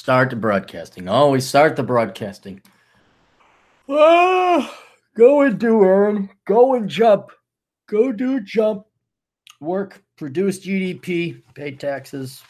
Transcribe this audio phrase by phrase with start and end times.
[0.00, 1.10] Start the broadcasting.
[1.10, 2.62] Always start the broadcasting.
[3.86, 4.82] Ah,
[5.14, 6.30] go and do, Aaron.
[6.46, 7.30] Go and jump.
[7.86, 8.86] Go do jump.
[9.60, 12.42] Work, produce GDP, pay taxes,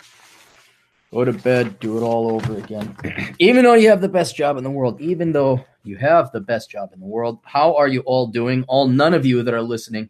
[1.10, 2.96] go to bed, do it all over again.
[3.40, 6.40] even though you have the best job in the world, even though you have the
[6.40, 8.64] best job in the world, how are you all doing?
[8.68, 10.08] All none of you that are listening.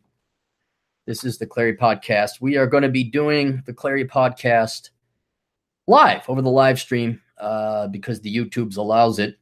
[1.07, 2.43] This is the Clarey Podcast.
[2.43, 4.91] We are going to be doing the Clarey Podcast
[5.87, 9.39] live over the live stream uh, because the YouTubes allows it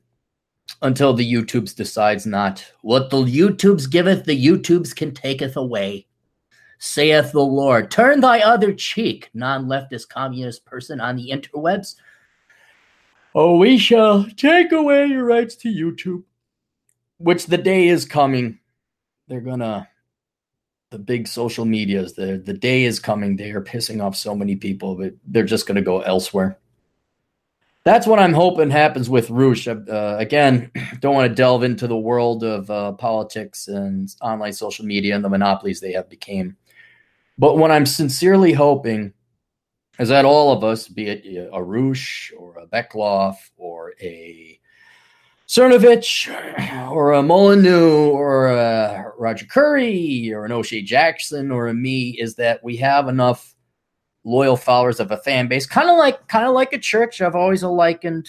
[0.83, 2.65] until the YouTubes decides not.
[2.83, 6.07] What the YouTubes giveth, the YouTubes can taketh away,
[6.79, 7.91] saith the Lord.
[7.91, 11.97] Turn thy other cheek, non-leftist communist person on the interwebs.
[13.35, 16.23] Oh, we shall take away your rights to YouTube.
[17.19, 18.61] Which the day is coming.
[19.27, 19.89] They're gonna
[20.91, 23.37] the big social medias, the the day is coming.
[23.37, 26.59] They are pissing off so many people, but they're just gonna go elsewhere
[27.89, 29.67] that's what I'm hoping happens with Roosh.
[29.67, 34.85] Uh, again, don't want to delve into the world of uh, politics and online social
[34.85, 36.57] media and the monopolies they have became.
[37.39, 39.15] But what I'm sincerely hoping
[39.99, 44.61] is that all of us, be it a Roosh or a Beckloff or a
[45.49, 46.29] Cernovich
[46.91, 52.35] or a Molyneux or a Roger Curry or an O'Shea Jackson or a me, is
[52.35, 53.55] that we have enough
[54.25, 57.21] loyal followers of a fan base, kind of like kind of like a church.
[57.21, 58.29] I've always likened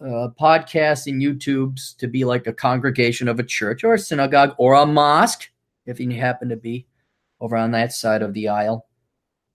[0.00, 4.54] uh, podcasts and YouTubes to be like a congregation of a church or a synagogue
[4.58, 5.50] or a mosque,
[5.86, 6.86] if you happen to be
[7.40, 8.86] over on that side of the aisle.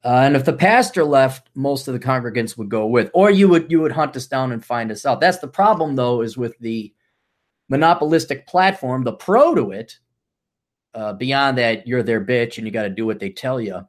[0.03, 3.47] Uh, and if the pastor left, most of the congregants would go with, or you
[3.47, 5.21] would you would hunt us down and find us out.
[5.21, 6.91] That's the problem, though, is with the
[7.69, 9.99] monopolistic platform, the pro to it.
[10.93, 13.87] Uh, beyond that, you're their bitch and you got to do what they tell you.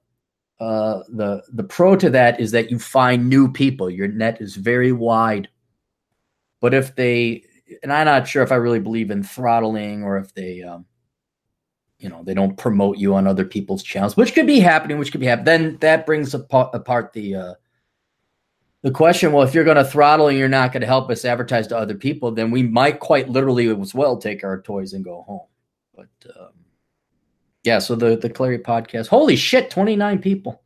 [0.63, 3.91] Uh, the the pro to that is that you find new people.
[3.91, 5.49] Your net is very wide.
[6.61, 7.43] But if they,
[7.83, 10.87] and I'm not sure if I really believe in throttling or if they, um,
[11.99, 15.11] you know, they don't promote you on other people's channels, which could be happening, which
[15.11, 15.47] could be happening.
[15.47, 17.55] Then that brings apart, apart the uh,
[18.83, 19.33] the question.
[19.33, 21.77] Well, if you're going to throttle and you're not going to help us advertise to
[21.77, 25.49] other people, then we might quite literally as well take our toys and go home.
[25.93, 26.53] But um,
[27.63, 29.09] yeah, so the the Clarey podcast.
[29.09, 30.63] Holy shit, 29 people.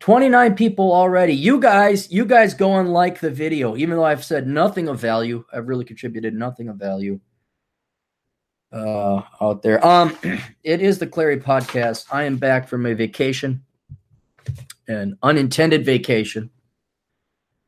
[0.00, 1.34] 29 people already.
[1.34, 5.00] You guys, you guys go and like the video, even though I've said nothing of
[5.00, 5.44] value.
[5.52, 7.20] I've really contributed nothing of value
[8.72, 9.84] uh out there.
[9.84, 10.16] Um
[10.62, 12.06] it is the Clarey podcast.
[12.10, 13.64] I am back from a vacation,
[14.86, 16.50] an unintended vacation.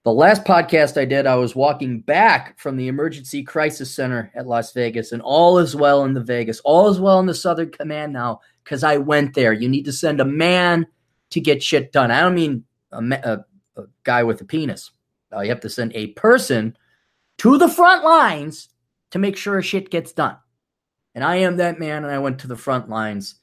[0.02, 4.46] The last podcast I did, I was walking back from the emergency crisis center at
[4.46, 6.58] Las Vegas, and all is well in the Vegas.
[6.60, 9.52] All is well in the Southern Command now because I went there.
[9.52, 10.86] You need to send a man
[11.30, 12.10] to get shit done.
[12.10, 13.44] I don't mean a, a,
[13.80, 14.90] a guy with a penis.
[15.34, 16.76] Uh, you have to send a person
[17.38, 18.70] to the front lines
[19.10, 20.38] to make sure shit gets done.
[21.14, 23.34] And I am that man, and I went to the front lines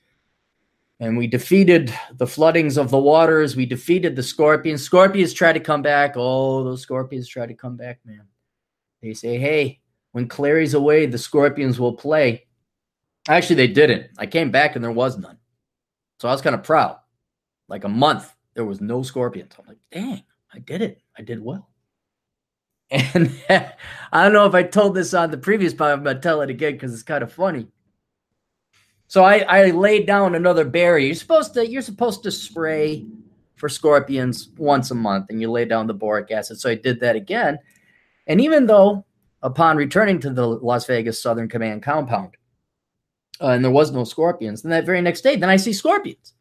[1.00, 3.56] and we defeated the floodings of the waters.
[3.56, 4.82] We defeated the scorpions.
[4.82, 6.14] Scorpions try to come back.
[6.16, 8.24] Oh, those scorpions try to come back, man.
[9.02, 9.82] They say, hey,
[10.12, 12.48] when Clarey's away, the scorpions will play.
[13.28, 14.08] Actually, they didn't.
[14.18, 15.38] I came back and there was none.
[16.20, 16.98] So I was kind of proud.
[17.68, 19.54] Like a month, there was no scorpions.
[19.60, 21.02] I'm like, dang, I did it.
[21.18, 21.70] I did well.
[22.90, 26.22] And I don't know if I told this on the previous podcast, I'm going to
[26.22, 27.68] tell it again because it's kind of funny.
[29.08, 31.08] So I, I laid down another barrier.
[31.08, 33.06] You're supposed to you're supposed to spray
[33.56, 36.60] for scorpions once a month, and you lay down the boric acid.
[36.60, 37.58] So I did that again,
[38.28, 39.06] and even though
[39.42, 42.36] upon returning to the Las Vegas Southern Command compound,
[43.42, 46.34] uh, and there was no scorpions, then that very next day, then I see scorpions,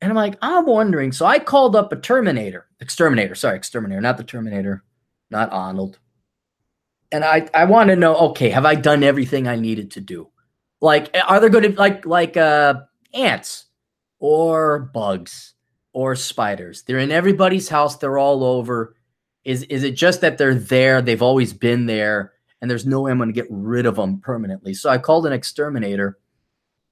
[0.00, 1.12] and I'm like, I'm wondering.
[1.12, 4.82] So I called up a Terminator, exterminator, sorry, exterminator, not the Terminator,
[5.30, 5.98] not Arnold,
[7.12, 10.30] and I I want to know, okay, have I done everything I needed to do?
[10.80, 12.74] Like, are there going to like like uh,
[13.12, 13.66] ants
[14.18, 15.54] or bugs
[15.92, 16.82] or spiders?
[16.82, 17.96] They're in everybody's house.
[17.96, 18.96] They're all over.
[19.44, 21.02] Is is it just that they're there?
[21.02, 24.20] They've always been there, and there's no way I'm going to get rid of them
[24.20, 24.74] permanently.
[24.74, 26.18] So I called an exterminator,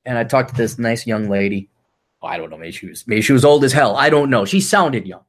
[0.05, 1.71] and I talked to this nice young lady.
[2.21, 2.59] Oh, I don't know.
[2.59, 3.97] Maybe she was maybe she was old as hell.
[3.97, 4.45] I don't know.
[4.45, 5.25] She sounded young.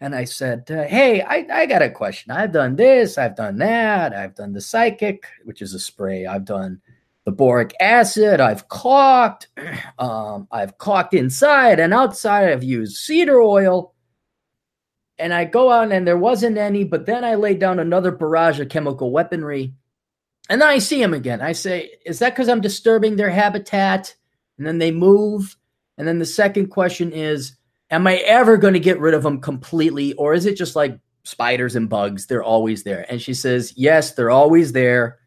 [0.00, 2.30] And I said, uh, Hey, I, I got a question.
[2.30, 6.44] I've done this, I've done that, I've done the Cy-Kick, which is a spray, I've
[6.44, 6.80] done
[7.28, 8.40] the boric acid.
[8.40, 9.48] I've caulked.
[9.98, 12.52] Um, I've caulked inside and outside.
[12.52, 13.92] I've used cedar oil.
[15.18, 18.60] And I go out and there wasn't any, but then I laid down another barrage
[18.60, 19.74] of chemical weaponry.
[20.48, 21.40] And then I see them again.
[21.40, 24.14] I say, is that because I'm disturbing their habitat?
[24.56, 25.56] And then they move.
[25.96, 27.56] And then the second question is,
[27.90, 30.12] am I ever going to get rid of them completely?
[30.12, 33.04] Or is it just like spiders and bugs, they're always there.
[33.10, 35.18] And she says, Yes, they're always there.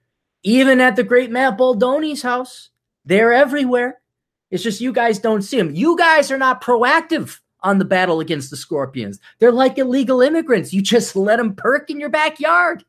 [0.43, 2.69] Even at the great Matt Baldoni's house,
[3.05, 4.01] they're everywhere.
[4.49, 5.73] It's just you guys don't see them.
[5.73, 9.19] You guys are not proactive on the battle against the scorpions.
[9.39, 10.73] They're like illegal immigrants.
[10.73, 12.83] You just let them perk in your backyard.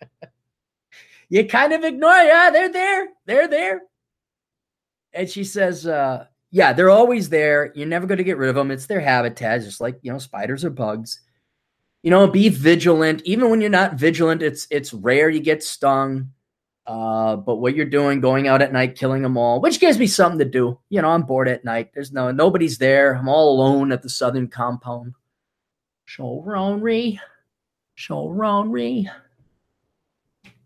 [1.28, 3.08] you kind of ignore, yeah, they're there.
[3.24, 3.82] They're there.
[5.12, 7.72] And she says, uh, yeah, they're always there.
[7.74, 8.70] You're never going to get rid of them.
[8.70, 11.20] It's their habitat, just like, you know, spiders or bugs.
[12.02, 13.22] You know, be vigilant.
[13.24, 16.30] Even when you're not vigilant, it's it's rare you get stung.
[16.86, 20.06] Uh, but what you're doing, going out at night, killing them all, which gives me
[20.06, 20.78] something to do.
[20.88, 21.90] You know, I'm bored at night.
[21.92, 23.14] There's no nobody's there.
[23.14, 25.14] I'm all alone at the southern compound.
[26.06, 27.18] Showronry,
[27.98, 29.10] showronry.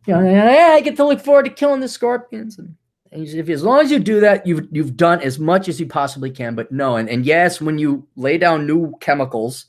[0.07, 2.59] You know, yeah, I get to look forward to killing the scorpions.
[2.59, 2.75] And,
[3.13, 5.87] and if as long as you do that, you've you've done as much as you
[5.87, 6.55] possibly can.
[6.55, 9.67] But no, and, and yes, when you lay down new chemicals,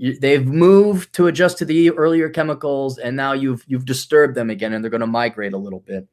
[0.00, 4.72] they've moved to adjust to the earlier chemicals, and now you've you've disturbed them again,
[4.72, 6.08] and they're going to migrate a little bit.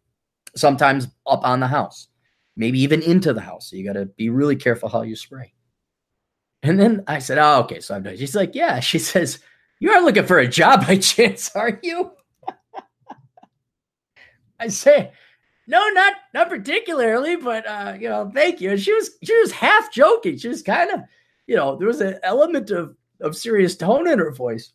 [0.55, 2.07] Sometimes up on the house,
[2.55, 3.69] maybe even into the house.
[3.69, 5.53] So you got to be really careful how you spray.
[6.63, 8.17] And then I said, "Oh, okay." So I'm done.
[8.17, 9.39] She's like, "Yeah." She says,
[9.79, 12.11] "You are looking for a job by chance, are you?"
[14.59, 15.11] I say,
[15.67, 19.51] "No, not not particularly, but uh, you know, thank you." And she was she was
[19.51, 20.37] half joking.
[20.37, 21.01] She was kind of,
[21.45, 24.73] you know, there was an element of of serious tone in her voice.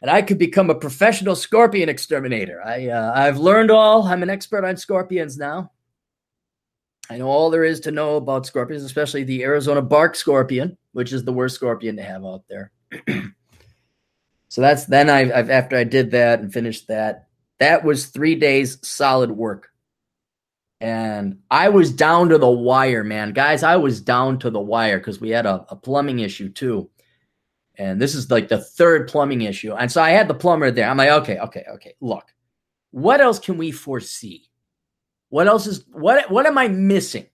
[0.00, 2.62] And I could become a professional scorpion exterminator.
[2.62, 4.02] I uh, I've learned all.
[4.02, 5.70] I'm an expert on scorpions now.
[7.08, 11.12] I know all there is to know about scorpions, especially the Arizona bark scorpion, which
[11.12, 12.70] is the worst scorpion to have out there.
[14.48, 17.28] so that's then I, I've after I did that and finished that.
[17.58, 19.70] That was three days solid work
[20.84, 23.32] and I was down to the wire, man.
[23.32, 26.90] Guys, I was down to the wire because we had a, a, plumbing issue too.
[27.76, 29.72] And this is like the third plumbing issue.
[29.72, 30.88] And so I had the plumber there.
[30.88, 31.94] I'm like, okay, okay, okay.
[32.00, 32.32] Look,
[32.90, 34.48] what else can we foresee?
[35.30, 37.26] What else is what what am I missing?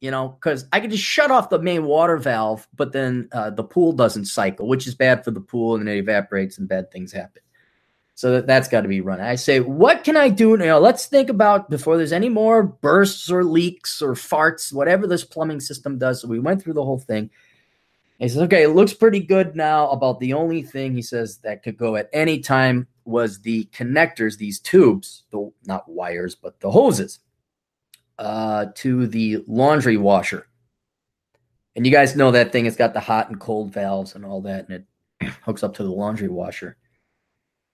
[0.00, 3.50] You know, because I could just shut off the main water valve, but then uh,
[3.50, 6.90] the pool doesn't cycle, which is bad for the pool, and it evaporates and bad
[6.90, 7.42] things happen.
[8.14, 9.20] So that, that's got to be run.
[9.20, 10.50] I say, what can I do?
[10.50, 15.06] You know, let's think about before there's any more bursts or leaks or farts, whatever
[15.06, 16.20] this plumbing system does.
[16.20, 17.30] So we went through the whole thing.
[18.22, 19.90] He says, okay, it looks pretty good now.
[19.90, 24.38] About the only thing he says that could go at any time was the connectors,
[24.38, 27.18] these tubes, the not wires, but the hoses
[28.20, 30.46] uh, to the laundry washer.
[31.74, 32.66] And you guys know that thing.
[32.66, 34.84] It's got the hot and cold valves and all that, and
[35.20, 36.76] it hooks up to the laundry washer.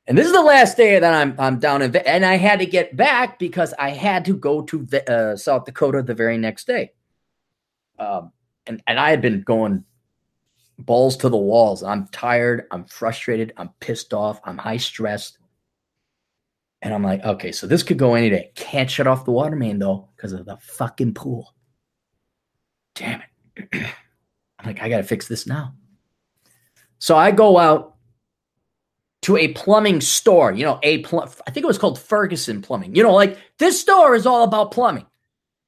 [0.06, 2.66] And this is the last day that I'm I'm down in, and I had to
[2.66, 6.66] get back because I had to go to the, uh, South Dakota the very next
[6.66, 6.92] day.
[7.98, 8.32] Um,
[8.66, 9.84] and and I had been going
[10.78, 11.82] balls to the walls.
[11.82, 12.66] I'm tired.
[12.70, 13.52] I'm frustrated.
[13.56, 14.40] I'm pissed off.
[14.44, 15.38] I'm high stressed.
[16.80, 18.52] And I'm like, okay, so this could go any day.
[18.54, 21.54] Can't shut off the water main though because of the fucking pool.
[22.94, 23.22] Damn
[23.56, 23.69] it.
[24.58, 25.75] I'm like, I got to fix this now.
[26.98, 27.96] So I go out
[29.22, 32.94] to a plumbing store, you know, a pl- I think it was called Ferguson Plumbing.
[32.94, 35.06] You know, like this store is all about plumbing.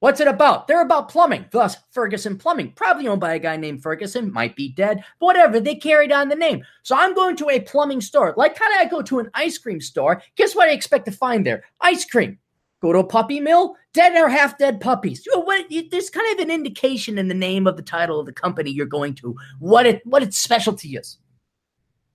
[0.01, 0.67] What's it about?
[0.67, 1.45] They're about plumbing.
[1.51, 5.59] Thus, Ferguson Plumbing, probably owned by a guy named Ferguson, might be dead, but whatever.
[5.59, 6.63] They carried on the name.
[6.81, 8.33] So I'm going to a plumbing store.
[8.35, 10.23] Like kind of I go to an ice cream store.
[10.37, 11.65] Guess what I expect to find there?
[11.81, 12.39] Ice cream.
[12.81, 15.23] Go to a puppy mill, dead or half dead puppies.
[15.23, 18.25] You know, what, there's kind of an indication in the name of the title of
[18.25, 21.19] the company you're going to, what it what its specialty is.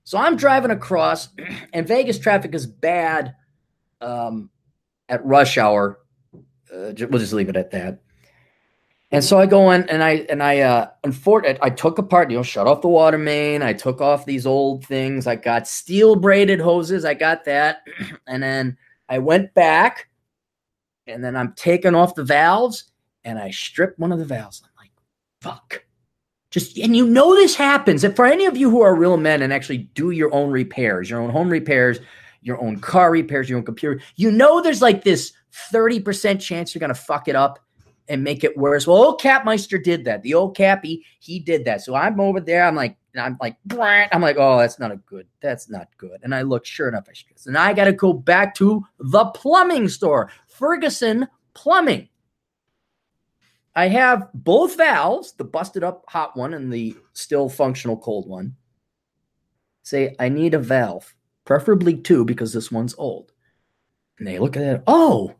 [0.02, 1.28] So I'm driving across,
[1.72, 3.36] and Vegas traffic is bad
[4.00, 4.50] um,
[5.08, 6.00] at rush hour
[6.72, 8.00] uh, we'll just leave it at that.
[9.12, 12.36] And so I go in and I and I uh unfortunately I took apart, you
[12.36, 13.62] know, shut off the water main.
[13.62, 15.26] I took off these old things.
[15.26, 17.04] I got steel braided hoses.
[17.04, 17.78] I got that.
[18.26, 18.76] And then
[19.08, 20.08] I went back
[21.06, 22.90] and then I'm taking off the valves
[23.24, 24.62] and I stripped one of the valves.
[24.64, 24.90] I'm like,
[25.40, 25.84] fuck.
[26.50, 28.02] Just and you know this happens.
[28.02, 31.08] And for any of you who are real men and actually do your own repairs,
[31.08, 32.00] your own home repairs,
[32.42, 35.32] your own car repairs, your own computer, you know there's like this
[35.72, 37.58] 30% chance you're going to fuck it up
[38.08, 38.86] and make it worse.
[38.86, 40.22] Well, old Capmeister did that.
[40.22, 41.82] The old Cappy, he did that.
[41.82, 42.64] So I'm over there.
[42.64, 43.56] I'm like, I'm like,
[44.12, 45.26] I'm like, oh, that's not a good.
[45.40, 46.20] That's not good.
[46.22, 47.46] And I look, sure enough, I stress.
[47.46, 52.08] And I got to go back to the plumbing store, Ferguson Plumbing.
[53.74, 58.56] I have both valves, the busted up hot one and the still functional cold one.
[59.82, 63.32] Say, I need a valve, preferably two because this one's old.
[64.18, 65.34] And they look at it, oh,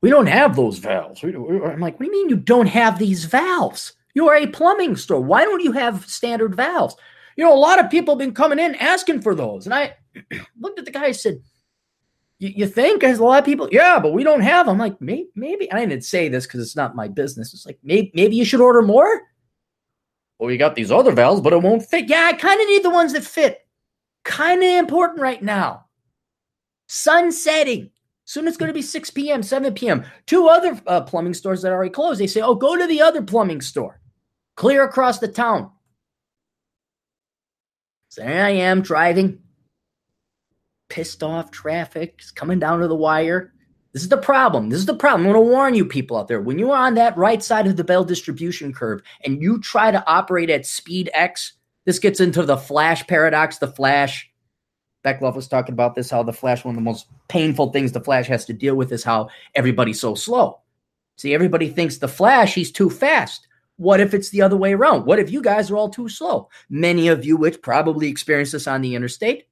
[0.00, 1.22] we don't have those valves.
[1.24, 3.94] I'm like, what do you mean you don't have these valves?
[4.14, 5.20] You are a plumbing store.
[5.20, 6.96] Why don't you have standard valves?
[7.36, 9.66] You know, a lot of people have been coming in asking for those.
[9.66, 9.96] And I
[10.60, 11.40] looked at the guy, I said,
[12.40, 13.00] you think?
[13.00, 14.74] There's a lot of people, yeah, but we don't have them.
[14.74, 15.70] I'm like, maybe, maybe.
[15.72, 17.52] I didn't say this because it's not my business.
[17.52, 19.22] It's like, maybe, maybe you should order more.
[20.38, 22.08] Well, we got these other valves, but it won't fit.
[22.08, 23.66] Yeah, I kind of need the ones that fit.
[24.22, 25.86] Kind of important right now.
[26.88, 27.90] Sun setting.
[28.24, 30.04] Soon it's going to be 6 p.m., 7 p.m.
[30.26, 32.20] Two other uh, plumbing stores that are already closed.
[32.20, 34.00] They say, oh, go to the other plumbing store.
[34.56, 35.70] Clear across the town.
[38.10, 39.38] So there I am driving,
[40.88, 43.52] pissed off traffic, it's coming down to the wire.
[43.92, 44.68] This is the problem.
[44.68, 45.26] This is the problem.
[45.26, 46.40] I'm going to warn you people out there.
[46.40, 49.90] When you are on that right side of the bell distribution curve and you try
[49.90, 51.54] to operate at speed X,
[51.84, 53.58] this gets into the flash paradox.
[53.58, 54.27] The flash,
[55.04, 58.00] Beckloff was talking about this, how the flash, one of the most painful things the
[58.00, 60.60] flash has to deal with is how everybody's so slow.
[61.16, 63.46] See, everybody thinks the flash, he's too fast.
[63.76, 65.06] What if it's the other way around?
[65.06, 66.48] What if you guys are all too slow?
[66.68, 69.44] Many of you, which probably experience this on the interstate,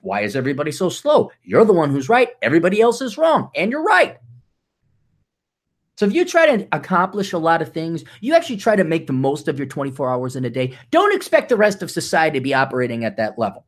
[0.00, 1.30] why is everybody so slow?
[1.42, 2.30] You're the one who's right.
[2.42, 3.50] Everybody else is wrong.
[3.54, 4.18] And you're right.
[5.96, 9.06] So if you try to accomplish a lot of things, you actually try to make
[9.06, 10.78] the most of your 24 hours in a day.
[10.90, 13.66] Don't expect the rest of society to be operating at that level.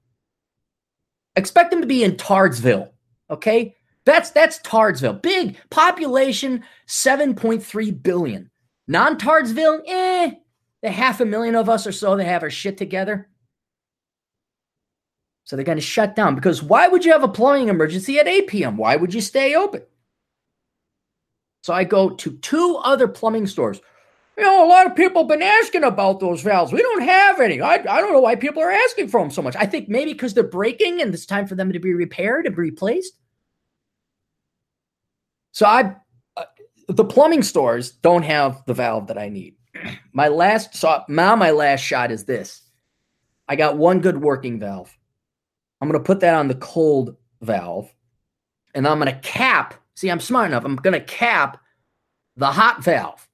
[1.37, 2.91] Expect them to be in Tardsville.
[3.31, 3.77] Okay?
[4.05, 5.23] That's that's Tardsville.
[5.23, 8.51] Big population, 7.3 billion.
[8.89, 10.33] Non Tardsville, eh,
[10.83, 13.29] the half a million of us or so that have our shit together.
[15.45, 18.29] So they're going to shut down because why would you have a plumbing emergency at
[18.29, 18.77] 8 p.m.?
[18.77, 19.83] Why would you stay open?
[21.63, 23.81] So I go to two other plumbing stores.
[24.37, 26.73] You know, a lot of people have been asking about those valves.
[26.73, 27.61] We don't have any.
[27.61, 29.55] I, I don't know why people are asking for them so much.
[29.57, 32.57] I think maybe because they're breaking and it's time for them to be repaired and
[32.57, 33.15] replaced.
[35.53, 35.97] So I
[36.37, 36.45] uh,
[36.89, 39.57] the plumbing stores don't have the valve that I need.
[40.13, 42.63] My last so now my last shot is this.
[43.49, 44.97] I got one good working valve.
[45.81, 47.93] I'm going to put that on the cold valve
[48.75, 49.75] and I'm going to cap.
[49.95, 50.65] See, I'm smart enough.
[50.65, 51.61] I'm going to cap
[52.37, 53.29] the hot valve.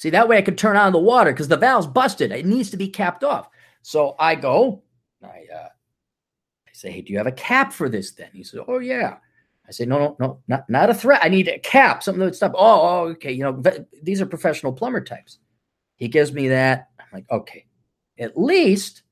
[0.00, 2.32] See, that way I could turn on the water because the valve's busted.
[2.32, 3.50] It needs to be capped off.
[3.82, 4.82] So I go,
[5.22, 8.30] I, uh, I say, hey, do you have a cap for this then?
[8.32, 9.18] He says, oh, yeah.
[9.68, 11.20] I say, no, no, no, not, not a threat.
[11.22, 12.54] I need a cap, something that would stop.
[12.54, 13.30] Oh, oh, okay.
[13.30, 13.62] You know,
[14.02, 15.38] these are professional plumber types.
[15.96, 16.88] He gives me that.
[16.98, 17.66] I'm like, okay,
[18.18, 19.02] at least,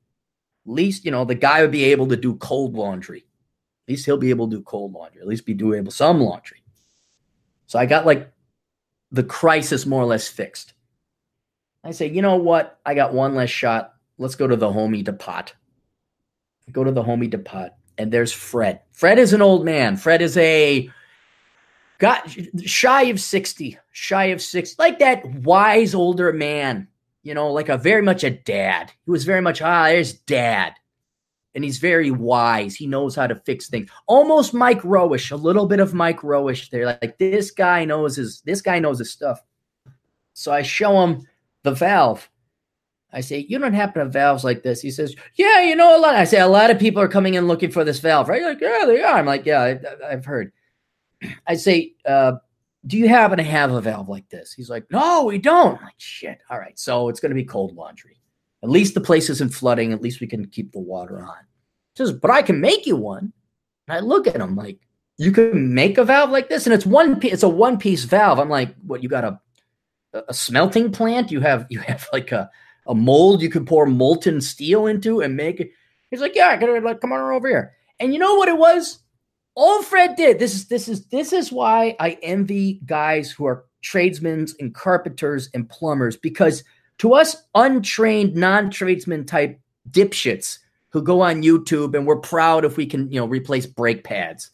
[0.65, 3.19] least, you know, the guy would be able to do cold laundry.
[3.19, 5.21] At least he'll be able to do cold laundry.
[5.21, 6.63] At least be doing able some laundry.
[7.67, 8.33] So I got like
[9.11, 10.73] the crisis more or less fixed.
[11.83, 12.79] I say, you know what?
[12.85, 13.93] I got one less shot.
[14.17, 15.45] Let's go to the homie depot.
[16.71, 17.69] Go to the homie depot
[17.99, 18.79] and there's Fred.
[18.91, 19.97] Fred is an old man.
[19.97, 20.89] Fred is a
[21.99, 22.33] got
[22.65, 26.87] shy of 60, shy of six, like that wise older man,
[27.23, 28.91] you know, like a very much a dad.
[29.05, 30.73] He was very much, ah, there's dad.
[31.53, 32.75] And he's very wise.
[32.75, 33.89] He knows how to fix things.
[34.07, 36.85] Almost Mike Rowish, a little bit of Mike Rowish there.
[36.85, 39.41] Like this guy knows his this guy knows his stuff.
[40.33, 41.27] So I show him
[41.63, 42.29] the valve
[43.11, 44.81] I say, you don't happen to have valves like this.
[44.81, 46.15] He says, yeah, you know a lot.
[46.15, 48.43] I say, a lot of people are coming in looking for this valve, right?
[48.43, 49.17] like, yeah, they are.
[49.17, 50.51] I'm like, yeah, I, have heard.
[51.47, 52.33] I say, uh,
[52.85, 54.53] do you happen to have a valve like this?
[54.53, 55.77] He's like, no, we don't.
[55.77, 56.39] I'm like, shit.
[56.49, 56.77] All right.
[56.77, 58.19] So it's going to be cold laundry.
[58.61, 59.91] At least the place isn't flooding.
[59.91, 61.37] At least we can keep the water on.
[61.95, 63.33] He says, but I can make you one.
[63.87, 64.79] And I look at him like,
[65.17, 66.67] you can make a valve like this?
[66.67, 68.39] And it's one, it's a one piece valve.
[68.39, 69.39] I'm like, what, you got a,
[70.13, 71.31] a smelting plant?
[71.31, 72.49] You have, you have like a,
[72.87, 75.71] a mold you could pour molten steel into and make it.
[76.09, 77.73] He's like, yeah, I gotta like come on over here.
[77.99, 78.99] And you know what it was?
[79.55, 80.39] All Fred did.
[80.39, 85.49] This is this is this is why I envy guys who are tradesmen and carpenters
[85.53, 86.63] and plumbers because
[86.97, 92.85] to us untrained non-tradesman type dipshits who go on YouTube and we're proud if we
[92.85, 94.51] can you know replace brake pads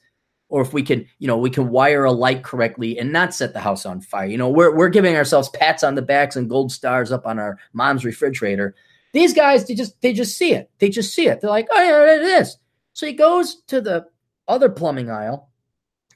[0.49, 3.53] or if we can, you know, we can wire a light correctly and not set
[3.53, 4.27] the house on fire.
[4.27, 7.39] You know, we're we're giving ourselves pats on the backs and gold stars up on
[7.39, 8.75] our mom's refrigerator.
[9.13, 10.69] These guys, they just they just see it.
[10.79, 11.41] They just see it.
[11.41, 12.57] They're like, oh yeah, it is.
[12.93, 14.05] So he goes to the
[14.47, 15.49] other plumbing aisle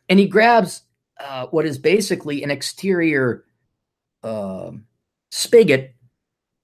[0.07, 0.83] and he grabs
[1.19, 3.45] uh, what is basically an exterior
[4.23, 4.71] uh,
[5.31, 5.95] spigot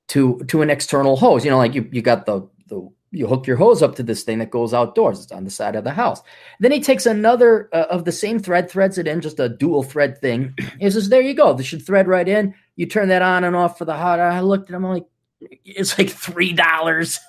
[0.10, 1.44] to to an external hose.
[1.44, 4.24] You know, like you you got the the you hook your hose up to this
[4.24, 5.24] thing that goes outdoors.
[5.24, 6.22] It's on the side of the house.
[6.60, 9.84] Then he takes another uh, of the same thread, threads it in, just a dual
[9.84, 10.54] thread thing.
[10.80, 11.54] He says, "There you go.
[11.54, 12.54] This should thread right in.
[12.76, 15.06] You turn that on and off for the hot." I looked at him I'm like,
[15.64, 17.20] "It's like three dollars."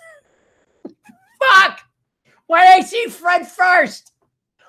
[0.85, 1.80] Fuck!
[2.47, 4.12] Why did I see Fred first?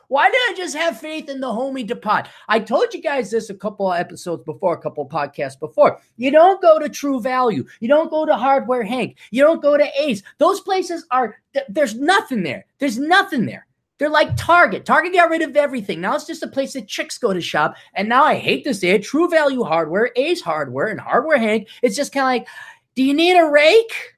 [0.09, 2.23] Why did I just have faith in the homie depot?
[2.47, 5.99] I told you guys this a couple of episodes before, a couple of podcasts before.
[6.15, 7.65] You don't go to True Value.
[7.81, 9.17] You don't go to Hardware Hank.
[9.31, 10.23] You don't go to Ace.
[10.37, 11.35] Those places are,
[11.67, 12.65] there's nothing there.
[12.79, 13.67] There's nothing there.
[13.97, 14.85] They're like Target.
[14.85, 15.99] Target got rid of everything.
[15.99, 17.75] Now it's just a place that chicks go to shop.
[17.95, 21.67] And now I hate to say it, True Value Hardware, Ace Hardware, and Hardware Hank.
[21.81, 22.47] It's just kind of like,
[22.95, 24.15] do you need a rake?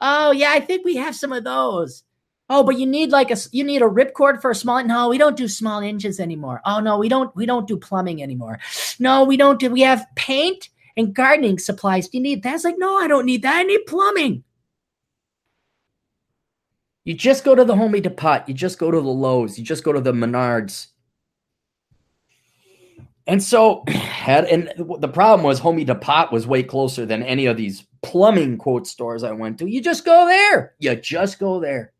[0.00, 2.04] Oh yeah, I think we have some of those.
[2.50, 4.84] Oh, but you need like a you need a ripcord for a small.
[4.84, 6.60] No, we don't do small engines anymore.
[6.66, 8.58] Oh no, we don't we don't do plumbing anymore.
[8.98, 9.70] No, we don't do.
[9.70, 12.08] We have paint and gardening supplies.
[12.08, 12.56] Do you need that?
[12.56, 13.56] It's like no, I don't need that.
[13.56, 14.44] I need plumbing.
[17.04, 18.44] You just go to the Home Depot.
[18.46, 19.58] You just go to the Lowe's.
[19.58, 20.88] You just go to the Menards.
[23.26, 27.56] And so, had and the problem was Home Depot was way closer than any of
[27.56, 29.66] these plumbing quote stores I went to.
[29.66, 30.74] You just go there.
[30.78, 31.93] You just go there.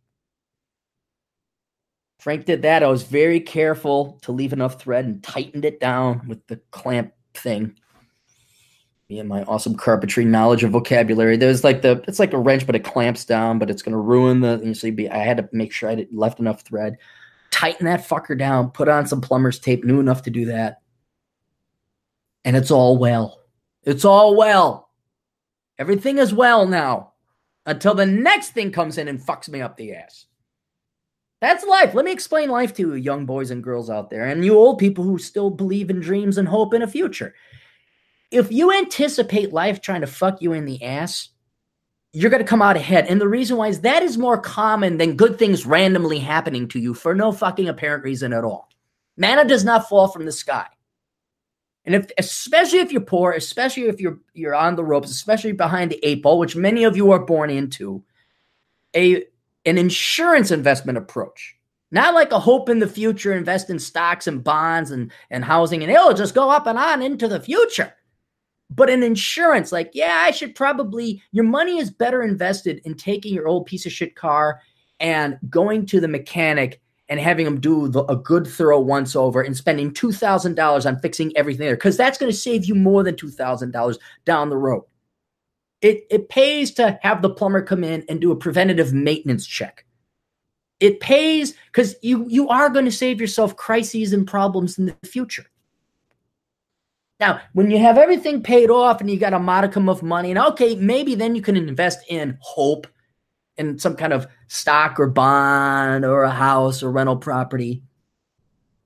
[2.25, 2.83] Frank did that.
[2.83, 7.13] I was very careful to leave enough thread and tightened it down with the clamp
[7.35, 7.77] thing.
[9.11, 11.37] Me and my awesome carpentry knowledge and vocabulary.
[11.37, 14.41] There's like the it's like a wrench, but it clamps down, but it's gonna ruin
[14.41, 16.97] the you be I had to make sure I left enough thread.
[17.51, 20.81] Tighten that fucker down, put on some plumber's tape, knew enough to do that.
[22.43, 23.39] And it's all well.
[23.83, 24.89] It's all well.
[25.79, 27.13] Everything is well now.
[27.67, 30.25] Until the next thing comes in and fucks me up the ass.
[31.45, 31.93] That's life.
[31.93, 34.79] Let me explain life to you, young boys and girls out there, and you old
[34.79, 37.35] people who still believe in dreams and hope in a future.
[38.31, 41.29] If you anticipate life trying to fuck you in the ass,
[42.15, 43.09] you're going to come out ahead.
[43.09, 46.79] And the reason why is that is more common than good things randomly happening to
[46.79, 48.71] you for no fucking apparent reason at all.
[49.19, 50.69] Manna does not fall from the sky.
[51.85, 55.91] And if especially if you're poor, especially if you're you're on the ropes, especially behind
[55.91, 58.03] the eight ball, which many of you are born into,
[58.97, 59.25] a
[59.65, 61.57] an insurance investment approach.
[61.91, 65.83] Not like a hope in the future, invest in stocks and bonds and, and housing,
[65.83, 67.95] and it'll just go up and on into the future.
[68.71, 73.33] But an insurance, like, yeah, I should probably, your money is better invested in taking
[73.33, 74.61] your old piece of shit car
[74.99, 79.43] and going to the mechanic and having them do the, a good thorough once over
[79.43, 83.15] and spending $2,000 on fixing everything there because that's going to save you more than
[83.15, 84.85] $2,000 down the road.
[85.85, 89.85] It, it pays to have the plumber come in and do a preventative maintenance check.
[90.81, 94.97] It pays because you, you are going to save yourself crises and problems in the
[95.07, 95.45] future.
[97.21, 100.39] Now, when you have everything paid off and you got a modicum of money, and
[100.39, 102.87] okay, maybe then you can invest in hope
[103.59, 107.83] in some kind of stock or bond or a house or rental property.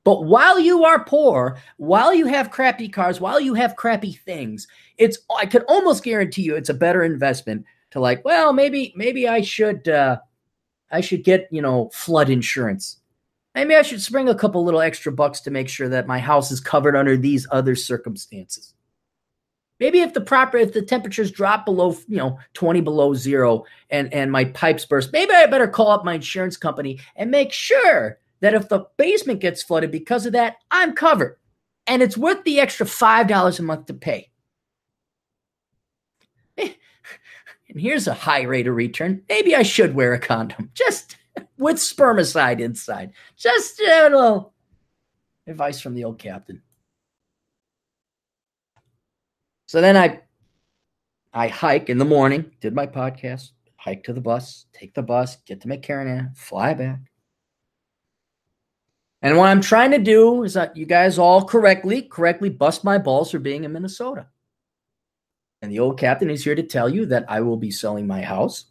[0.02, 4.66] But while you are poor, while you have crappy cars, while you have crappy things,
[4.98, 9.28] it's I could almost guarantee you it's a better investment to like, well, maybe maybe
[9.28, 10.18] I should uh
[10.90, 12.98] I should get, you know, flood insurance.
[13.54, 16.50] Maybe I should spring a couple little extra bucks to make sure that my house
[16.50, 18.74] is covered under these other circumstances.
[19.80, 24.12] Maybe if the proper if the temperatures drop below, you know, 20 below zero and
[24.12, 28.18] and my pipes burst, maybe I better call up my insurance company and make sure
[28.40, 31.38] that if the basement gets flooded because of that, I'm covered.
[31.86, 34.30] And it's worth the extra $5 a month to pay.
[37.67, 39.22] And here's a high rate of return.
[39.28, 41.16] Maybe I should wear a condom just
[41.58, 43.12] with spermicide inside.
[43.36, 44.52] Just a little
[45.46, 46.62] advice from the old captain.
[49.66, 50.20] So then I
[51.32, 55.36] I hike in the morning, did my podcast, hike to the bus, take the bus,
[55.46, 57.00] get to McCarran, fly back.
[59.20, 62.98] And what I'm trying to do is that you guys all correctly, correctly bust my
[62.98, 64.28] balls for being in Minnesota.
[65.60, 68.22] And the old captain is here to tell you that I will be selling my
[68.22, 68.66] house.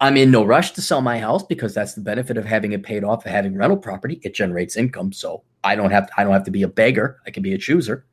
[0.00, 2.82] I'm in no rush to sell my house because that's the benefit of having it
[2.82, 4.20] paid off, of having rental property.
[4.22, 7.20] It generates income, so I don't have to, I don't have to be a beggar.
[7.26, 8.06] I can be a chooser.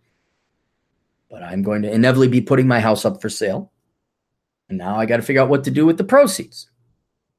[1.29, 3.71] But I'm going to inevitably be putting my house up for sale.
[4.69, 6.69] And now I got to figure out what to do with the proceeds.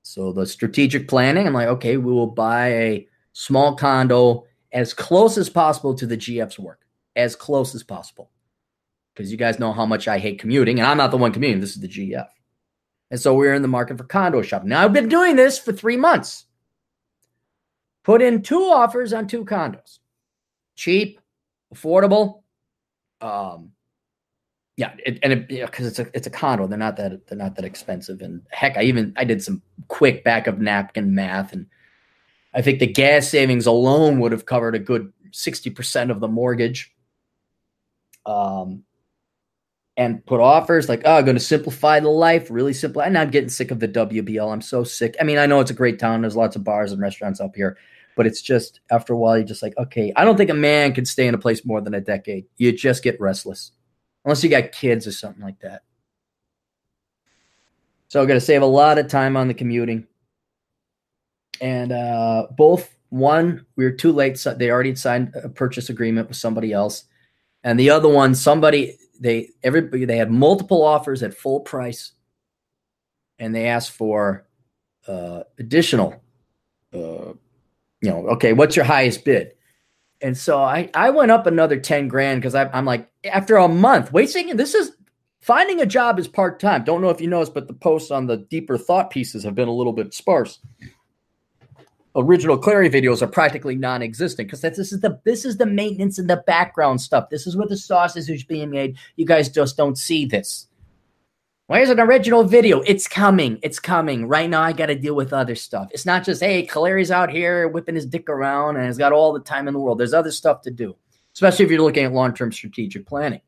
[0.03, 5.39] So the strategic planning, I'm like, okay, we will buy a small condo as close
[5.39, 6.81] as possible to the GF's work,
[7.15, 8.31] as close as possible.
[9.15, 11.61] Because you guys know how much I hate commuting, and I'm not the one commuting.
[11.61, 12.29] This is the GF.
[13.11, 14.71] And so we're in the market for condo shopping.
[14.71, 16.47] Now, I've been doing this for three months.
[18.05, 19.99] Put in two offers on two condos
[20.75, 21.21] cheap,
[21.75, 22.43] affordable.
[23.21, 23.73] Um,
[24.77, 27.65] yeah, it, and because it's a it's a condo, they're not that they're not that
[27.65, 28.23] expensive.
[28.23, 31.67] And heck, I even I did some quick back of napkin math, and
[32.55, 36.93] I think the gas savings alone would have covered a good 60% of the mortgage.
[38.27, 38.85] Um,
[39.97, 43.03] and put offers like, oh, I'm going to simplify the life, really simple.
[43.03, 44.51] And I'm getting sick of the WBL.
[44.51, 45.15] I'm so sick.
[45.21, 46.23] I mean, I know it's a great town.
[46.23, 47.77] There's lots of bars and restaurants up here,
[48.17, 50.95] but it's just after a while you're just like, okay, I don't think a man
[50.95, 52.47] can stay in a place more than a decade.
[52.57, 53.73] You just get restless.
[54.25, 55.83] Unless you got kids or something like that.
[58.09, 60.07] So I'm gonna save a lot of time on the commuting.
[61.61, 64.39] And uh both one, we were too late.
[64.39, 67.05] So they already signed a purchase agreement with somebody else.
[67.65, 72.13] And the other one, somebody they everybody they had multiple offers at full price
[73.39, 74.47] and they asked for
[75.07, 76.23] uh additional
[76.95, 77.33] uh
[78.03, 79.55] you know, okay, what's your highest bid?
[80.21, 84.13] And so I, I went up another 10 grand because I'm like, after a month,
[84.13, 84.93] wait a second, this is
[85.41, 86.85] finding a job is part time.
[86.85, 89.69] Don't know if you noticed, but the posts on the deeper thought pieces have been
[89.69, 90.59] a little bit sparse.
[92.15, 96.29] Original Clarey videos are practically non-existent because this is the this is the maintenance and
[96.29, 97.31] the background stuff.
[97.31, 98.97] This is where the sausage is being made.
[99.17, 100.69] You guys just don't see this.
[101.69, 102.81] Where's an original video?
[102.83, 103.59] It's coming.
[103.63, 104.29] It's coming.
[104.29, 105.89] Right now, I got to deal with other stuff.
[105.93, 109.33] It's not just, hey, Clarey's out here whipping his dick around and he's got all
[109.33, 109.99] the time in the world.
[109.99, 110.95] There's other stuff to do,
[111.33, 113.41] especially if you're looking at long term strategic planning.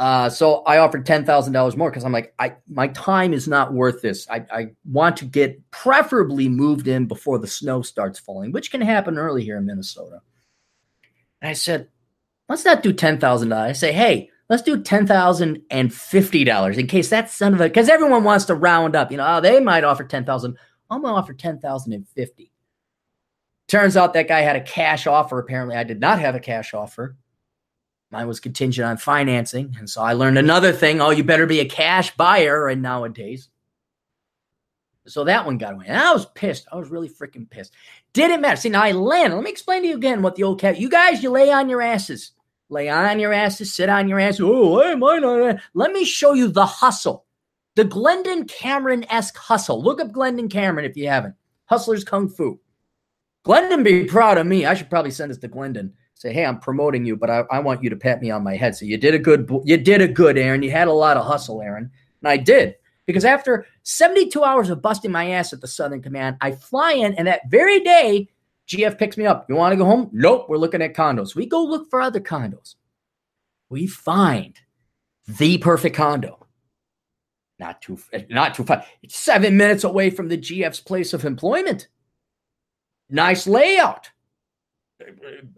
[0.00, 3.46] Uh, so I offered ten thousand dollars more because I'm like, I my time is
[3.46, 4.26] not worth this.
[4.30, 8.80] I, I want to get preferably moved in before the snow starts falling, which can
[8.80, 10.20] happen early here in Minnesota.
[11.42, 11.88] And I said,
[12.48, 13.68] let's not do ten thousand dollars.
[13.68, 17.60] I say, hey, let's do ten thousand and fifty dollars in case that son of
[17.60, 19.10] a because everyone wants to round up.
[19.10, 20.56] You know, oh, they might offer ten thousand.
[20.88, 22.52] I'm gonna offer ten thousand and fifty.
[23.68, 25.38] Turns out that guy had a cash offer.
[25.38, 27.18] Apparently, I did not have a cash offer.
[28.10, 31.00] Mine was contingent on financing, and so I learned another thing.
[31.00, 33.48] Oh, you better be a cash buyer, and nowadays.
[35.06, 35.86] So that one got away.
[35.88, 36.66] And I was pissed.
[36.72, 37.72] I was really freaking pissed.
[38.12, 38.56] Didn't matter.
[38.56, 39.34] See, now I land.
[39.34, 40.78] Let me explain to you again what the old cat.
[40.78, 42.32] You guys, you lay on your asses
[42.70, 44.40] lay on your asses, sit on your asses.
[44.42, 47.26] Oh, hey, mine on Let me show you the hustle,
[47.74, 49.82] the Glendon Cameron esque hustle.
[49.82, 51.34] Look up Glendon Cameron if you haven't.
[51.66, 52.58] Hustlers Kung Fu.
[53.42, 54.66] Glendon be proud of me.
[54.66, 55.94] I should probably send this to Glendon.
[56.20, 58.54] Say, hey, I'm promoting you, but I, I want you to pat me on my
[58.54, 58.76] head.
[58.76, 60.62] So you did a good, you did a good, Aaron.
[60.62, 62.74] You had a lot of hustle, Aaron, and I did
[63.06, 67.14] because after 72 hours of busting my ass at the Southern Command, I fly in,
[67.14, 68.28] and that very day
[68.68, 69.46] GF picks me up.
[69.48, 70.10] You want to go home?
[70.12, 70.44] Nope.
[70.50, 71.34] We're looking at condos.
[71.34, 72.74] We go look for other condos.
[73.70, 74.60] We find
[75.26, 76.46] the perfect condo.
[77.58, 78.84] Not too, not too far.
[79.02, 81.88] It's seven minutes away from the GF's place of employment.
[83.08, 84.10] Nice layout.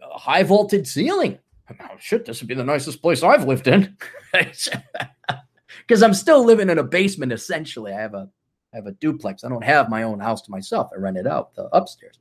[0.01, 1.39] High vaulted ceiling.
[1.69, 3.97] Oh, shit, this would be the nicest place I've lived in.
[5.87, 7.91] Because I'm still living in a basement, essentially.
[7.91, 8.29] I have a
[8.73, 9.43] I have a duplex.
[9.43, 10.89] I don't have my own house to myself.
[10.93, 12.17] I rent it out the upstairs.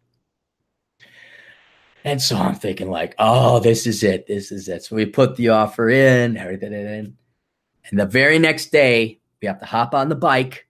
[2.05, 4.27] And so I'm thinking like, oh, this is it.
[4.27, 4.85] This is it.
[4.85, 7.17] So we put the offer in, everything in.
[7.91, 10.67] And the very next day, we have to hop on the bike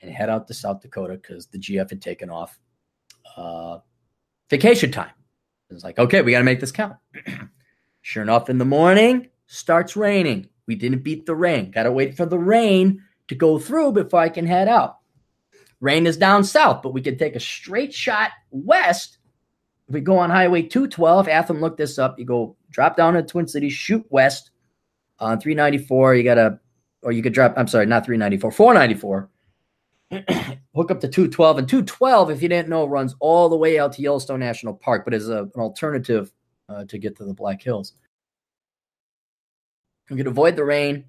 [0.00, 2.58] and head out to South Dakota because the GF had taken off
[3.36, 3.78] uh,
[4.48, 5.12] vacation time.
[5.70, 6.96] It's like, okay, we got to make this count.
[8.02, 10.48] sure enough, in the morning, starts raining.
[10.66, 11.70] We didn't beat the rain.
[11.70, 14.98] Got to wait for the rain to go through before I can head out.
[15.80, 19.18] Rain is down south, but we can take a straight shot west
[19.90, 22.16] if we go on Highway 212, Atham looked this up.
[22.16, 24.52] You go drop down to Twin Cities, shoot west
[25.18, 26.14] on 394.
[26.14, 26.60] You got to,
[27.02, 29.28] or you could drop, I'm sorry, not 394, 494.
[30.74, 31.58] Hook up to 212.
[31.58, 35.04] And 212, if you didn't know, runs all the way out to Yellowstone National Park,
[35.04, 36.32] but is a, an alternative
[36.68, 37.94] uh, to get to the Black Hills.
[40.08, 41.04] You could avoid the rain,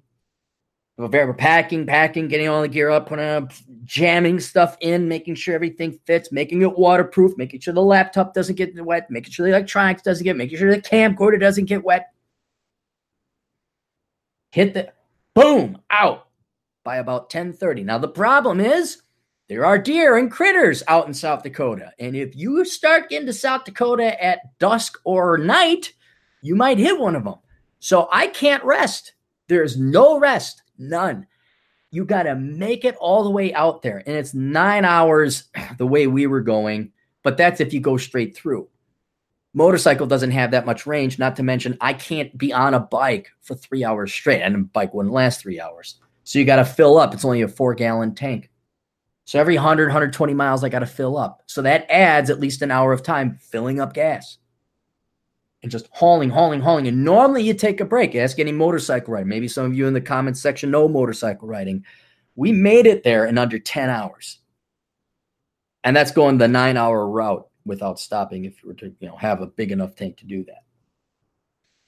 [1.38, 3.52] packing, packing, getting all the gear up, putting up,
[3.84, 8.54] jamming stuff in, making sure everything fits, making it waterproof, making sure the laptop doesn't
[8.54, 12.12] get wet, making sure the electronics doesn't get, making sure the camcorder doesn't get wet.
[14.52, 14.92] Hit the
[15.34, 16.28] boom out
[16.84, 17.84] by about 10:30.
[17.84, 19.02] Now the problem is
[19.48, 23.32] there are deer and critters out in South Dakota, and if you start getting to
[23.32, 25.92] South Dakota at dusk or night,
[26.40, 27.36] you might hit one of them.
[27.78, 29.14] So I can't rest.
[29.48, 31.26] There's no rest None.
[31.90, 34.02] You got to make it all the way out there.
[34.06, 35.44] And it's nine hours
[35.78, 36.92] the way we were going,
[37.22, 38.68] but that's if you go straight through.
[39.54, 43.30] Motorcycle doesn't have that much range, not to mention, I can't be on a bike
[43.42, 46.00] for three hours straight, and a bike wouldn't last three hours.
[46.24, 47.14] So you got to fill up.
[47.14, 48.50] It's only a four gallon tank.
[49.24, 51.42] So every 100, 120 miles, I got to fill up.
[51.46, 54.38] So that adds at least an hour of time filling up gas
[55.62, 56.88] and just hauling, hauling, hauling.
[56.88, 58.14] And normally you take a break.
[58.14, 59.26] Ask any motorcycle rider.
[59.26, 61.84] Maybe some of you in the comments section know motorcycle riding.
[62.34, 64.38] We made it there in under 10 hours.
[65.84, 69.16] And that's going the nine hour route without stopping if you were to, you know,
[69.16, 70.64] have a big enough tank to do that.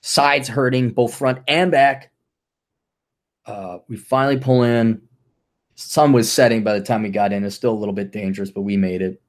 [0.03, 2.11] Sides hurting, both front and back.
[3.46, 5.02] Uh, we finally pull in.
[5.74, 7.44] sun was setting by the time we got in.
[7.44, 9.20] It's still a little bit dangerous, but we made it.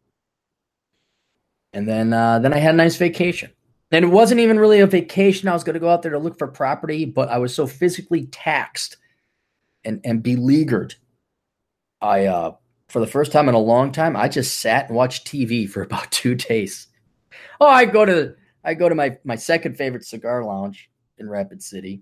[1.74, 3.52] And then uh, then I had a nice vacation.
[3.92, 5.48] And it wasn't even really a vacation.
[5.48, 7.68] I was going to go out there to look for property, but I was so
[7.68, 8.98] physically taxed
[9.84, 10.96] and and beleaguered.
[12.02, 12.56] I uh
[12.88, 15.82] for the first time in a long time, I just sat and watched TV for
[15.84, 16.88] about two days.
[17.60, 21.62] Oh, I go to I go to my my second favorite cigar lounge in Rapid
[21.62, 22.02] City.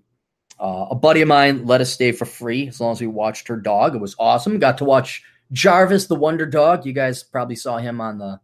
[0.58, 3.48] Uh, a buddy of mine let us stay for free as long as we watched
[3.48, 3.94] her dog.
[3.94, 4.58] It was awesome.
[4.58, 6.86] Got to watch Jarvis, the Wonder Dog.
[6.86, 8.40] You guys probably saw him on the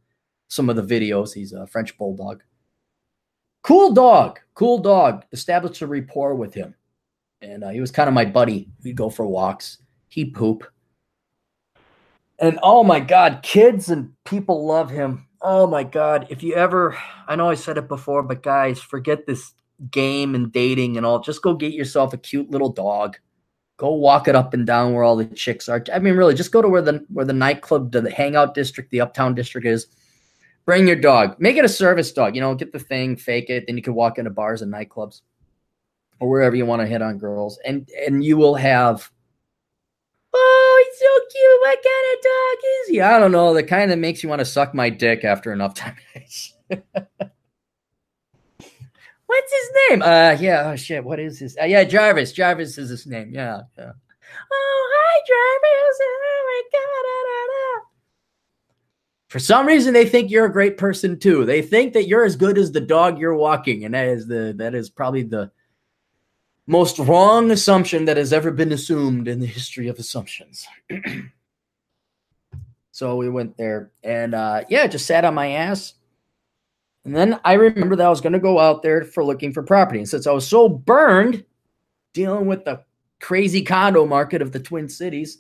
[0.49, 1.33] some of the videos.
[1.33, 2.43] He's a French bulldog.
[3.63, 5.25] Cool dog, cool dog.
[5.33, 6.75] Established a rapport with him,
[7.41, 8.71] and uh, he was kind of my buddy.
[8.83, 9.79] We'd go for walks.
[10.09, 10.65] He'd poop,
[12.39, 15.27] and oh my god, kids and people love him.
[15.43, 19.27] Oh my god, if you ever, I know I said it before, but guys, forget
[19.27, 19.53] this
[19.91, 21.21] game and dating and all.
[21.21, 23.17] Just go get yourself a cute little dog.
[23.77, 25.83] Go walk it up and down where all the chicks are.
[25.93, 29.01] I mean, really, just go to where the where the nightclub, the hangout district, the
[29.01, 29.87] uptown district is.
[30.67, 31.37] Bring your dog.
[31.41, 32.35] Make it a service dog.
[32.35, 33.65] You know, get the thing, fake it.
[33.67, 35.23] Then you can walk into bars and nightclubs
[36.21, 39.11] or wherever you want to hit on girls, and and you will have.
[40.33, 41.61] Oh, he's so cute.
[41.61, 43.01] What kind of dog is he?
[43.01, 43.55] I don't know.
[43.55, 45.97] The kind that makes you want to suck my dick after enough time.
[49.31, 50.03] What's his name?
[50.03, 50.73] Uh, yeah.
[50.73, 51.05] Oh shit.
[51.05, 51.57] What is his?
[51.57, 52.33] Uh, yeah, Jarvis.
[52.33, 53.31] Jarvis is his name.
[53.33, 53.61] Yeah.
[53.79, 53.93] Yeah.
[54.53, 55.99] Oh, hi, Jarvis.
[56.03, 57.05] Oh my god.
[57.07, 57.85] Da, da, da.
[59.29, 61.45] For some reason, they think you're a great person too.
[61.45, 64.53] They think that you're as good as the dog you're walking, and that is the
[64.57, 65.53] that is probably the
[66.67, 70.67] most wrong assumption that has ever been assumed in the history of assumptions.
[72.91, 75.95] so we went there, and uh, yeah, just sat on my ass
[77.05, 79.63] and then I remember that I was going to go out there for looking for
[79.63, 80.01] property.
[80.01, 81.45] And since I was so burned
[82.13, 82.85] dealing with the
[83.21, 85.39] crazy condo market of the Twin Cities,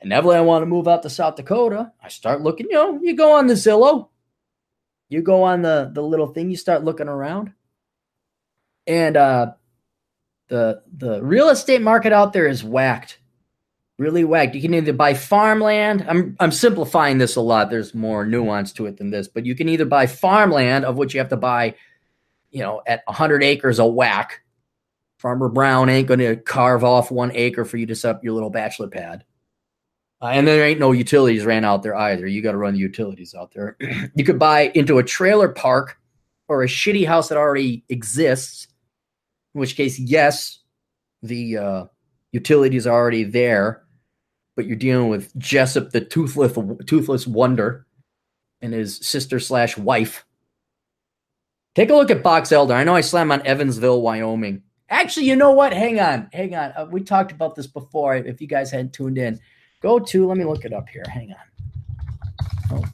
[0.00, 3.00] and inevitably I want to move out to South Dakota, I start looking, you know,
[3.00, 4.08] you go on the Zillow,
[5.08, 7.52] you go on the, the little thing, you start looking around.
[8.86, 9.52] And uh,
[10.48, 13.18] the the real estate market out there is whacked
[13.98, 14.54] really whacked.
[14.54, 16.06] You can either buy farmland.
[16.08, 17.68] I'm I'm simplifying this a lot.
[17.68, 21.14] There's more nuance to it than this, but you can either buy farmland, of which
[21.14, 21.74] you have to buy,
[22.50, 24.42] you know, at 100 acres a whack.
[25.18, 28.34] Farmer Brown ain't going to carve off one acre for you to set up your
[28.34, 29.24] little bachelor pad.
[30.22, 32.26] Uh, and there ain't no utilities ran out there either.
[32.26, 33.76] You got to run the utilities out there.
[34.14, 35.98] you could buy into a trailer park
[36.46, 38.68] or a shitty house that already exists.
[39.54, 40.60] In which case, yes,
[41.22, 41.84] the uh,
[42.30, 43.82] utilities are already there
[44.58, 47.86] but you're dealing with Jessup, the toothless toothless wonder,
[48.60, 50.26] and his sister slash wife.
[51.76, 52.74] Take a look at Box Elder.
[52.74, 54.64] I know I slam on Evansville, Wyoming.
[54.90, 55.72] Actually, you know what?
[55.72, 56.72] Hang on, hang on.
[56.76, 58.16] Uh, we talked about this before.
[58.16, 59.38] If you guys hadn't tuned in,
[59.80, 60.26] go to.
[60.26, 61.04] Let me look it up here.
[61.08, 62.82] Hang on.
[62.82, 62.84] Oh.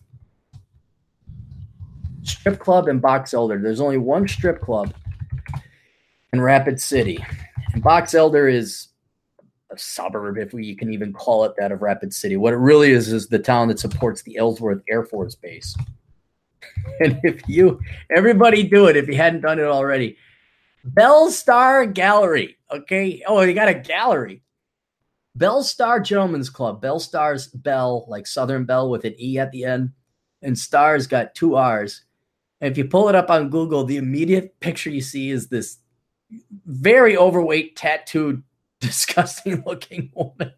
[2.25, 3.59] Strip club in Box Elder.
[3.59, 4.93] There's only one strip club
[6.35, 7.25] in Rapid City,
[7.73, 8.89] and Box Elder is
[9.81, 12.37] suburb, if we can even call it that, of Rapid City.
[12.37, 15.77] What it really is is the town that supports the Ellsworth Air Force Base.
[17.01, 17.81] And if you,
[18.15, 20.17] everybody do it if you hadn't done it already.
[20.85, 22.59] Belle Starr Gallery.
[22.71, 23.23] Okay.
[23.27, 24.43] Oh, you got a gallery.
[25.35, 26.81] Belle Starr Gentlemen's Club.
[26.81, 29.93] Belle Starr's Belle, like Southern Belle with an E at the end.
[30.43, 32.05] And Starr's got two R's.
[32.61, 35.79] And if you pull it up on Google, the immediate picture you see is this
[36.67, 38.43] very overweight tattooed
[38.85, 40.53] disgusting looking woman.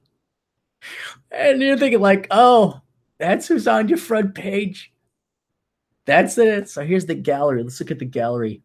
[1.30, 2.80] And you're thinking, like, oh,
[3.18, 4.92] that's who's on your front page.
[6.04, 6.68] That's it.
[6.68, 7.62] So here's the gallery.
[7.62, 8.62] Let's look at the gallery.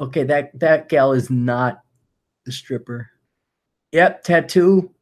[0.00, 1.82] Okay, that that gal is not
[2.44, 3.10] the stripper.
[3.92, 4.94] Yep, tattoo.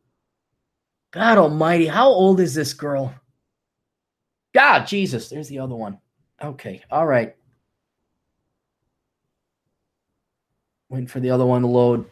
[1.13, 3.15] God almighty, how old is this girl?
[4.53, 5.99] God, Jesus, there's the other one.
[6.43, 7.35] Okay, all right.
[10.89, 12.05] Waiting for the other one to load.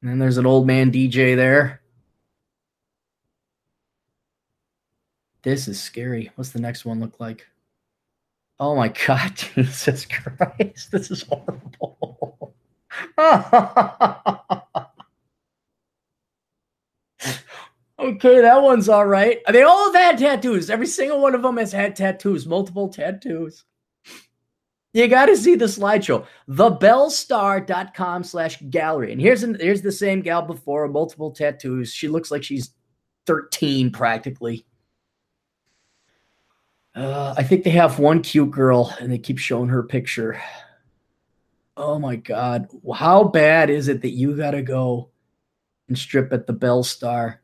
[0.00, 1.80] And then there's an old man DJ there.
[5.42, 6.30] This is scary.
[6.34, 7.46] What's the next one look like?
[8.60, 10.90] Oh my God, Jesus Christ.
[10.90, 12.54] This is horrible.
[17.98, 19.40] okay, that one's all right.
[19.50, 20.70] They all have had tattoos.
[20.70, 23.64] Every single one of them has had tattoos, multiple tattoos.
[24.98, 26.26] You got to see the slideshow.
[26.50, 29.12] Thebellstar.com slash gallery.
[29.12, 31.92] And here's, an, here's the same gal before, multiple tattoos.
[31.92, 32.70] She looks like she's
[33.26, 34.66] 13 practically.
[36.96, 40.42] Uh, I think they have one cute girl and they keep showing her picture.
[41.76, 42.66] Oh my God.
[42.92, 45.10] How bad is it that you got to go
[45.88, 47.40] and strip at the Belle Starr.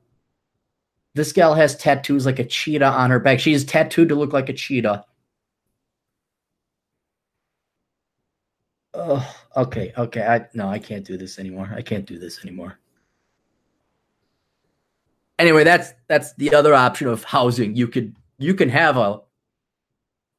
[1.15, 3.39] This gal has tattoos like a cheetah on her back.
[3.39, 5.05] She is tattooed to look like a cheetah.
[8.95, 10.23] Oh, okay, okay.
[10.23, 11.71] I no, I can't do this anymore.
[11.75, 12.79] I can't do this anymore.
[15.39, 17.75] Anyway, that's that's the other option of housing.
[17.75, 19.21] You could you can have a,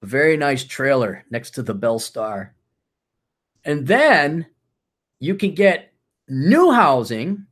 [0.02, 2.54] a very nice trailer next to the Belle Starr.
[3.66, 4.46] And then
[5.20, 5.92] you can get
[6.30, 7.46] new housing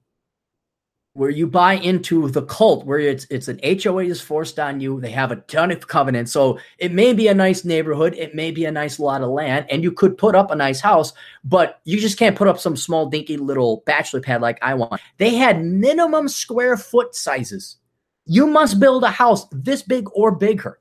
[1.15, 4.99] where you buy into the cult where it's it's an HOA is forced on you.
[4.99, 6.31] They have a ton of covenants.
[6.31, 9.67] So it may be a nice neighborhood, it may be a nice lot of land,
[9.69, 12.75] and you could put up a nice house, but you just can't put up some
[12.75, 15.01] small dinky little bachelor pad like I want.
[15.17, 17.77] They had minimum square foot sizes.
[18.25, 20.79] You must build a house this big or bigger.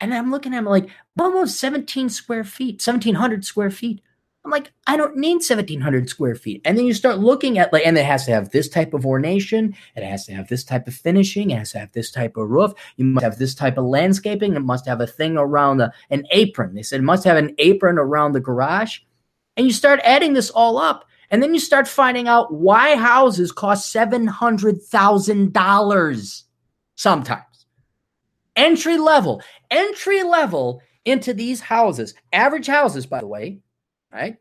[0.00, 4.02] And I'm looking at them like almost 17 square feet, 1700 square feet.
[4.46, 6.62] I'm like, I don't need 1700 square feet.
[6.64, 9.02] And then you start looking at like, and it has to have this type of
[9.02, 9.74] ornation.
[9.96, 11.50] It has to have this type of finishing.
[11.50, 12.72] It has to have this type of roof.
[12.94, 14.54] You must have this type of landscaping.
[14.54, 16.76] It must have a thing around the, an apron.
[16.76, 19.00] They said it must have an apron around the garage.
[19.56, 21.06] And you start adding this all up.
[21.32, 26.42] And then you start finding out why houses cost $700,000
[26.94, 27.66] sometimes.
[28.54, 33.58] Entry level, entry level into these houses, average houses, by the way,
[34.16, 34.36] right?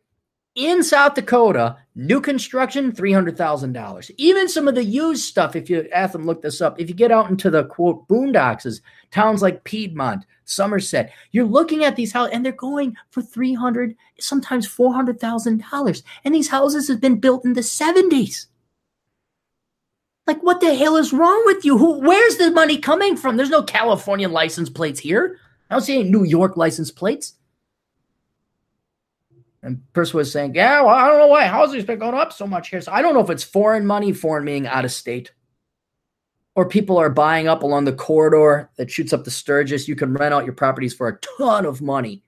[0.56, 4.12] In South Dakota, new construction, $300,000.
[4.18, 6.96] Even some of the used stuff, if you ask them, look this up, if you
[6.96, 8.80] get out into the quote boondocks,
[9.12, 14.66] towns like Piedmont, Somerset, you're looking at these houses and they're going for 300, sometimes
[14.66, 16.04] $400,000.
[16.24, 18.46] And these houses have been built in the 70s.
[20.26, 21.78] Like, what the hell is wrong with you?
[21.78, 23.36] Who, where's the money coming from?
[23.36, 25.38] There's no California license plates here.
[25.70, 27.34] I don't see any New York license plates.
[29.66, 32.46] And person was saying, yeah, well, I don't know why housing's been going up so
[32.46, 32.82] much here.
[32.82, 35.34] So I don't know if it's foreign money, foreign meaning out of state,
[36.54, 39.88] or people are buying up along the corridor that shoots up to Sturgis.
[39.88, 42.24] You can rent out your properties for a ton of money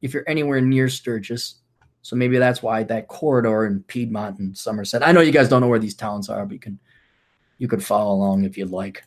[0.00, 1.56] if you're anywhere near Sturgis.
[2.00, 5.06] So maybe that's why that corridor in Piedmont and Somerset.
[5.06, 6.78] I know you guys don't know where these towns are, but you can
[7.58, 9.04] you could follow along if you'd like.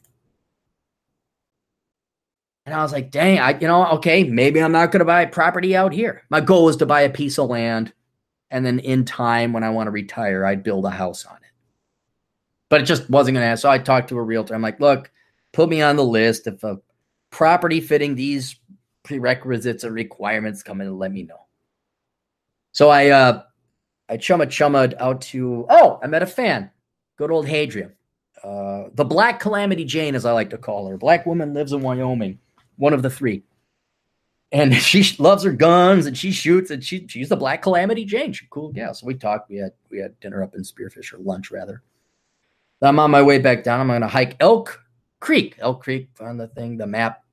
[2.65, 5.25] And I was like, dang, I, you know, okay, maybe I'm not going to buy
[5.25, 6.23] property out here.
[6.29, 7.91] My goal is to buy a piece of land.
[8.51, 11.51] And then in time, when I want to retire, I'd build a house on it.
[12.69, 13.57] But it just wasn't going to happen.
[13.57, 14.55] So I talked to a realtor.
[14.55, 15.11] I'm like, look,
[15.51, 16.47] put me on the list.
[16.47, 16.79] If a
[17.31, 18.55] property fitting these
[19.03, 21.45] prerequisites and requirements come in, let me know.
[22.71, 23.43] So I, uh,
[24.07, 26.71] I chumma out to, oh, I met a fan.
[27.17, 27.91] Good old Hadria.
[28.41, 30.97] Uh, the Black Calamity Jane, as I like to call her.
[30.97, 32.39] Black woman lives in Wyoming
[32.77, 33.43] one of the three.
[34.51, 38.33] And she loves her guns and she shoots and she she's the Black Calamity Jane.
[38.33, 38.93] She's cool gal.
[38.93, 39.49] So we talked.
[39.49, 41.81] We had we had dinner up in Spearfish or lunch rather.
[42.81, 43.79] I'm on my way back down.
[43.79, 44.83] I'm going to hike Elk
[45.21, 45.55] Creek.
[45.59, 47.23] Elk Creek on the thing, the map.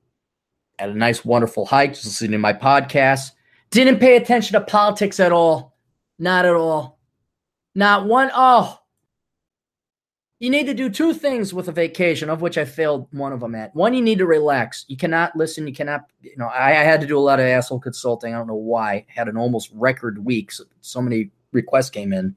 [0.78, 1.94] Had a nice, wonderful hike.
[1.94, 3.32] Just listening to my podcast.
[3.70, 5.76] Didn't pay attention to politics at all.
[6.18, 7.00] Not at all.
[7.74, 8.30] Not one.
[8.34, 8.79] Oh,
[10.40, 13.40] you need to do two things with a vacation, of which I failed one of
[13.40, 13.76] them at.
[13.76, 14.86] One, you need to relax.
[14.88, 15.68] You cannot listen.
[15.68, 18.34] You cannot, you know, I, I had to do a lot of asshole consulting.
[18.34, 18.92] I don't know why.
[18.94, 20.50] I had an almost record week.
[20.50, 22.34] So, so many requests came in.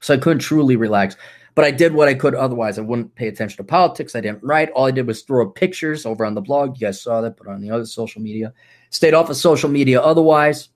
[0.00, 1.16] So I couldn't truly relax.
[1.54, 2.76] But I did what I could otherwise.
[2.76, 4.16] I wouldn't pay attention to politics.
[4.16, 4.70] I didn't write.
[4.70, 6.74] All I did was throw up pictures over on the blog.
[6.74, 8.52] You guys saw that, put on the other social media.
[8.90, 10.70] Stayed off of social media otherwise.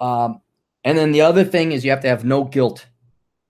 [0.00, 0.40] Um,
[0.84, 2.86] and then the other thing is you have to have no guilt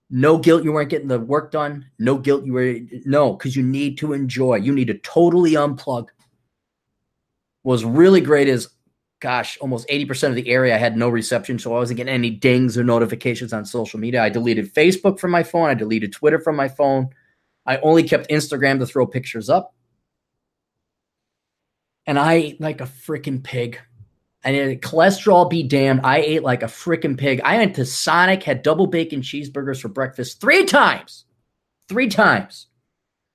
[0.09, 1.85] no guilt you weren't getting the work done.
[1.99, 4.55] No guilt you were no, because you need to enjoy.
[4.55, 6.07] You need to totally unplug.
[7.63, 8.69] Was really great is
[9.19, 12.29] gosh, almost 80% of the area I had no reception, so I wasn't getting any
[12.29, 14.21] dings or notifications on social media.
[14.21, 17.09] I deleted Facebook from my phone, I deleted Twitter from my phone.
[17.65, 19.73] I only kept Instagram to throw pictures up.
[22.05, 23.79] And I like a freaking pig.
[24.43, 26.01] And cholesterol be damned.
[26.03, 27.41] I ate like a freaking pig.
[27.43, 31.25] I went to Sonic, had double bacon cheeseburgers for breakfast three times.
[31.89, 32.67] Three times.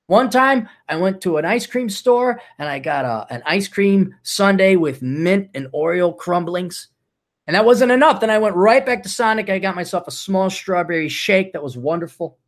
[0.07, 3.69] One time I went to an ice cream store and I got a, an ice
[3.69, 6.89] cream sundae with mint and Oreo crumblings.
[7.47, 8.21] And that wasn't enough.
[8.21, 9.51] Then I went right back to Sonic.
[9.51, 12.39] I got myself a small strawberry shake that was wonderful.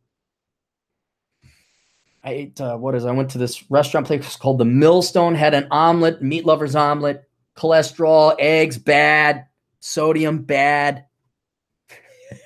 [2.23, 3.09] I ate, uh, what is it?
[3.09, 7.27] I went to this restaurant place called the Millstone, had an omelet, meat lover's omelet
[7.55, 9.45] cholesterol, eggs bad,
[9.79, 11.05] sodium bad.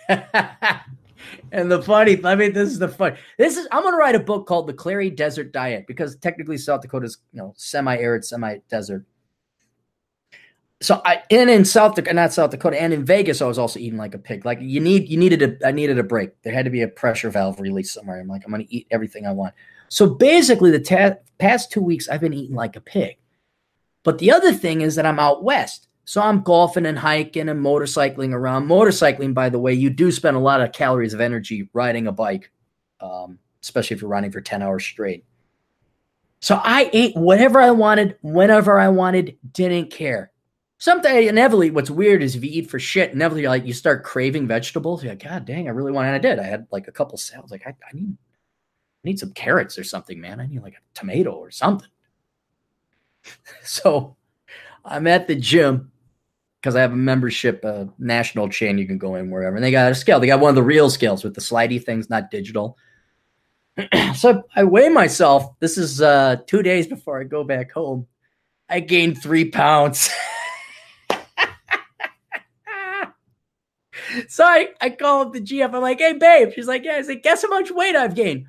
[1.52, 3.18] and the funny, I mean, this is the fun.
[3.38, 6.82] This is I'm gonna write a book called The Clarey Desert Diet because technically South
[6.82, 9.06] Dakota is you know semi-arid, semi-desert.
[10.82, 13.80] so I and in South Dakota, not South Dakota, and in Vegas, I was also
[13.80, 14.46] eating like a pig.
[14.46, 16.42] Like you need, you needed a, I needed a break.
[16.44, 18.20] There had to be a pressure valve release somewhere.
[18.20, 19.54] I'm like, I'm to eat everything I want.
[19.90, 23.18] So basically, the ta- past two weeks, I've been eating like a pig.
[24.10, 25.88] But the other thing is that I'm out west.
[26.04, 28.68] So I'm golfing and hiking and motorcycling around.
[28.68, 32.12] Motorcycling, by the way, you do spend a lot of calories of energy riding a
[32.12, 32.50] bike,
[33.02, 35.26] um, especially if you're riding for 10 hours straight.
[36.40, 40.32] So I ate whatever I wanted, whenever I wanted, didn't care.
[40.80, 44.48] Something inevitably, what's weird is if you eat for shit, inevitably like you start craving
[44.48, 45.04] vegetables.
[45.04, 46.08] You're like, God dang, I really want.
[46.08, 46.40] And I did.
[46.40, 47.52] I had like a couple salads.
[47.52, 50.40] Like I, I need, I need some carrots or something, man.
[50.40, 51.90] I need like a tomato or something.
[53.64, 54.16] so
[54.86, 55.92] I'm at the gym
[56.62, 58.78] because I have a membership, a national chain.
[58.78, 60.20] You can go in wherever, and they got a scale.
[60.20, 62.78] They got one of the real scales with the slidey things, not digital.
[64.16, 65.58] so I weigh myself.
[65.60, 68.08] This is uh, two days before I go back home.
[68.68, 70.10] I gained three pounds.
[74.28, 75.74] so I, I call up the GF.
[75.74, 76.52] I'm like, hey, babe.
[76.54, 76.94] She's like, yeah.
[76.94, 78.46] I said, guess how much weight I've gained?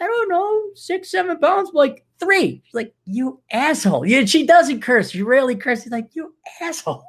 [0.00, 1.70] I don't know, six, seven pounds.
[1.72, 2.62] Like, three.
[2.64, 4.06] She's like, you asshole.
[4.06, 5.10] Yeah, she doesn't curse.
[5.10, 5.84] She rarely curses.
[5.84, 7.04] She's like, you asshole.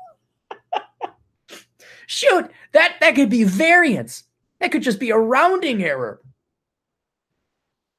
[2.08, 4.26] Shoot, that, that could be variance.
[4.60, 6.22] That could just be a rounding error.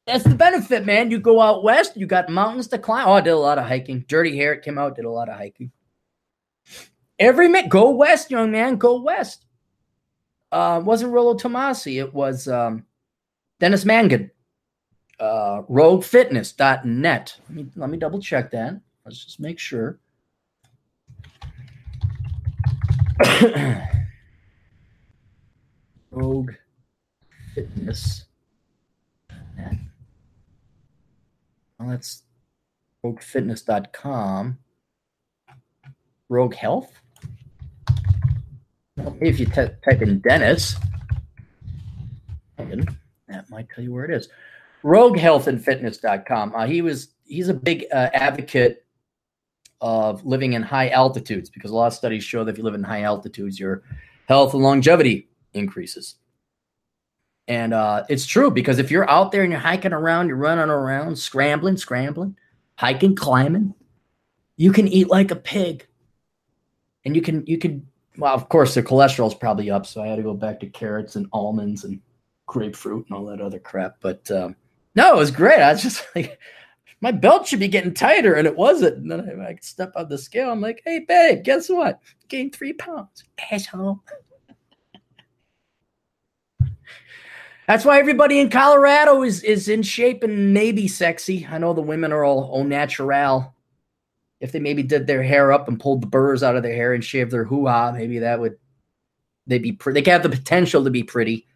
[0.07, 1.11] That's the benefit, man.
[1.11, 3.07] You go out west, you got mountains to climb.
[3.07, 4.05] Oh, I did a lot of hiking.
[4.09, 5.70] Dirty Hair It came out, did a lot of hiking.
[7.18, 9.47] Every minute, go west, young man, go west
[10.53, 11.99] uh, wasn't Rollo Tomasi.
[11.99, 12.84] It was um,
[13.59, 14.30] Dennis Mangan.
[15.22, 17.36] Uh, roguefitness.net.
[17.48, 18.80] Let me, let me double check that.
[19.04, 20.00] Let's just make sure.
[26.10, 26.50] Rogue.
[31.78, 32.24] Well, that's
[33.04, 34.58] roguefitness.com.
[36.28, 36.92] Rogue Health?
[39.20, 40.74] if you t- type in Dennis,
[42.56, 44.28] that might tell you where it is.
[44.82, 46.54] RogueHealthAndFitness.com.
[46.54, 48.84] Uh, he was he's a big uh, advocate
[49.80, 52.74] of living in high altitudes because a lot of studies show that if you live
[52.74, 53.82] in high altitudes, your
[54.28, 56.16] health and longevity increases.
[57.48, 60.70] And uh, it's true because if you're out there and you're hiking around, you're running
[60.70, 62.36] around, scrambling, scrambling,
[62.76, 63.74] hiking, climbing,
[64.56, 65.86] you can eat like a pig,
[67.04, 67.86] and you can you can
[68.18, 71.16] well, of course, the cholesterol's probably up, so I had to go back to carrots
[71.16, 72.00] and almonds and
[72.46, 73.96] grapefruit and all that other crap.
[74.00, 74.54] But um,
[74.95, 75.61] no, it was great.
[75.61, 76.38] I was just like,
[77.01, 78.99] my belt should be getting tighter, and it wasn't.
[78.99, 80.51] And then I, I step on the scale.
[80.51, 82.01] I'm like, hey, babe, guess what?
[82.28, 84.01] Gained three pounds, asshole.
[87.66, 91.47] That's why everybody in Colorado is is in shape and maybe sexy.
[91.51, 93.55] I know the women are all au natural
[94.43, 96.93] if they maybe did their hair up and pulled the burrs out of their hair
[96.93, 98.57] and shaved their hoo ha, maybe that would
[99.47, 101.47] they be pre- they have the potential to be pretty.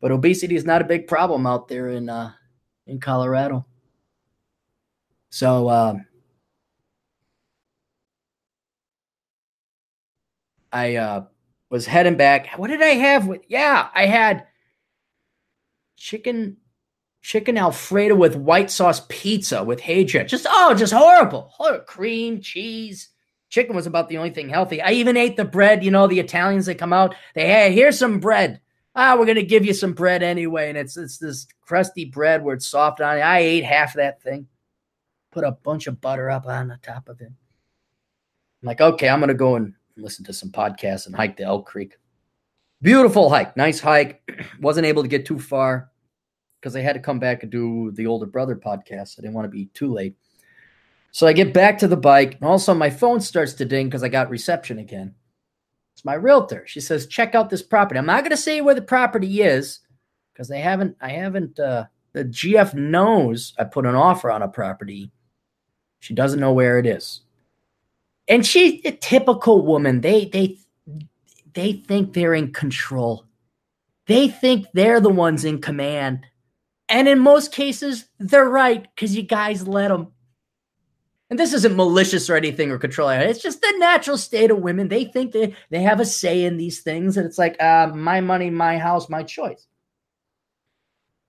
[0.00, 2.32] But obesity is not a big problem out there in uh,
[2.86, 3.66] in Colorado.
[5.30, 5.94] So uh,
[10.72, 11.24] I uh,
[11.70, 12.48] was heading back.
[12.56, 13.26] What did I have?
[13.26, 14.46] With yeah, I had
[15.96, 16.56] chicken
[17.20, 20.26] chicken alfredo with white sauce pizza with Hadria.
[20.26, 21.50] Just oh, just horrible.
[21.52, 21.84] horrible.
[21.84, 23.08] Cream, cheese.
[23.50, 24.80] Chicken was about the only thing healthy.
[24.82, 25.82] I even ate the bread.
[25.82, 28.60] You know, the Italians that come out, they hey, here's some bread.
[28.94, 32.54] Ah, we're gonna give you some bread anyway, and it's it's this crusty bread where
[32.54, 33.22] it's soft on it.
[33.22, 34.48] I ate half that thing.
[35.30, 37.28] Put a bunch of butter up on the top of it.
[38.62, 41.66] I'm like, okay, I'm gonna go and listen to some podcasts and hike to Elk
[41.66, 41.96] Creek.
[42.82, 44.22] Beautiful hike, nice hike.
[44.60, 45.90] Wasn't able to get too far
[46.60, 49.18] because I had to come back and do the older brother podcast.
[49.18, 50.16] I didn't want to be too late.
[51.10, 54.02] So I get back to the bike, and also my phone starts to ding because
[54.02, 55.14] I got reception again.
[55.98, 56.62] It's my realtor.
[56.64, 59.80] She says, "Check out this property." I'm not going to say where the property is
[60.32, 60.96] because they haven't.
[61.00, 61.58] I haven't.
[61.58, 65.10] Uh, the GF knows I put an offer on a property.
[65.98, 67.22] She doesn't know where it is,
[68.28, 70.00] and she's a typical woman.
[70.00, 70.58] They they
[71.54, 73.24] they think they're in control.
[74.06, 76.24] They think they're the ones in command.
[76.88, 80.12] And in most cases, they're right because you guys let them.
[81.30, 83.20] And this isn't malicious or anything or controlling.
[83.20, 84.88] It's just the natural state of women.
[84.88, 87.16] They think they, they have a say in these things.
[87.16, 89.66] And it's like, uh, my money, my house, my choice.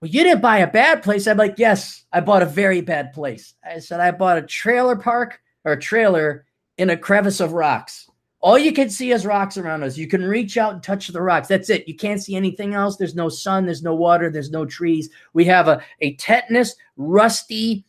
[0.02, 1.28] Well, you didn't buy a bad place.
[1.28, 3.56] I'm like, yes, I bought a very bad place.
[3.66, 6.45] I said, I bought a trailer park or a trailer
[6.78, 8.10] in a crevice of rocks.
[8.39, 9.97] All you can see is rocks around us.
[9.97, 11.50] You can reach out and touch the rocks.
[11.50, 11.86] That's it.
[11.89, 12.95] You can't see anything else.
[12.95, 13.66] There's no sun.
[13.66, 14.30] There's no water.
[14.30, 15.10] There's no trees.
[15.34, 17.84] We have a, a tetanus, rusty,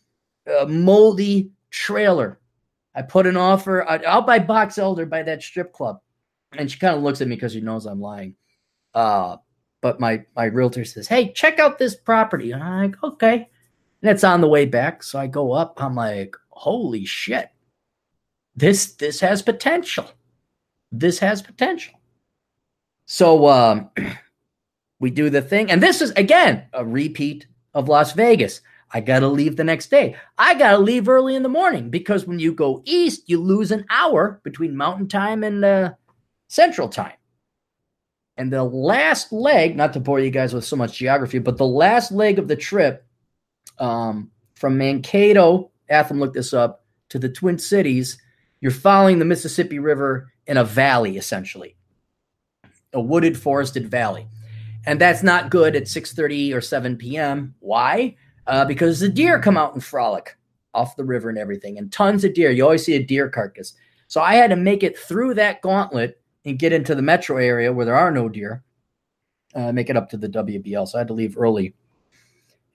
[0.45, 2.39] uh, moldy trailer
[2.93, 6.01] I put an offer out by Box Elder by that strip club.
[6.57, 8.35] And she kind of looks at me because she knows I'm lying.
[8.93, 9.37] Uh,
[9.81, 12.51] but my my realtor says, Hey, check out this property.
[12.51, 13.49] And I'm like, okay.
[14.01, 15.03] And it's on the way back.
[15.03, 15.81] So I go up.
[15.81, 17.49] I'm like, holy shit.
[18.55, 20.11] This this has potential.
[20.91, 21.93] This has potential.
[23.05, 23.89] So um
[24.99, 25.71] we do the thing.
[25.71, 28.59] And this is again a repeat of Las Vegas.
[28.93, 30.15] I got to leave the next day.
[30.37, 33.71] I got to leave early in the morning because when you go east, you lose
[33.71, 35.91] an hour between mountain time and uh,
[36.47, 37.13] central time.
[38.37, 41.65] And the last leg, not to bore you guys with so much geography, but the
[41.65, 43.05] last leg of the trip
[43.77, 48.17] um, from Mankato, Atham looked this up, to the Twin Cities,
[48.61, 51.75] you're following the Mississippi River in a valley, essentially,
[52.93, 54.27] a wooded, forested valley.
[54.85, 57.55] And that's not good at 6.30 or 7 p.m.
[57.59, 58.15] Why?
[58.47, 60.37] Uh, because the deer come out and frolic
[60.73, 62.51] off the river and everything, and tons of deer.
[62.51, 63.73] You always see a deer carcass.
[64.07, 67.71] So I had to make it through that gauntlet and get into the metro area
[67.71, 68.63] where there are no deer,
[69.53, 70.87] uh, make it up to the WBL.
[70.87, 71.75] So I had to leave early.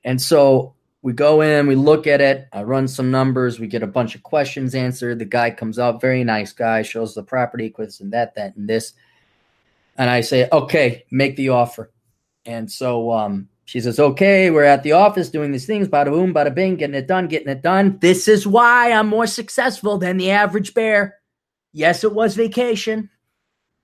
[0.05, 3.83] And so we go in, we look at it, I run some numbers, we get
[3.83, 5.19] a bunch of questions answered.
[5.19, 8.69] The guy comes out, very nice guy, shows the property, quiz and that, that, and
[8.69, 8.93] this.
[9.97, 11.93] And I say, okay, make the offer.
[12.45, 16.33] And so um, she says, okay, we're at the office doing these things, bada boom,
[16.33, 17.99] bada bing, getting it done, getting it done.
[18.01, 21.17] This is why I'm more successful than the average bear.
[21.73, 23.11] Yes, it was vacation,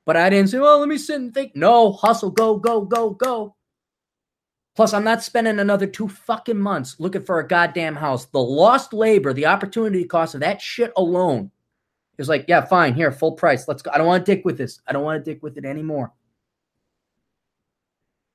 [0.07, 1.57] but I didn't say, well, let me sit and think.
[1.57, 3.57] No, hustle, go, go, go, go.
[4.77, 8.27] Plus, I'm not spending another two fucking months looking for a goddamn house.
[8.27, 11.51] The lost labor, the opportunity cost of that shit alone
[12.19, 13.67] is like, yeah, fine, here, full price.
[13.67, 13.91] Let's go.
[13.93, 14.81] I don't want to dick with this.
[14.87, 16.13] I don't want to dick with it anymore.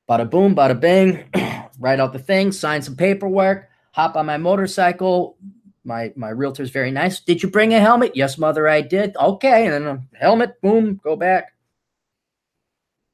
[0.10, 1.26] Bada boom, bada bing,
[1.80, 5.38] write out the thing, sign some paperwork, hop on my motorcycle.
[5.84, 7.20] My my realtor's very nice.
[7.20, 8.14] Did you bring a helmet?
[8.16, 9.16] Yes, mother, I did.
[9.18, 11.54] Okay, and then a helmet, boom, go back.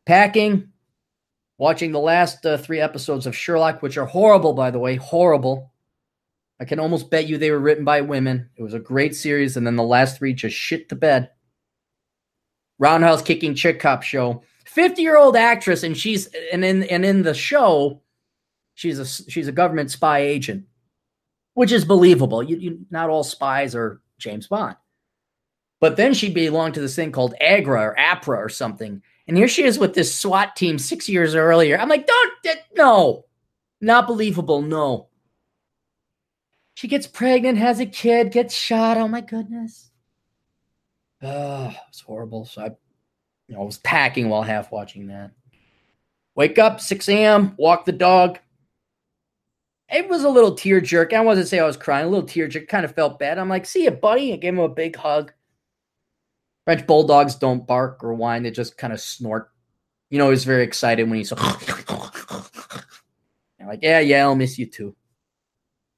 [0.05, 0.69] Packing,
[1.57, 5.71] watching the last uh, three episodes of Sherlock, which are horrible, by the way, horrible.
[6.59, 8.49] I can almost bet you they were written by women.
[8.55, 11.29] It was a great series, and then the last three just shit to bed.
[12.77, 17.21] Roundhouse kicking chick cop show 50 year old actress, and she's and in and in
[17.21, 18.01] the show,
[18.73, 20.65] she's a she's a government spy agent,
[21.53, 22.41] which is believable.
[22.41, 24.75] You, you not all spies are James Bond,
[25.79, 29.47] but then she belonged to this thing called AGRA or APRA or something, and here
[29.47, 31.77] she is with this SWAT team six years earlier.
[31.77, 32.33] I'm like, don't
[32.75, 33.25] no,
[33.79, 34.61] not believable.
[34.61, 35.09] No.
[36.73, 38.97] She gets pregnant, has a kid, gets shot.
[38.97, 39.91] Oh my goodness.
[41.21, 42.45] Oh, it's horrible.
[42.45, 42.71] So I
[43.47, 45.31] you know, I was packing while half watching that.
[46.35, 48.39] Wake up, 6 a.m., walk the dog.
[49.89, 51.13] It was a little tear jerk.
[51.13, 52.67] I wasn't say I was crying, a little tear jerk.
[52.67, 53.37] Kind of felt bad.
[53.37, 54.33] I'm like, see you, buddy.
[54.33, 55.31] I gave him a big hug.
[56.65, 59.51] French bulldogs don't bark or whine, they just kind of snort.
[60.09, 61.31] You know, he's very excited when he's
[63.61, 64.95] like, yeah, yeah, I'll miss you too.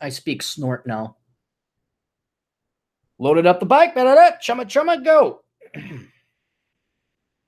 [0.01, 1.17] I speak snort now.
[3.19, 5.44] Loaded up the bike, chumma chumma, go.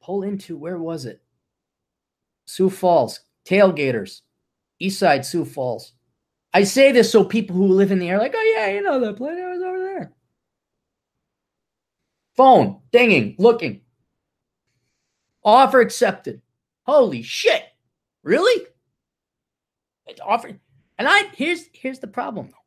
[0.07, 1.21] Pull into where was it?
[2.45, 4.21] Sioux Falls, tailgaters,
[4.79, 5.91] East Side Sioux Falls.
[6.53, 9.01] I say this so people who live in the area like, oh yeah, you know
[9.01, 9.37] that place.
[9.37, 10.13] I was over there.
[12.37, 13.81] Phone dinging, looking.
[15.43, 16.41] Offer accepted.
[16.83, 17.63] Holy shit!
[18.23, 18.65] Really?
[20.07, 20.57] It's offered.
[20.97, 22.63] And I here's here's the problem though,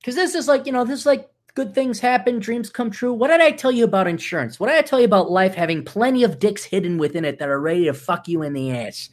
[0.00, 3.12] because this is like you know this is like good things happen, dreams come true.
[3.12, 4.60] What did I tell you about insurance?
[4.60, 7.48] What did I tell you about life having plenty of dicks hidden within it that
[7.48, 9.08] are ready to fuck you in the ass?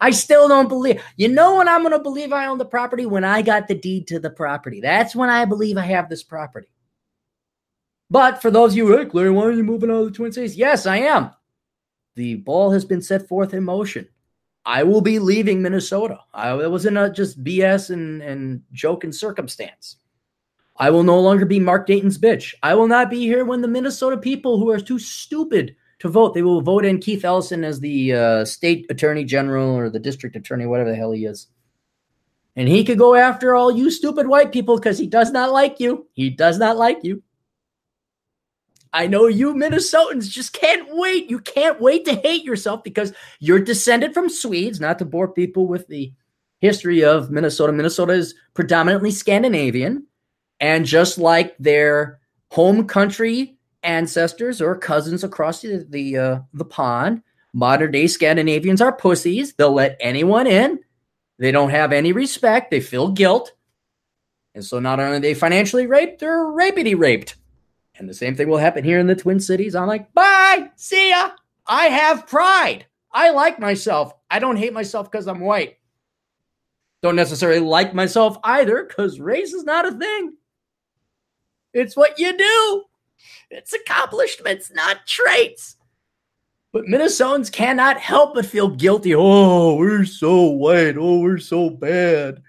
[0.00, 1.02] I still don't believe.
[1.16, 3.06] You know when I'm going to believe I own the property?
[3.06, 4.80] When I got the deed to the property.
[4.80, 6.68] That's when I believe I have this property.
[8.10, 10.12] But for those of you, who hey, Larry, why are you moving out of the
[10.12, 10.56] Twin Cities?
[10.56, 11.30] Yes, I am.
[12.16, 14.08] The ball has been set forth in motion.
[14.64, 16.20] I will be leaving Minnesota.
[16.34, 19.96] I, it wasn't a just BS and, and joke and circumstance.
[20.78, 22.54] I will no longer be Mark Dayton's bitch.
[22.62, 26.34] I will not be here when the Minnesota people who are too stupid to vote,
[26.34, 30.36] they will vote in Keith Ellison as the uh, state attorney general or the district
[30.36, 31.48] attorney, whatever the hell he is.
[32.54, 35.80] And he could go after all you stupid white people because he does not like
[35.80, 36.06] you.
[36.12, 37.22] He does not like you.
[38.92, 41.28] I know you Minnesotans just can't wait.
[41.28, 45.66] You can't wait to hate yourself because you're descended from Swedes, not to bore people
[45.66, 46.12] with the
[46.60, 47.72] history of Minnesota.
[47.72, 50.06] Minnesota is predominantly Scandinavian.
[50.60, 57.22] And just like their home country ancestors or cousins across the the, uh, the pond,
[57.52, 59.54] modern day Scandinavians are pussies.
[59.54, 60.80] They'll let anyone in.
[61.38, 62.70] They don't have any respect.
[62.70, 63.52] They feel guilt.
[64.54, 67.36] And so not only are they financially raped, they're rapity raped.
[67.96, 69.74] And the same thing will happen here in the Twin Cities.
[69.74, 71.30] I'm like, bye, see ya.
[71.66, 72.86] I have pride.
[73.12, 74.12] I like myself.
[74.30, 75.78] I don't hate myself because I'm white.
[77.02, 80.36] Don't necessarily like myself either because race is not a thing.
[81.78, 82.84] It's what you do,
[83.50, 85.76] it's accomplishments, not traits.
[86.72, 89.14] But Minnesotans cannot help but feel guilty.
[89.14, 90.96] Oh, we're so white.
[90.98, 92.42] Oh, we're so bad.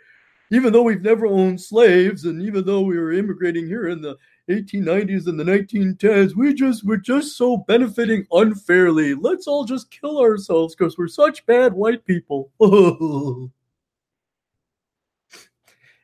[0.51, 4.17] Even though we've never owned slaves, and even though we were immigrating here in the
[4.49, 9.13] 1890s and the 1910s, we just we're just so benefiting unfairly.
[9.13, 12.51] Let's all just kill ourselves because we're such bad white people.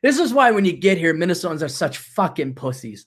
[0.02, 3.06] this is why when you get here, Minnesotans are such fucking pussies.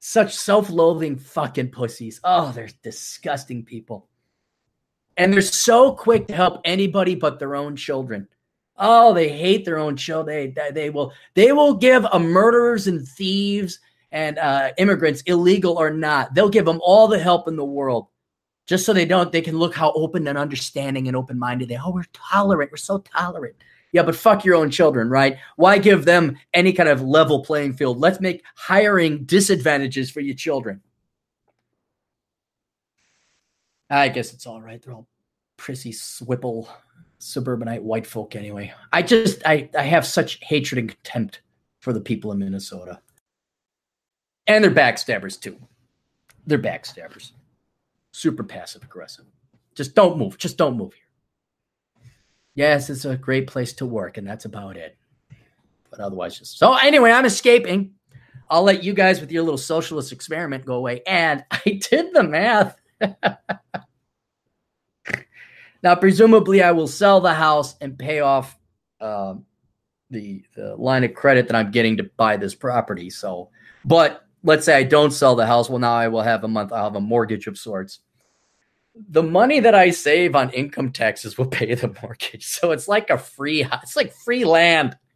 [0.00, 2.20] Such self-loathing fucking pussies.
[2.22, 4.08] Oh, they're disgusting people.
[5.16, 8.28] And they're so quick to help anybody but their own children.
[8.76, 10.54] Oh, they hate their own children.
[10.54, 13.80] They, they will they will give a murderers and thieves
[14.10, 18.08] and uh, immigrants, illegal or not, they'll give them all the help in the world,
[18.66, 19.32] just so they don't.
[19.32, 21.78] They can look how open and understanding and open minded they.
[21.78, 22.70] Oh, we're tolerant.
[22.70, 23.56] We're so tolerant.
[23.92, 25.38] Yeah, but fuck your own children, right?
[25.56, 27.98] Why give them any kind of level playing field?
[27.98, 30.82] Let's make hiring disadvantages for your children.
[33.90, 34.82] I guess it's all right.
[34.82, 35.08] They're all
[35.56, 36.68] prissy, swipple,
[37.18, 38.72] suburbanite white folk anyway.
[38.92, 41.40] I just I I have such hatred and contempt
[41.80, 43.00] for the people in Minnesota.
[44.46, 45.58] And they're backstabbers too.
[46.46, 47.32] They're backstabbers.
[48.12, 49.26] Super passive aggressive.
[49.74, 50.38] Just don't move.
[50.38, 51.07] Just don't move here.
[52.58, 54.96] Yes, it's a great place to work, and that's about it.
[55.92, 57.92] But otherwise, just so anyway, I'm escaping.
[58.50, 61.02] I'll let you guys with your little socialist experiment go away.
[61.06, 62.76] And I did the math.
[65.84, 68.58] now, presumably, I will sell the house and pay off
[69.00, 69.34] uh,
[70.10, 73.08] the the line of credit that I'm getting to buy this property.
[73.08, 73.50] So,
[73.84, 75.70] but let's say I don't sell the house.
[75.70, 76.72] Well, now I will have a month.
[76.72, 78.00] I'll have a mortgage of sorts.
[79.10, 82.46] The money that I save on income taxes will pay the mortgage.
[82.46, 83.66] So it's like a free.
[83.82, 84.96] It's like free land.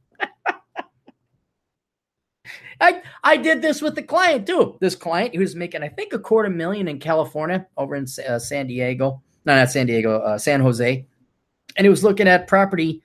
[2.81, 4.77] I, I did this with the client too.
[4.81, 8.67] This client who's making, I think, a quarter million in California over in uh, San
[8.67, 9.23] Diego.
[9.45, 11.07] No, not San Diego, uh, San Jose.
[11.77, 13.03] And he was looking at property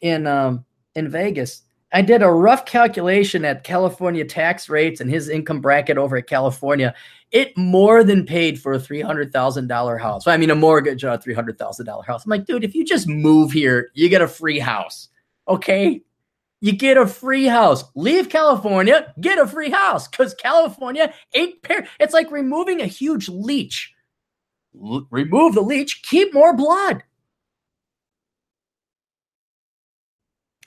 [0.00, 1.62] in um, in Vegas.
[1.92, 6.26] I did a rough calculation at California tax rates and his income bracket over at
[6.26, 6.94] California.
[7.32, 10.26] It more than paid for a three hundred thousand dollar house.
[10.26, 12.24] I mean, a mortgage on a three hundred thousand dollar house.
[12.24, 15.08] I'm like, dude, if you just move here, you get a free house.
[15.48, 16.02] Okay,
[16.60, 17.84] you get a free house.
[17.94, 21.86] Leave California, get a free house because California ain't pair.
[22.00, 23.92] It's like removing a huge leech.
[24.80, 27.02] L- remove the leech, keep more blood.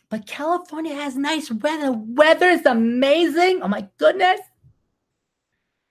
[0.09, 1.91] But California has nice weather.
[1.91, 3.61] Weather is amazing.
[3.61, 4.39] Oh my goodness.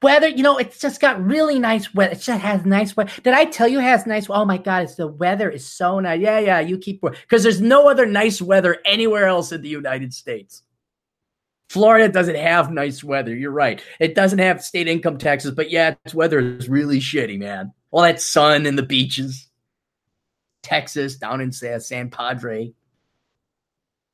[0.01, 2.13] Weather, you know, it's just got really nice weather.
[2.13, 3.11] It just has nice weather.
[3.25, 4.29] Did I tell you it has nice?
[4.31, 6.21] Oh my God, it's the weather is so nice.
[6.21, 10.15] Yeah, yeah, you keep because there's no other nice weather anywhere else in the United
[10.15, 10.63] States.
[11.69, 13.35] Florida doesn't have nice weather.
[13.35, 13.83] You're right.
[13.99, 17.73] It doesn't have state income taxes, but yeah, its weather is really shitty, man.
[17.91, 19.49] All that sun and the beaches.
[20.63, 22.73] Texas down in San Padre.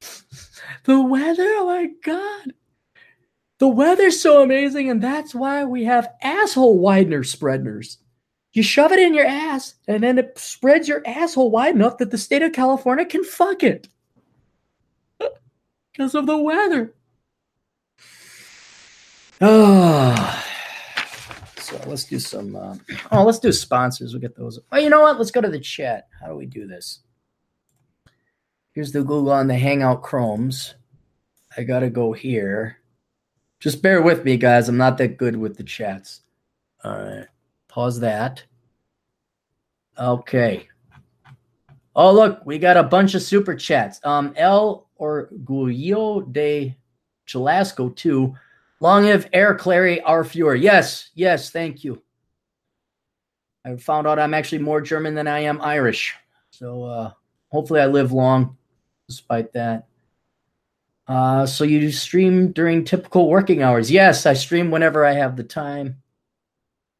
[0.85, 2.55] the weather, oh my God.
[3.59, 7.99] The weather's so amazing, and that's why we have asshole widener spreaders.
[8.53, 12.11] You shove it in your ass, and then it spreads your asshole wide enough that
[12.11, 13.89] the state of California can fuck it.
[15.93, 16.95] Because of the weather.
[19.41, 20.41] Oh.
[21.57, 22.55] So let's do some.
[22.55, 22.77] Uh,
[23.11, 24.13] oh, let's do sponsors.
[24.13, 24.61] We'll get those.
[24.71, 25.17] Oh, you know what?
[25.17, 26.09] Let's go to the chat.
[26.21, 27.01] How do we do this?
[28.75, 30.75] Here's the Google on the Hangout Chromes.
[31.57, 32.81] I got to go here.
[33.65, 34.69] Just bear with me, guys.
[34.69, 36.21] I'm not that good with the chats.
[36.85, 37.27] All right.
[37.67, 38.45] Pause that.
[39.99, 40.69] Okay.
[41.97, 44.01] Oh, look, we got a bunch of super chats.
[44.05, 46.77] Um, El Orgullo de
[47.27, 48.35] Chalasco, too.
[48.81, 50.61] Long live Air Clarey our Fuhrer.
[50.61, 52.03] Yes, yes, thank you.
[53.65, 56.15] I found out I'm actually more German than I am Irish.
[56.51, 57.13] So uh,
[57.49, 58.59] hopefully I live long
[59.09, 59.87] despite that.
[61.07, 63.91] Uh, so you stream during typical working hours?
[63.91, 66.03] Yes, I stream whenever I have the time.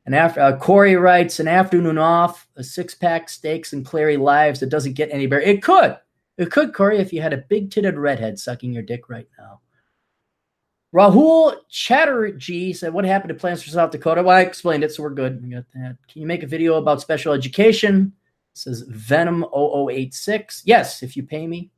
[0.07, 4.63] And after uh, Corey writes, an afternoon off, a six pack steaks and Clarey lives.
[4.63, 5.41] It doesn't get any better.
[5.41, 5.97] It could,
[6.37, 9.61] it could, Corey, if you had a big titted redhead sucking your dick right now.
[10.95, 15.03] Rahul Chatterjee said, "What happened to plans for South Dakota?" Well, I explained it, so
[15.03, 15.43] we're good.
[15.43, 15.97] We got that.
[16.09, 18.13] Can you make a video about special education?
[18.53, 20.63] It says Venom 0086.
[20.65, 21.73] Yes, if you pay me.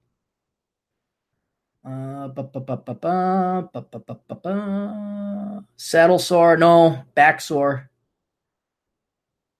[5.77, 7.05] Saddle sore, no.
[7.15, 7.89] Back sore.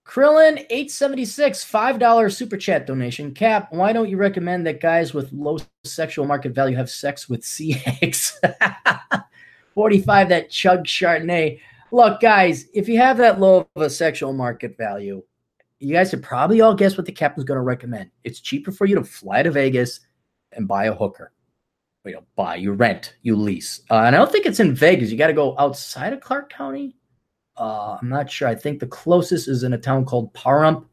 [0.05, 3.33] Krillin, 876, $5 super chat donation.
[3.33, 7.41] Cap, why don't you recommend that guys with low sexual market value have sex with
[7.43, 8.39] CX?
[9.73, 11.59] 45, that chug Chardonnay.
[11.91, 15.23] Look, guys, if you have that low of a sexual market value,
[15.79, 18.09] you guys should probably all guess what the captain's going to recommend.
[18.23, 20.01] It's cheaper for you to fly to Vegas
[20.51, 21.31] and buy a hooker.
[22.07, 23.81] You know, buy, you rent, you lease.
[23.89, 25.11] Uh, and I don't think it's in Vegas.
[25.11, 26.95] You got to go outside of Clark County.
[27.57, 28.47] Uh, I'm not sure.
[28.47, 30.85] I think the closest is in a town called Pahrump.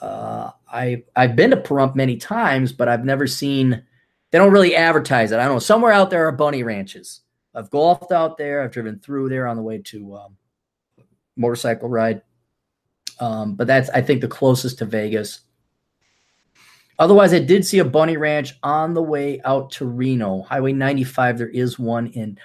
[0.00, 3.82] Uh, I I've been to Pahrump many times, but I've never seen.
[4.30, 5.38] They don't really advertise it.
[5.38, 5.58] I don't know.
[5.58, 7.22] Somewhere out there are bunny ranches.
[7.54, 8.62] I've golfed out there.
[8.62, 10.36] I've driven through there on the way to um,
[11.36, 12.20] motorcycle ride.
[13.18, 15.40] Um, but that's I think the closest to Vegas.
[16.98, 21.38] Otherwise, I did see a bunny ranch on the way out to Reno, Highway 95.
[21.38, 22.38] There is one in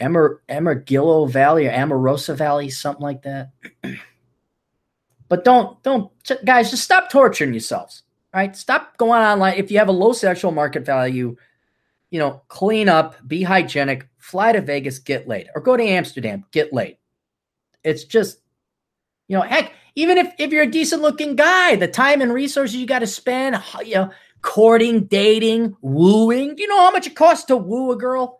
[0.00, 3.50] Emer Emergillo Valley or Amarosa Valley, something like that.
[5.28, 6.10] but don't don't
[6.44, 8.02] guys just stop torturing yourselves.
[8.34, 8.54] Right?
[8.54, 9.54] Stop going online.
[9.56, 11.36] If you have a low sexual market value,
[12.10, 16.44] you know, clean up, be hygienic, fly to Vegas, get laid, or go to Amsterdam,
[16.50, 16.98] get laid.
[17.82, 18.40] It's just,
[19.28, 22.76] you know, heck, even if, if you're a decent looking guy, the time and resources
[22.76, 24.10] you got to spend, you know,
[24.42, 26.56] courting, dating, wooing.
[26.58, 28.38] You know how much it costs to woo a girl?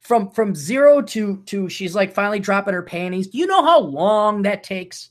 [0.00, 3.28] From from zero to to she's like finally dropping her panties.
[3.28, 5.10] Do you know how long that takes?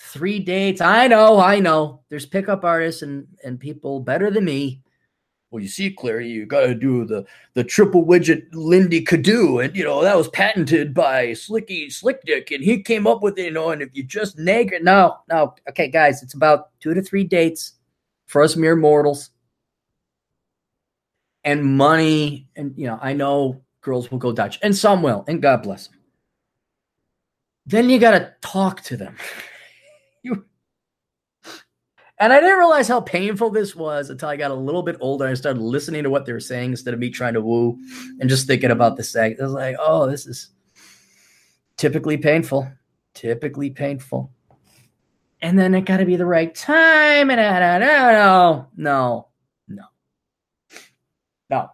[0.00, 0.80] Three dates.
[0.80, 2.02] I know, I know.
[2.08, 4.82] There's pickup artists and and people better than me
[5.54, 9.76] well, you see, Clarey, you got to do the the triple widget Lindy Cadu, and
[9.76, 13.44] you know that was patented by Slicky Slickdick, and he came up with it.
[13.44, 16.92] You know, and if you just nag it, no, no, okay, guys, it's about two
[16.92, 17.74] to three dates
[18.26, 19.30] for us mere mortals,
[21.44, 25.40] and money, and you know, I know girls will go Dutch, and some will, and
[25.40, 26.00] God bless them.
[27.64, 29.16] Then you got to talk to them.
[32.24, 35.26] and I didn't realize how painful this was until I got a little bit older.
[35.26, 37.78] I started listening to what they were saying instead of me trying to woo
[38.18, 39.38] and just thinking about the sex.
[39.38, 40.48] I was like, oh, this is
[41.76, 42.66] typically painful.
[43.12, 44.32] Typically painful.
[45.42, 47.28] And then it got to be the right time.
[47.28, 47.80] And I don't
[48.14, 48.68] know.
[48.74, 49.28] No,
[49.68, 49.84] no,
[51.50, 51.70] no.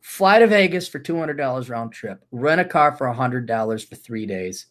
[0.00, 2.24] Fly to Vegas for $200 round trip.
[2.30, 4.66] Rent a car for $100 for three days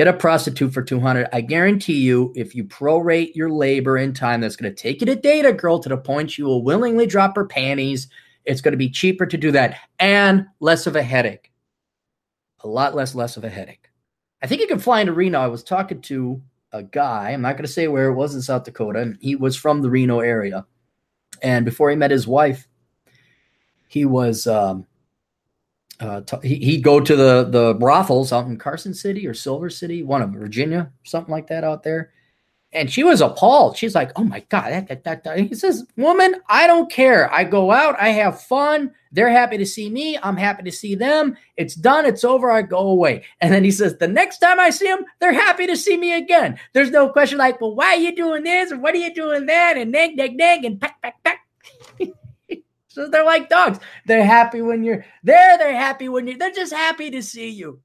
[0.00, 1.28] Get a prostitute for 200.
[1.30, 5.06] I guarantee you, if you prorate your labor and time, that's going to take you
[5.06, 8.08] to date a girl to the point you will willingly drop her panties.
[8.46, 11.52] It's going to be cheaper to do that and less of a headache.
[12.60, 13.90] A lot less, less of a headache.
[14.42, 15.38] I think you can fly into Reno.
[15.38, 16.40] I was talking to
[16.72, 17.32] a guy.
[17.32, 19.00] I'm not going to say where it was in South Dakota.
[19.00, 20.64] And he was from the Reno area.
[21.42, 22.66] And before he met his wife,
[23.86, 24.86] he was um,
[26.00, 30.02] uh, t- he'd go to the the brothels out in Carson City or Silver City,
[30.02, 32.10] one of Virginia, something like that out there.
[32.72, 33.76] And she was appalled.
[33.76, 35.38] She's like, "Oh my god!" That, that, that, that.
[35.40, 37.32] He says, "Woman, I don't care.
[37.32, 38.00] I go out.
[38.00, 38.92] I have fun.
[39.12, 40.16] They're happy to see me.
[40.22, 41.36] I'm happy to see them.
[41.56, 42.06] It's done.
[42.06, 42.50] It's over.
[42.50, 45.66] I go away." And then he says, "The next time I see them, they're happy
[45.66, 46.58] to see me again.
[46.72, 49.46] There's no question like, well, why are you doing this or what are you doing
[49.46, 51.40] that and neg neg neg and peck peck peck."
[52.90, 53.78] So they're like dogs.
[54.04, 55.56] They're happy when you're there.
[55.56, 56.36] They're happy when you.
[56.36, 57.80] They're just happy to see you.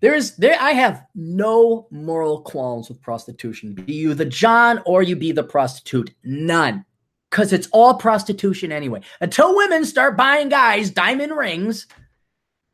[0.00, 0.56] There's there.
[0.60, 3.74] I have no moral qualms with prostitution.
[3.74, 6.84] Be you the John or you be the prostitute, none,
[7.28, 9.00] because it's all prostitution anyway.
[9.20, 11.88] Until women start buying guys diamond rings,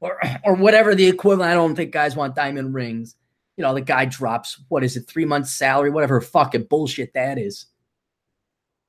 [0.01, 1.51] or or whatever the equivalent.
[1.51, 3.16] I don't think guys want diamond rings.
[3.57, 7.39] You know, the guy drops what is it, three months salary, whatever fucking bullshit that
[7.39, 7.64] is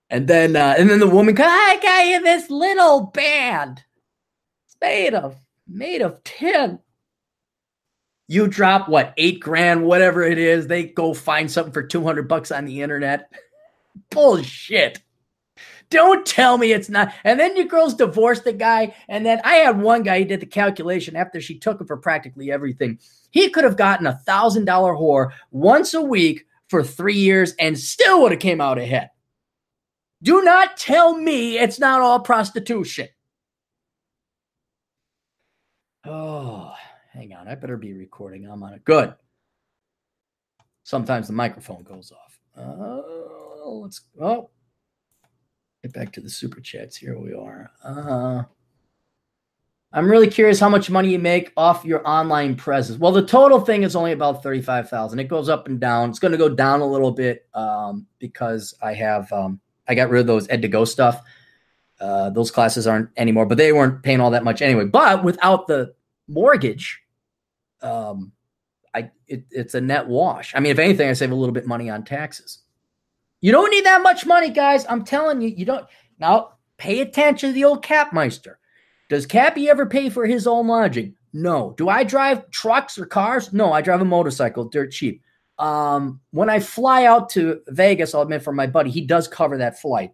[0.10, 3.84] and then uh, and then the woman, I got you this little band.
[4.66, 5.36] It's made of
[5.68, 6.80] made of tin.
[8.28, 10.68] You drop what eight grand, whatever it is.
[10.68, 13.32] They go find something for two hundred bucks on the internet.
[14.10, 15.02] Bullshit.
[15.90, 17.14] Don't tell me it's not.
[17.24, 18.96] And then your girls divorced the guy.
[19.08, 21.98] And then I had one guy, he did the calculation after she took him for
[21.98, 23.00] practically everything.
[23.30, 27.78] He could have gotten a thousand dollar whore once a week for three years and
[27.78, 29.10] still would have came out ahead.
[30.26, 33.08] Do not tell me it's not all prostitution.
[36.04, 36.74] Oh,
[37.14, 37.48] hang on.
[37.48, 38.50] I better be recording.
[38.50, 38.84] I'm on it.
[38.84, 39.14] Good.
[40.82, 42.40] Sometimes the microphone goes off.
[42.58, 44.50] Uh, let's oh
[45.84, 46.98] get back to the super chats.
[46.98, 47.70] Here we are.
[47.84, 48.44] Uh,
[49.94, 52.98] I'm really curious how much money you make off your online presence.
[52.98, 55.20] Well, the total thing is only about 35,000.
[55.20, 56.10] It goes up and down.
[56.10, 60.10] It's going to go down a little bit um, because I have um, I got
[60.10, 61.22] rid of those ed2go stuff.
[62.00, 64.86] Uh, those classes aren't anymore, but they weren't paying all that much anyway.
[64.86, 65.94] But without the
[66.28, 67.02] mortgage,
[67.82, 68.32] um,
[68.94, 70.54] I it, it's a net wash.
[70.56, 72.60] I mean, if anything, I save a little bit money on taxes.
[73.42, 74.86] You don't need that much money, guys.
[74.90, 75.86] I'm telling you, you don't.
[76.20, 78.56] Now, pay attention to the old Capmeister.
[79.10, 81.16] Does Cappy ever pay for his own lodging?
[81.32, 81.74] No.
[81.78, 83.54] Do I drive trucks or cars?
[83.54, 85.22] No, I drive a motorcycle, dirt cheap.
[85.58, 89.58] Um, when I fly out to Vegas, I'll admit for my buddy, he does cover
[89.58, 90.12] that flight.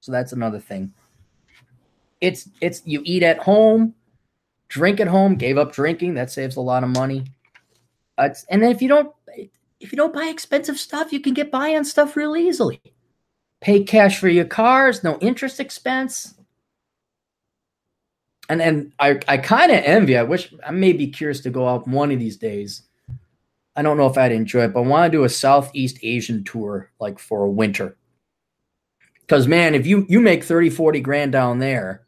[0.00, 0.92] So that's another thing.
[2.20, 3.94] It's it's you eat at home,
[4.68, 7.24] drink at home, gave up drinking, that saves a lot of money.
[8.16, 9.12] And then if you don't
[9.80, 12.80] if you don't buy expensive stuff, you can get by on stuff real easily.
[13.60, 16.34] Pay cash for your cars, no interest expense
[18.48, 20.16] and and I I kind of envy.
[20.16, 22.82] I wish I may be curious to go out one of these days.
[23.76, 26.44] I don't know if I'd enjoy it, but I want to do a Southeast Asian
[26.44, 27.96] tour like for a winter.
[29.26, 32.06] Cause man, if you you make 30, 40 grand down there,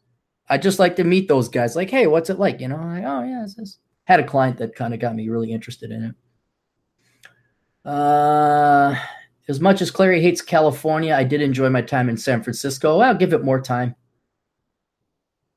[0.49, 1.75] I'd just like to meet those guys.
[1.75, 2.61] Like, hey, what's it like?
[2.61, 5.53] You know, like, oh yeah, this had a client that kind of got me really
[5.53, 6.14] interested in it.
[7.89, 8.97] Uh
[9.49, 12.99] as much as Clarey hates California, I did enjoy my time in San Francisco.
[12.99, 13.95] I'll give it more time.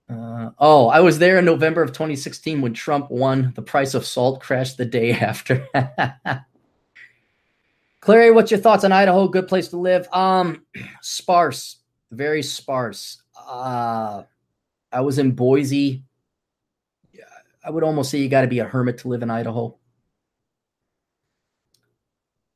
[0.10, 3.54] Uh, oh, I was there in November of 2016 when Trump won.
[3.56, 5.68] The price of salt crashed the day after.
[8.02, 9.28] Clarey, what's your thoughts on Idaho?
[9.28, 10.08] Good place to live.
[10.12, 10.66] Um,
[11.02, 11.78] sparse,
[12.12, 13.22] very sparse.
[13.38, 14.24] Uh,
[14.92, 16.04] I was in Boise.
[17.64, 19.78] I would almost say you got to be a hermit to live in Idaho.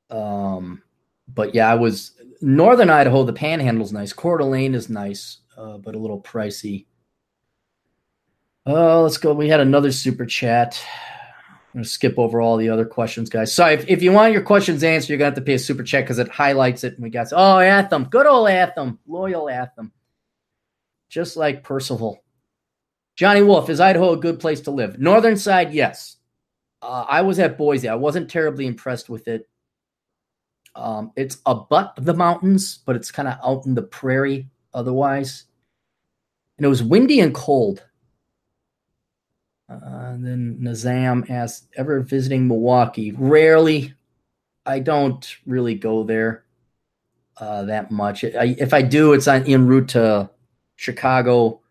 [0.09, 0.81] Um,
[1.27, 3.23] but yeah, I was northern Idaho.
[3.23, 4.13] The Panhandle's nice.
[4.13, 6.85] Coeur d'Alene is nice, uh, but a little pricey.
[8.65, 9.33] Oh, let's go.
[9.33, 10.81] We had another super chat.
[11.49, 13.53] I'm going to skip over all the other questions, guys.
[13.53, 15.59] Sorry, if, if you want your questions answered, you're going to have to pay a
[15.59, 16.93] super chat because it highlights it.
[16.93, 18.05] And we got, oh, Atham.
[18.05, 18.99] Good old Atham.
[19.07, 19.91] Loyal Atham.
[21.09, 22.23] Just like Percival.
[23.15, 24.99] Johnny Wolf, is Idaho a good place to live?
[24.99, 26.17] Northern side, yes.
[26.81, 27.89] Uh, I was at Boise.
[27.89, 29.47] I wasn't terribly impressed with it.
[30.75, 35.45] Um, it's abut the mountains, but it's kind of out in the prairie otherwise.
[36.57, 37.83] And it was windy and cold.
[39.69, 43.11] Uh, then Nazam asks, ever visiting Milwaukee?
[43.11, 43.93] Rarely.
[44.65, 46.45] I don't really go there
[47.37, 48.23] uh, that much.
[48.23, 50.29] I, if I do, it's on en route to
[50.75, 51.61] Chicago,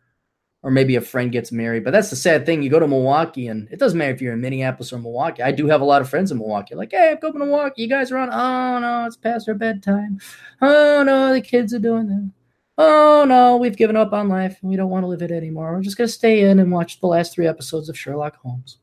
[0.62, 1.84] or maybe a friend gets married.
[1.84, 2.62] But that's the sad thing.
[2.62, 5.42] You go to Milwaukee, and it doesn't matter if you're in Minneapolis or Milwaukee.
[5.42, 6.74] I do have a lot of friends in Milwaukee.
[6.74, 7.82] Like, hey, I'm going to Milwaukee.
[7.82, 8.30] You guys are on.
[8.30, 10.20] Oh no, it's past our bedtime.
[10.60, 12.30] Oh no, the kids are doing that
[12.78, 15.72] oh no, we've given up on life and we don't want to live it anymore.
[15.72, 18.78] We're just going to stay in and watch the last three episodes of Sherlock Holmes.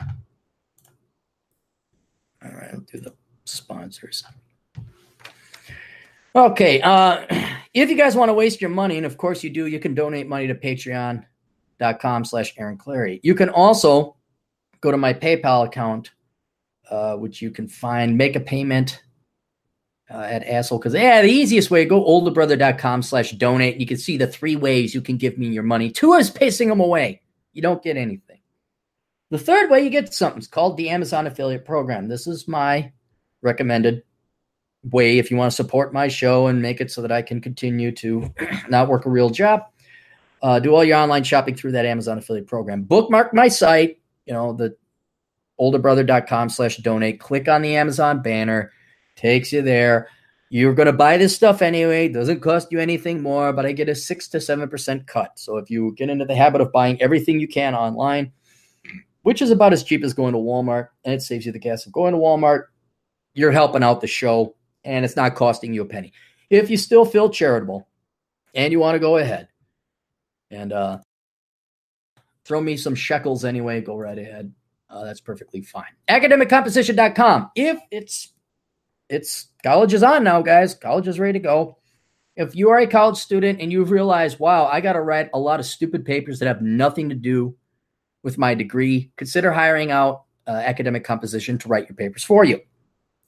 [0.00, 0.08] All
[2.52, 4.24] right, I'll do the sponsors.
[6.34, 7.24] Okay, uh,
[7.74, 9.94] if you guys want to waste your money, and of course you do, you can
[9.94, 13.20] donate money to patreon.com slash Aaron Clarey.
[13.22, 14.16] You can also
[14.80, 16.12] go to my PayPal account,
[16.90, 19.02] uh, which you can find, make a payment
[20.10, 23.78] uh, at asshole because yeah the easiest way go olderbrother.com slash donate.
[23.78, 25.90] You can see the three ways you can give me your money.
[25.90, 27.20] Two is pacing them away.
[27.52, 28.38] You don't get anything.
[29.30, 32.08] The third way you get something it's called the amazon affiliate program.
[32.08, 32.92] This is my
[33.42, 34.02] recommended
[34.90, 37.40] way if you want to support my show and make it so that i can
[37.40, 38.32] continue to
[38.68, 39.62] not work a real job.
[40.40, 42.82] Uh, do all your online shopping through that amazon affiliate program.
[42.82, 43.98] Bookmark my site
[44.28, 44.76] you know the
[45.60, 47.18] olderbrother.com slash donate.
[47.18, 48.72] Click on the amazon banner
[49.18, 50.08] takes you there.
[50.50, 52.06] You're going to buy this stuff anyway.
[52.06, 55.38] It doesn't cost you anything more, but I get a six to seven percent cut.
[55.38, 58.32] So if you get into the habit of buying everything you can online,
[59.22, 61.84] which is about as cheap as going to Walmart, and it saves you the gas
[61.84, 62.64] of going to Walmart,
[63.34, 64.54] you're helping out the show,
[64.84, 66.12] and it's not costing you a penny.
[66.48, 67.86] If you still feel charitable
[68.54, 69.48] and you want to go ahead
[70.50, 70.98] and uh,
[72.44, 74.50] throw me some shekels anyway, go right ahead.
[74.88, 75.92] Uh, that's perfectly fine.
[76.08, 77.50] Academiccomposition.com.
[77.54, 78.32] If it's
[79.08, 80.74] it's college is on now, guys.
[80.74, 81.78] College is ready to go.
[82.36, 85.38] If you are a college student and you've realized, wow, I got to write a
[85.40, 87.56] lot of stupid papers that have nothing to do
[88.22, 92.60] with my degree, consider hiring out uh, academic composition to write your papers for you.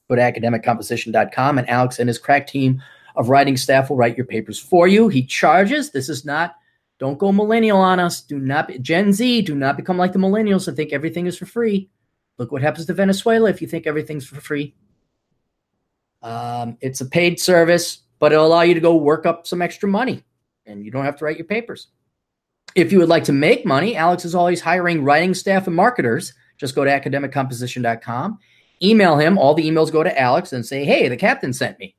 [0.09, 2.83] Go to academiccomposition.com and Alex and his crack team
[3.17, 5.09] of writing staff will write your papers for you.
[5.09, 5.91] He charges.
[5.91, 6.55] This is not,
[6.99, 8.21] don't go millennial on us.
[8.21, 11.37] Do not, be, Gen Z, do not become like the millennials and think everything is
[11.37, 11.91] for free.
[12.39, 14.75] Look what happens to Venezuela if you think everything's for free.
[16.23, 19.89] Um, it's a paid service, but it'll allow you to go work up some extra
[19.89, 20.23] money
[20.67, 21.89] and you don't have to write your papers.
[22.75, 26.33] If you would like to make money, Alex is always hiring writing staff and marketers.
[26.57, 28.39] Just go to academiccomposition.com,
[28.83, 29.39] email him.
[29.39, 31.97] All the emails go to Alex and say, hey, the captain sent me.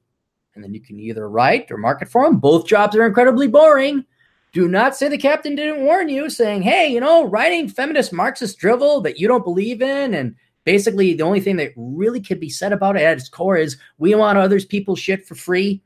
[0.55, 2.37] And then you can either write or market for him.
[2.37, 4.05] Both jobs are incredibly boring.
[4.53, 8.57] Do not say the captain didn't warn you, saying, hey, you know, writing feminist Marxist
[8.57, 10.13] drivel that you don't believe in.
[10.13, 13.57] And basically, the only thing that really can be said about it at its core
[13.57, 15.81] is we want others people's shit for free.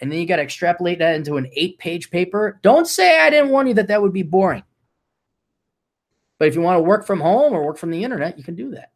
[0.00, 2.58] And then you got to extrapolate that into an eight page paper.
[2.62, 4.64] Don't say I didn't warn you that that would be boring.
[6.38, 8.56] But if you want to work from home or work from the internet, you can
[8.56, 8.90] do that.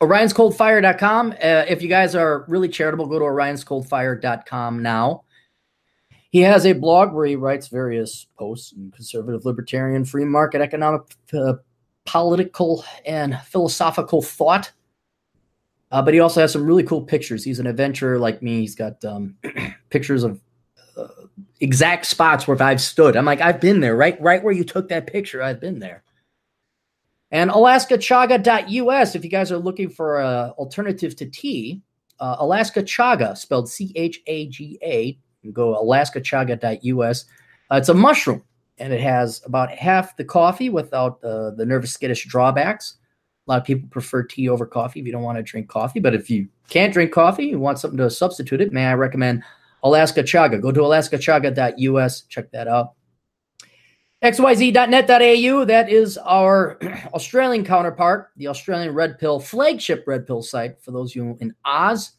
[0.00, 1.32] Orion'sColdFire.com.
[1.32, 5.22] Uh, if you guys are really charitable, go to Orion'sColdFire.com now.
[6.30, 11.02] He has a blog where he writes various posts in conservative, libertarian, free market, economic,
[11.32, 11.54] uh,
[12.04, 14.72] political, and philosophical thought.
[15.90, 17.44] Uh, but he also has some really cool pictures.
[17.44, 18.60] He's an adventurer like me.
[18.60, 19.36] He's got um,
[19.90, 20.40] pictures of
[20.96, 21.08] uh,
[21.60, 23.16] exact spots where I've stood.
[23.16, 25.42] I'm like, I've been there, right, right where you took that picture.
[25.42, 26.02] I've been there.
[27.30, 31.82] And AlaskaChaga.us, if you guys are looking for an alternative to tea,
[32.20, 35.18] uh, Alaska Chaga, spelled C H A G A,
[35.52, 37.24] go alaskachaga.us.
[37.70, 38.44] Uh, it's a mushroom,
[38.78, 42.96] and it has about half the coffee without uh, the nervous skittish drawbacks.
[43.46, 46.00] A lot of people prefer tea over coffee if you don't want to drink coffee.
[46.00, 49.42] But if you can't drink coffee, you want something to substitute it, may I recommend
[49.82, 50.60] Alaska Chaga?
[50.60, 52.92] Go to alaskachaga.us, check that out.
[54.22, 56.78] XYZ.net.au, that is our
[57.14, 60.80] Australian counterpart, the Australian Red Pill flagship Red Pill site.
[60.80, 62.12] For those of you in Oz,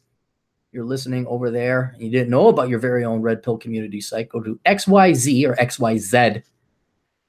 [0.74, 4.28] you're listening over there, you didn't know about your very own Red Pill community site,
[4.28, 6.42] go to XYZ or XYZ,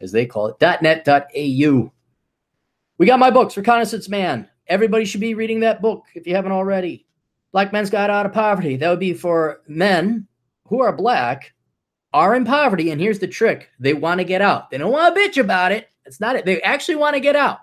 [0.02, 1.91] as they call it, .net.au.
[2.98, 4.50] We got my books, Reconnaissance Man.
[4.68, 7.06] Everybody should be reading that book if you haven't already.
[7.52, 8.78] Black Men's Guide Out of Poverty.
[8.78, 10.28] That would be for men
[10.68, 11.54] who are black
[12.14, 14.72] are in poverty, and here's the trick: they want to get out.
[14.72, 15.89] They don't want to bitch about it.
[16.06, 16.46] It's not it.
[16.46, 17.60] They actually want to get out.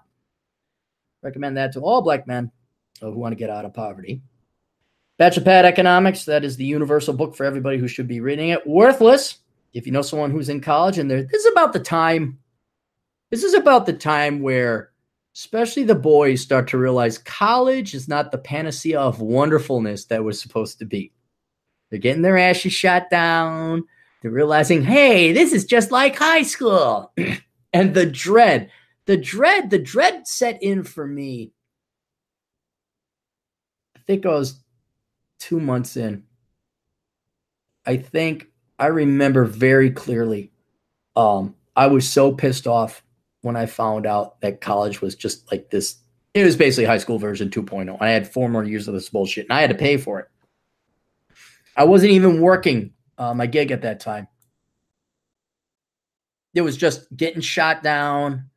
[1.23, 2.53] Recommend that to all black men
[3.01, 4.23] uh, who want to get out of poverty.
[5.19, 8.67] Bachelor Pad Economics, that is the universal book for everybody who should be reading it.
[8.67, 9.39] Worthless,
[9.75, 12.39] if you know someone who's in college and they're this is about the time.
[13.31, 14.91] This is about the time where
[15.35, 20.41] especially the boys start to realize college is not the panacea of wonderfulness that was
[20.41, 21.13] supposed to be.
[21.91, 23.85] They're getting their ashes shot down.
[24.21, 27.13] They're realizing, hey, this is just like high school.
[27.73, 28.71] and the dread,
[29.07, 31.53] the dread, the dread set in for me.
[33.97, 34.63] I think I was
[35.43, 36.23] two months in.
[37.85, 38.47] I think
[38.79, 40.53] I remember very clearly.
[41.17, 43.03] Um, I was so pissed off
[43.41, 45.97] when I found out that college was just like this.
[46.33, 47.97] It was basically high school version 2.0.
[48.01, 50.29] I had four more years of this bullshit and I had to pay for it.
[51.77, 54.29] I wasn't even working uh, my gig at that time.
[56.55, 58.49] It was just getting shot down,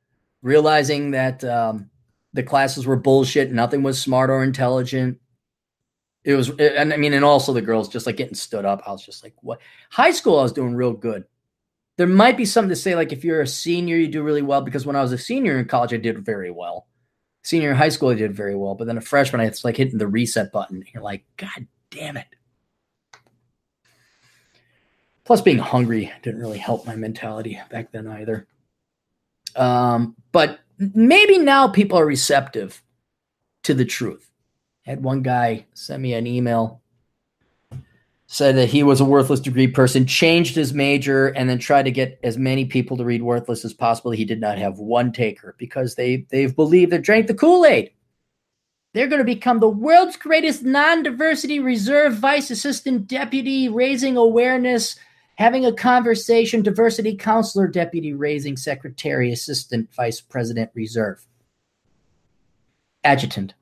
[0.44, 1.90] realizing that um,
[2.34, 5.18] the classes were bullshit, nothing was smart or intelligent.
[6.26, 8.82] It was, and I mean, and also the girls just like getting stood up.
[8.88, 9.62] I was just like, what?
[9.92, 11.26] High school, I was doing real good.
[11.98, 14.62] There might be something to say, like if you're a senior, you do really well.
[14.62, 16.88] Because when I was a senior in college, I did very well.
[17.44, 18.74] Senior in high school, I did very well.
[18.74, 20.84] But then a freshman, it's like hitting the reset button.
[20.92, 22.28] You're like, God damn it.
[25.26, 28.48] Plus, being hungry didn't really help my mentality back then either.
[29.56, 32.82] Um, but maybe now people are receptive
[33.64, 34.32] to the truth.
[34.86, 36.82] Had one guy send me an email,
[38.28, 41.92] said that he was a worthless degree person, changed his major, and then tried to
[41.92, 44.12] get as many people to read worthless as possible.
[44.12, 47.92] He did not have one taker because they they've believed they drank the Kool Aid.
[48.94, 54.96] They're going to become the world's greatest non diversity reserve vice assistant deputy, raising awareness
[55.36, 61.26] having a conversation, diversity counselor, deputy raising secretary, assistant vice president, reserve,
[63.04, 63.54] adjutant.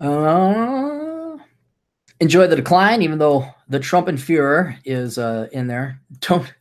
[0.00, 1.36] Uh,
[2.20, 6.00] enjoy the decline, even though the Trump and Fuhrer is uh, in there.
[6.20, 6.52] Don't.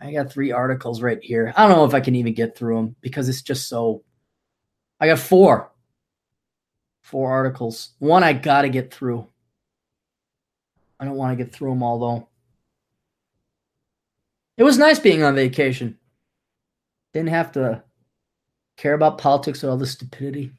[0.00, 1.52] I got three articles right here.
[1.56, 4.02] I don't know if I can even get through them because it's just so.
[4.98, 5.70] I got four.
[7.02, 7.90] Four articles.
[7.98, 9.26] One I got to get through.
[10.98, 12.28] I don't want to get through them all though.
[14.56, 15.98] It was nice being on vacation.
[17.12, 17.82] Didn't have to
[18.76, 20.52] care about politics or all the stupidity.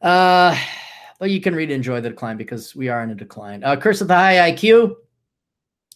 [0.00, 0.56] Uh,
[1.18, 3.62] but you can read enjoy the decline because we are in a decline.
[3.62, 4.96] Uh, Curse of the High IQ.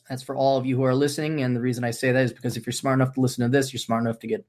[0.08, 1.42] That's for all of you who are listening.
[1.42, 3.48] And the reason I say that is because if you're smart enough to listen to
[3.48, 4.44] this, you're smart enough to get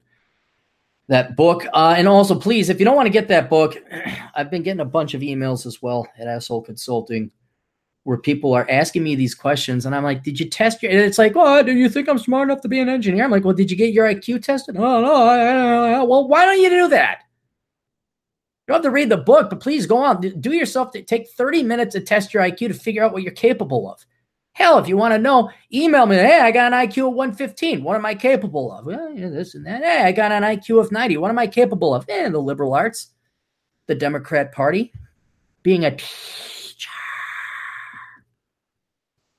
[1.08, 1.66] that book.
[1.72, 3.76] Uh, and also, please, if you don't want to get that book,
[4.34, 7.30] I've been getting a bunch of emails as well at Asshole Consulting
[8.06, 11.00] where people are asking me these questions and I'm like, did you test your, and
[11.00, 13.24] it's like, oh, do you think I'm smart enough to be an engineer?
[13.24, 14.76] I'm like, well, did you get your IQ tested?
[14.76, 15.12] Oh, no.
[15.12, 17.24] I, I, I, well, why don't you do that?
[18.66, 20.20] You don't have to read the book, but please go on.
[20.20, 23.32] Do yourself to take 30 minutes to test your IQ to figure out what you're
[23.32, 24.04] capable of.
[24.54, 26.16] Hell, if you want to know, email me.
[26.16, 27.84] Hey, I got an IQ of 115.
[27.84, 28.86] What am I capable of?
[28.86, 29.84] Well, this and that.
[29.84, 31.18] Hey, I got an IQ of 90.
[31.18, 32.06] What am I capable of?
[32.08, 33.12] Eh, the liberal arts,
[33.86, 34.92] the Democrat Party,
[35.62, 36.90] being a teacher.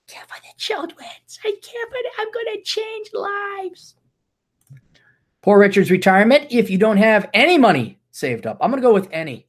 [0.07, 1.07] Care for the children.
[1.43, 3.95] I can't, but I'm going to change lives.
[5.41, 6.45] Poor Richard's retirement.
[6.49, 9.45] If you don't have any money saved up, I'm going to go with any.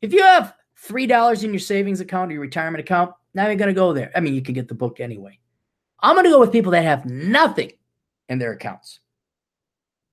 [0.00, 0.54] If you have
[0.86, 4.10] $3 in your savings account or your retirement account, now you're going to go there.
[4.14, 5.38] I mean, you can get the book anyway.
[6.00, 7.72] I'm going to go with people that have nothing
[8.28, 9.00] in their accounts.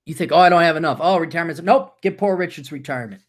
[0.06, 0.98] You think, oh, I don't have enough.
[1.00, 1.62] Oh, retirement.
[1.62, 2.00] Nope.
[2.02, 3.22] Get Poor Richard's retirement.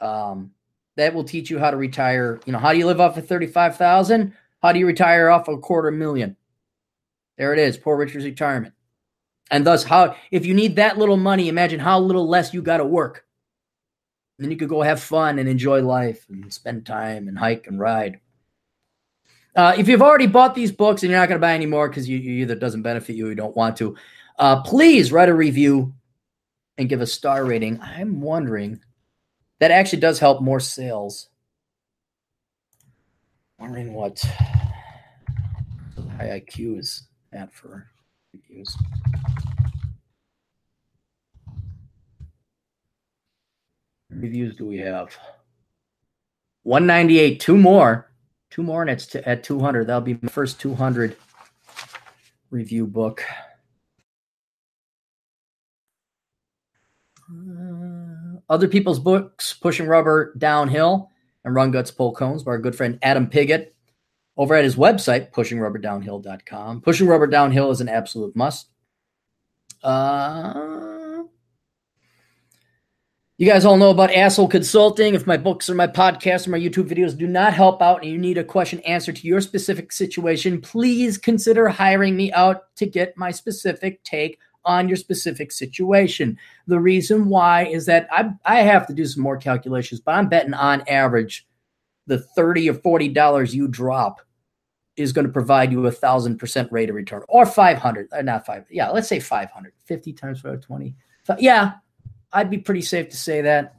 [0.00, 0.52] Um,
[0.96, 2.40] that will teach you how to retire.
[2.44, 4.34] You know, how do you live off of 35,000?
[4.62, 6.36] How do you retire off of a quarter million?
[7.38, 8.74] There it is, poor Richard's retirement.
[9.52, 12.78] And thus, how if you need that little money, imagine how little less you got
[12.78, 13.26] to work.
[14.38, 17.66] And then you could go have fun and enjoy life and spend time and hike
[17.66, 18.18] and ride.
[19.54, 21.86] Uh, if you've already bought these books and you're not going to buy any more
[21.86, 23.94] because you, you, either doesn't benefit you or you don't want to,
[24.38, 25.92] uh, please write a review
[26.78, 27.78] and give a star rating.
[27.82, 28.80] I'm wondering
[29.60, 31.28] that actually does help more sales
[33.58, 34.18] wondering what
[36.16, 37.91] high IQ is at for
[38.52, 38.76] reviews.
[44.10, 45.16] Reviews do we have?
[46.64, 48.10] 198, two more.
[48.50, 49.86] Two more, and it's to, at 200.
[49.86, 51.16] That'll be my first 200
[52.50, 53.24] review book.
[57.30, 61.10] Uh, other people's books, Pushing Rubber Downhill
[61.44, 63.74] and Run Guts Pull Cones by our good friend Adam Piggott
[64.36, 66.80] over at his website, pushingrubberdownhill.com.
[66.80, 68.68] Pushing Rubber Downhill is an absolute must.
[69.82, 71.22] Uh,
[73.38, 75.14] you guys all know about Asshole Consulting.
[75.14, 78.10] If my books or my podcasts or my YouTube videos do not help out and
[78.10, 82.86] you need a question answered to your specific situation, please consider hiring me out to
[82.86, 86.38] get my specific take on your specific situation.
[86.68, 90.28] The reason why is that I, I have to do some more calculations, but I'm
[90.28, 91.46] betting on average
[92.06, 94.20] the 30 or 40 dollars you drop
[94.96, 98.44] is going to provide you a thousand percent rate of return or 500 uh, not
[98.44, 100.94] five yeah let's say 500 50 times 20
[101.38, 101.72] yeah
[102.32, 103.76] i'd be pretty safe to say that.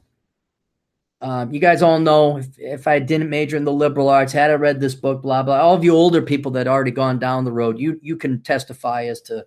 [1.20, 4.50] Um, you guys all know if, if i didn't major in the liberal arts had
[4.50, 7.44] i read this book blah blah all of you older people that already gone down
[7.44, 9.46] the road you you can testify as to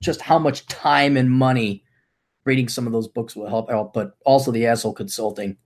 [0.00, 1.82] just how much time and money
[2.48, 5.56] reading some of those books will help out, but also the asshole consulting.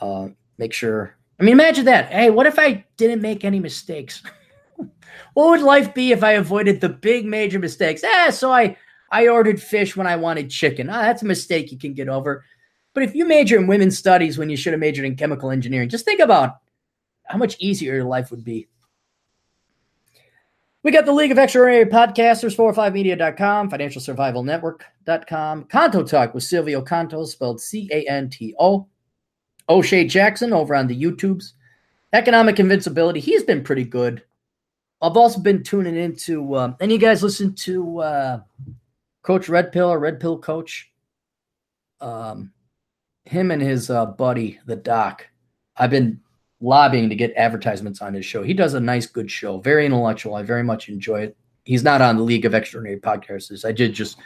[0.00, 0.28] Uh,
[0.58, 1.16] make sure.
[1.38, 2.12] I mean, imagine that.
[2.12, 4.22] Hey, what if I didn't make any mistakes?
[5.34, 8.02] what would life be if I avoided the big major mistakes?
[8.04, 8.76] Ah, so I
[9.10, 10.88] I ordered fish when I wanted chicken.
[10.88, 12.44] Ah, that's a mistake you can get over.
[12.92, 15.88] But if you major in women's studies when you should have majored in chemical engineering,
[15.88, 16.58] just think about
[17.24, 18.68] how much easier your life would be.
[20.82, 27.60] We got the League of Extraordinary Podcasters, 45media.com, financialsurvivalnetwork.com, Canto Talk with Silvio Canto, spelled
[27.60, 28.86] C A N T O.
[29.70, 31.52] O'Shea Jackson over on the YouTubes.
[32.12, 34.22] Economic Invincibility, he's been pretty good.
[35.00, 38.40] I've also been tuning into, um, and you guys listen to uh,
[39.22, 40.90] Coach Red Pill or Red Pill Coach?
[42.00, 42.52] Um,
[43.24, 45.26] him and his uh, buddy, the Doc.
[45.76, 46.20] I've been
[46.60, 48.42] lobbying to get advertisements on his show.
[48.42, 50.34] He does a nice, good show, very intellectual.
[50.34, 51.36] I very much enjoy it.
[51.64, 53.64] He's not on the League of Extraordinary Podcasters.
[53.64, 54.16] I did just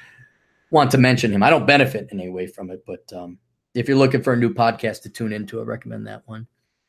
[0.70, 1.42] want to mention him.
[1.42, 3.38] I don't benefit in any way from it, but um,
[3.74, 6.46] if you're looking for a new podcast to tune into, I recommend that one.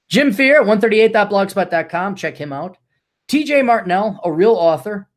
[0.07, 2.15] Jim Fear, at 138.blogspot.com.
[2.15, 2.77] Check him out.
[3.27, 5.09] TJ Martinell, a real author,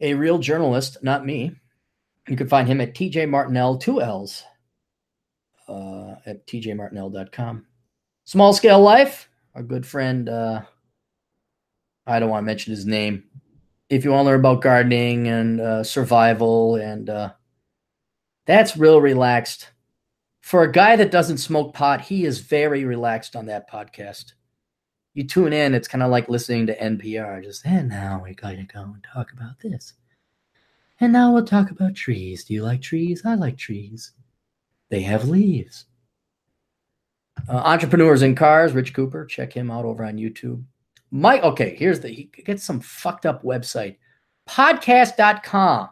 [0.00, 1.52] a real journalist, not me.
[2.26, 4.42] You can find him at TJ Martinell, two L's,
[5.68, 7.66] uh, at tjmartinell.com.
[8.24, 10.62] Small Scale Life, our good friend, uh,
[12.08, 13.24] I don't want to mention his name.
[13.90, 17.32] If you want to learn about gardening and uh, survival, and uh,
[18.46, 19.68] that's real relaxed.
[20.48, 24.32] For a guy that doesn't smoke pot, he is very relaxed on that podcast.
[25.12, 27.44] You tune in, it's kind of like listening to NPR.
[27.44, 29.92] Just, and now going to go and talk about this.
[31.00, 32.44] And now we'll talk about trees.
[32.44, 33.20] Do you like trees?
[33.26, 34.12] I like trees.
[34.88, 35.84] They have leaves.
[37.46, 39.26] Uh, Entrepreneurs in Cars, Rich Cooper.
[39.26, 40.64] Check him out over on YouTube.
[41.10, 43.98] Mike, okay, here's the, he gets some fucked up website.
[44.48, 45.90] Podcast.com.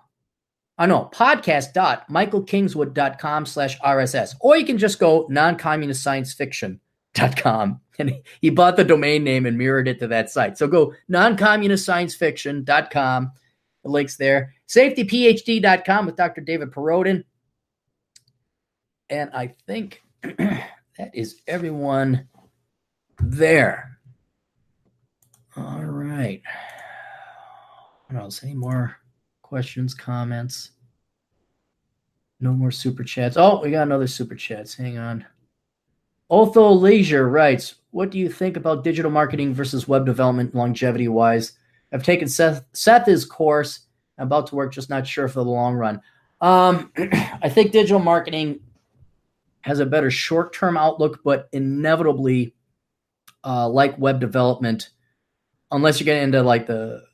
[0.79, 4.35] Uh, I know, podcast.michaelkingswood.com slash RSS.
[4.41, 9.57] Or you can just go non-communist science fiction.com And he bought the domain name and
[9.57, 10.59] mirrored it to that site.
[10.59, 13.33] So go noncommunistsciencefiction.com.
[13.83, 14.53] The link's there.
[14.69, 16.43] Safetyphd.com with Dr.
[16.43, 17.25] David Perrodin.
[19.09, 22.29] And I think that is everyone
[23.21, 23.97] there.
[25.57, 26.43] All right.
[28.09, 28.45] What else?
[28.45, 28.97] Any more
[29.47, 30.73] questions, comments?
[32.41, 33.37] No more super chats.
[33.37, 34.75] Oh, we got another super chats.
[34.75, 35.25] Hang on.
[36.29, 41.53] Otho Leisure writes, What do you think about digital marketing versus web development longevity wise?
[41.93, 43.81] I've taken Seth Seth's course.
[44.19, 46.01] I'm about to work, just not sure for the long run.
[46.41, 48.61] Um, I think digital marketing
[49.61, 52.55] has a better short term outlook, but inevitably,
[53.45, 54.91] uh, like web development,
[55.71, 57.06] unless you get into like the,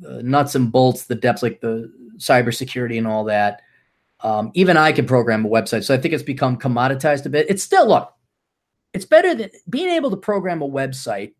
[0.00, 3.62] the nuts and bolts, the depths, like the cybersecurity and all that,
[4.20, 5.84] um, even I can program a website.
[5.84, 7.46] So I think it's become commoditized a bit.
[7.48, 8.12] It's still, look,
[8.92, 11.34] it's better than being able to program a website,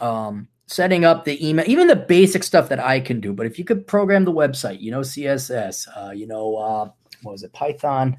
[0.00, 3.32] um, setting up the email, even the basic stuff that I can do.
[3.32, 6.90] But if you could program the website, you know, CSS, uh, you know, uh,
[7.22, 8.18] what was it, Python?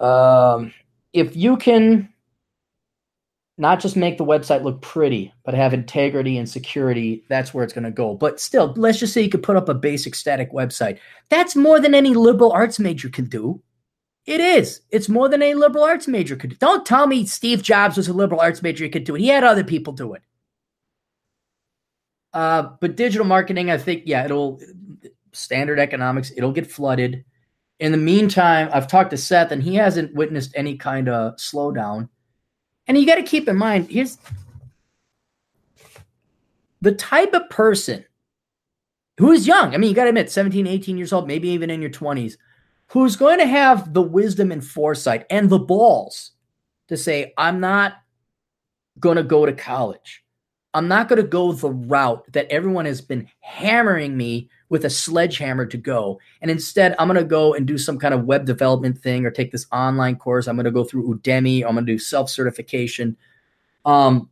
[0.00, 0.72] Um,
[1.12, 2.08] if you can
[3.58, 7.72] not just make the website look pretty, but have integrity and security, that's where it's
[7.72, 8.14] going to go.
[8.14, 10.98] But still, let's just say you could put up a basic static website.
[11.28, 13.60] That's more than any liberal arts major can do.
[14.26, 14.82] It is.
[14.90, 16.56] It's more than a liberal arts major could do.
[16.56, 19.20] Don't tell me Steve Jobs was a liberal arts major he could do it.
[19.20, 20.22] He had other people do it.
[22.32, 24.60] Uh, but digital marketing, I think, yeah, it'll
[25.32, 27.24] standard economics, it'll get flooded.
[27.80, 32.08] In the meantime, I've talked to Seth and he hasn't witnessed any kind of slowdown.
[32.88, 34.18] And you got to keep in mind, here's
[36.80, 38.04] the type of person
[39.18, 39.74] who is young.
[39.74, 42.36] I mean, you got to admit, 17, 18 years old, maybe even in your 20s,
[42.86, 46.32] who's going to have the wisdom and foresight and the balls
[46.88, 47.94] to say, I'm not
[48.98, 50.24] going to go to college.
[50.74, 54.90] I'm not going to go the route that everyone has been hammering me with a
[54.90, 56.20] sledgehammer to go.
[56.42, 59.30] And instead, I'm going to go and do some kind of web development thing or
[59.30, 60.46] take this online course.
[60.46, 61.64] I'm going to go through Udemy.
[61.64, 63.16] I'm going to do self certification.
[63.84, 64.28] Um,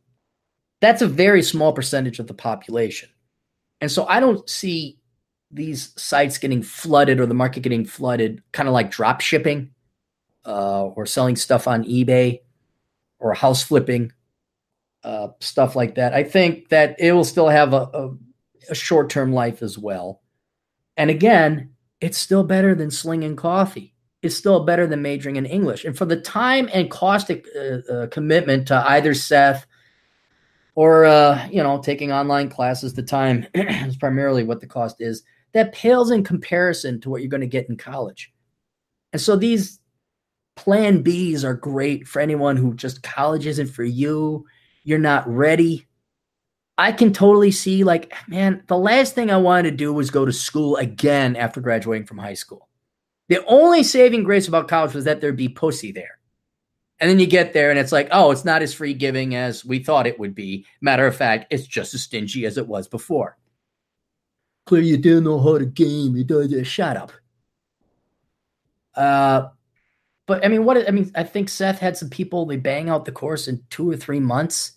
[0.81, 3.09] that's a very small percentage of the population.
[3.81, 4.99] And so I don't see
[5.51, 9.71] these sites getting flooded or the market getting flooded, kind of like drop shipping
[10.45, 12.41] uh, or selling stuff on eBay
[13.19, 14.13] or house flipping,
[15.07, 16.13] uh, stuff like that.
[16.13, 18.17] I think that it will still have a, a,
[18.71, 20.21] a short term life as well.
[20.97, 21.71] And again,
[22.01, 23.95] it's still better than slinging coffee.
[24.23, 25.85] It's still better than majoring in English.
[25.85, 29.67] And for the time and cost uh, uh, commitment to either Seth
[30.75, 35.23] or uh, you know taking online classes, the time is primarily what the cost is
[35.53, 38.33] that pales in comparison to what you're going to get in college.
[39.13, 39.79] And so these
[40.57, 44.45] plan Bs are great for anyone who just college isn't for you,
[44.87, 45.85] you're not ready.
[46.79, 50.25] I can totally see, like, man, the last thing I wanted to do was go
[50.25, 52.69] to school again after graduating from high school.
[53.29, 56.19] The only saving grace about college was that there'd be pussy there.
[57.01, 59.65] And then you get there and it's like, oh, it's not as free giving as
[59.65, 60.65] we thought it would be.
[60.81, 63.37] Matter of fact, it's just as stingy as it was before.
[64.69, 66.17] Clarey, you don't know how to game.
[66.17, 67.13] You don't just shut up.
[68.95, 69.49] Uh,
[70.27, 73.05] but I mean, what I mean, I think Seth had some people they bang out
[73.05, 74.73] the course in two or three months,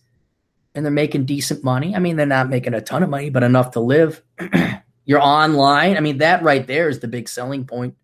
[0.80, 1.94] and they're making decent money.
[1.94, 4.24] I mean, they're not making a ton of money, but enough to live.
[5.06, 5.98] You're online.
[5.98, 7.96] I mean, that right there is the big selling point.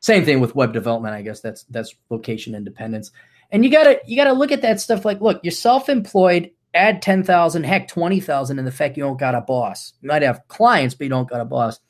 [0.00, 1.14] Same thing with web development.
[1.14, 3.10] I guess that's that's location independence,
[3.50, 5.04] and you gotta you gotta look at that stuff.
[5.04, 9.40] Like, look, you're self-employed add 10,000, heck, 20,000 in the fact you don't got a
[9.40, 9.94] boss.
[10.00, 11.80] You might have clients, but you don't got a boss.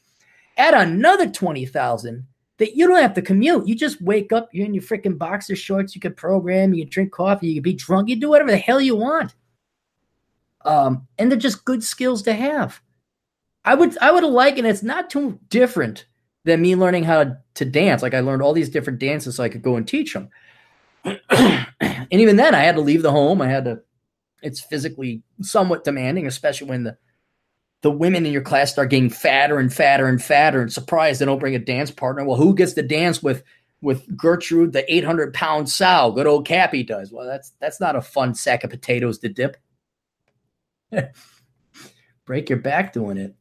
[0.56, 2.26] Add another 20,000
[2.58, 3.66] that you don't have to commute.
[3.66, 6.90] You just wake up, you're in your freaking boxer shorts, you can program, you can
[6.90, 9.34] drink coffee, you can be drunk, you do whatever the hell you want.
[10.68, 12.82] Um, and they're just good skills to have.
[13.64, 16.06] I would I would like, and it's not too different
[16.44, 18.02] than me learning how to, dance.
[18.02, 20.28] Like I learned all these different dances so I could go and teach them.
[21.04, 21.66] and
[22.10, 23.42] even then I had to leave the home.
[23.42, 23.80] I had to
[24.42, 26.98] it's physically somewhat demanding, especially when the
[27.82, 31.24] the women in your class start getting fatter and fatter and fatter and surprised they
[31.24, 32.24] don't bring a dance partner.
[32.24, 33.42] Well, who gets to dance with
[33.80, 36.12] with Gertrude, the 800 pound sow?
[36.12, 37.10] Good old Cappy does.
[37.10, 39.56] Well, that's that's not a fun sack of potatoes to dip.
[42.24, 43.34] Break your back doing it.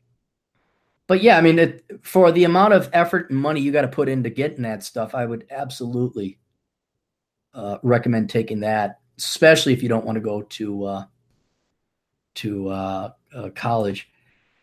[1.08, 3.88] But yeah, I mean, it, for the amount of effort and money you got to
[3.88, 6.40] put into getting that stuff, I would absolutely
[7.54, 11.06] uh, recommend taking that especially if you don't want to go to uh,
[12.36, 14.10] to uh, uh, college.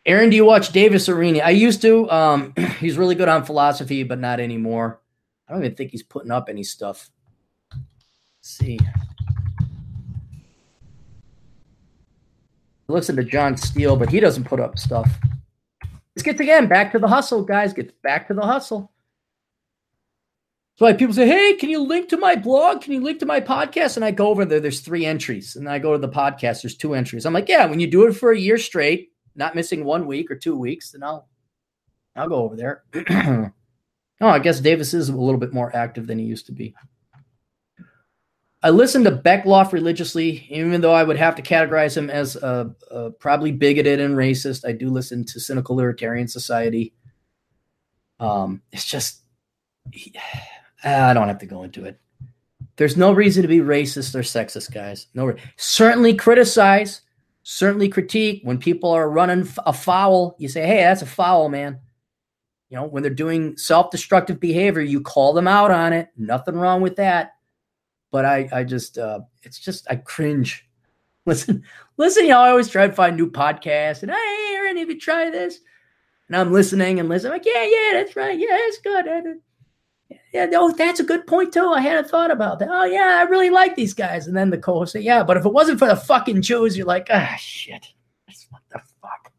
[0.06, 1.42] Aaron, do you watch Davis Aurini?
[1.42, 2.10] I used to.
[2.10, 5.00] Um, he's really good on philosophy, but not anymore.
[5.48, 7.10] I don't even think he's putting up any stuff.
[7.72, 7.82] Let's
[8.40, 8.78] see.
[12.88, 15.10] Listen to John Steele, but he doesn't put up stuff.
[16.14, 17.72] Let's get again back to the hustle, guys.
[17.72, 18.92] Get back to the hustle.
[20.76, 22.82] So like people say, "Hey, can you link to my blog?
[22.82, 24.60] Can you link to my podcast?" And I go over there.
[24.60, 26.62] There's three entries, and I go to the podcast.
[26.62, 27.26] There's two entries.
[27.26, 30.30] I'm like, "Yeah, when you do it for a year straight, not missing one week
[30.30, 31.28] or two weeks, then I'll
[32.16, 32.82] I'll go over there."
[34.20, 36.74] oh, I guess Davis is a little bit more active than he used to be.
[38.64, 42.74] I listen to Beckloff religiously, even though I would have to categorize him as a,
[42.90, 44.66] a probably bigoted and racist.
[44.66, 46.94] I do listen to Cynical Libertarian Society.
[48.18, 49.20] Um, it's just.
[50.82, 52.00] I don't have to go into it.
[52.76, 55.08] There's no reason to be racist or sexist, guys.
[55.12, 57.02] No, certainly criticize,
[57.42, 60.36] certainly critique when people are running a foul.
[60.38, 61.80] You say, "Hey, that's a foul, man."
[62.70, 66.08] You know, when they're doing self-destructive behavior, you call them out on it.
[66.16, 67.33] Nothing wrong with that.
[68.14, 70.68] But I, I just, uh, it's just, I cringe.
[71.26, 71.64] Listen,
[71.96, 72.28] listen.
[72.28, 75.58] Know, I always try to find new podcasts, and hey, Aaron, have you try this?
[76.28, 77.32] And I'm listening and listening.
[77.32, 78.38] I'm like, yeah, yeah, that's right.
[78.38, 79.40] Yeah, that's good.
[80.32, 81.66] Yeah, oh, that's a good point too.
[81.66, 82.68] I hadn't thought about that.
[82.70, 84.26] Oh yeah, I really like these guys.
[84.26, 86.86] And then the co-host say, "Yeah, but if it wasn't for the fucking Jews, you're
[86.86, 87.86] like, ah, shit.
[88.50, 89.32] What the fuck?"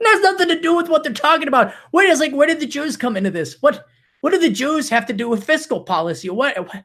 [0.00, 1.74] And that's nothing to do with what they're talking about.
[1.92, 3.60] Wait, it's like, where did the Jews come into this?
[3.60, 3.84] What,
[4.22, 6.30] what do the Jews have to do with fiscal policy?
[6.30, 6.58] What?
[6.58, 6.84] what?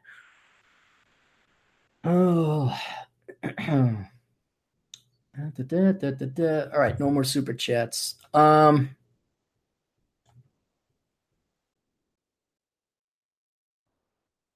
[2.04, 2.78] Oh.
[3.42, 4.06] da,
[5.92, 8.16] da, da, All right, no more super chats.
[8.34, 8.96] Um.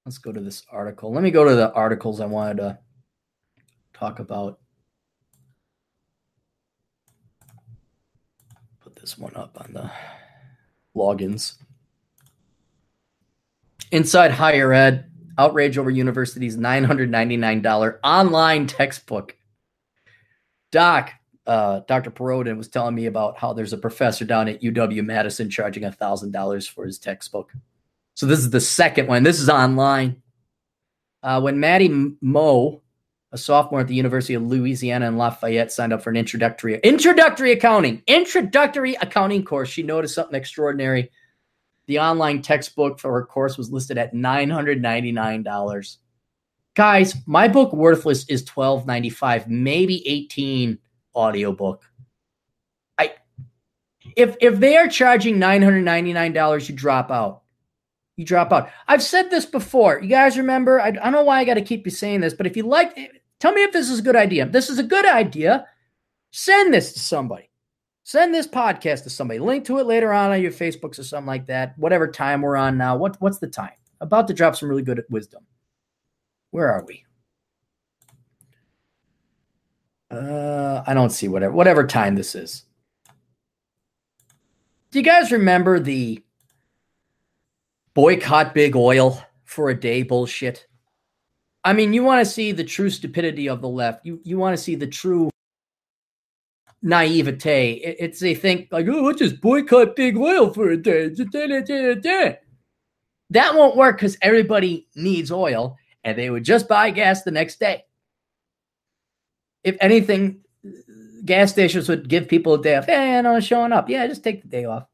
[0.04, 1.12] let's go to this article.
[1.12, 2.78] Let me go to the articles I wanted to
[3.92, 4.58] talk about.
[8.80, 9.90] Put this one up on the
[10.94, 11.54] logins.
[13.90, 19.36] Inside Higher Ed, outrage over university's $999 online textbook.
[20.72, 21.12] Doc,
[21.46, 22.10] uh, Dr.
[22.10, 26.70] Perrodin was telling me about how there's a professor down at UW Madison charging $1,000
[26.70, 27.52] for his textbook.
[28.14, 29.22] So this is the second one.
[29.22, 30.22] This is online.
[31.22, 32.82] Uh, when Maddie Moe,
[33.32, 37.52] a sophomore at the University of Louisiana in Lafayette, signed up for an introductory introductory
[37.52, 41.10] accounting introductory accounting course, she noticed something extraordinary.
[41.86, 45.98] The online textbook for her course was listed at nine hundred ninety nine dollars.
[46.74, 50.78] Guys, my book Worthless is twelve ninety five, maybe eighteen
[51.14, 51.84] audiobook.
[52.98, 53.12] I
[54.16, 57.42] if if they are charging nine hundred ninety nine dollars, you drop out
[58.16, 58.70] you drop out.
[58.86, 60.00] I've said this before.
[60.00, 60.80] You guys remember?
[60.80, 62.62] I, I don't know why I got to keep you saying this, but if you
[62.62, 62.96] like,
[63.40, 64.46] tell me if this is a good idea.
[64.46, 65.66] If this is a good idea.
[66.30, 67.48] Send this to somebody.
[68.04, 69.40] Send this podcast to somebody.
[69.40, 71.76] Link to it later on on your Facebooks or something like that.
[71.78, 72.96] Whatever time we're on now.
[72.96, 73.72] What what's the time?
[74.00, 75.44] About to drop some really good wisdom.
[76.50, 77.04] Where are we?
[80.10, 82.64] Uh, I don't see whatever whatever time this is.
[84.90, 86.22] Do you guys remember the
[87.94, 90.66] boycott big oil for a day bullshit.
[91.62, 94.04] I mean, you want to see the true stupidity of the left.
[94.04, 95.30] You you want to see the true
[96.84, 97.80] naivete.
[97.98, 101.08] It's they think like, oh, let's just boycott big oil for a day.
[103.30, 107.58] That won't work because everybody needs oil, and they would just buy gas the next
[107.58, 107.84] day.
[109.64, 110.44] If anything,
[111.24, 112.84] gas stations would give people a day off.
[112.84, 113.88] Hey, I'm showing up.
[113.88, 114.86] Yeah, just take the day off.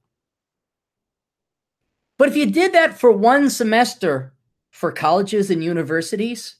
[2.18, 4.34] But if you did that for one semester
[4.70, 6.56] for colleges and universities,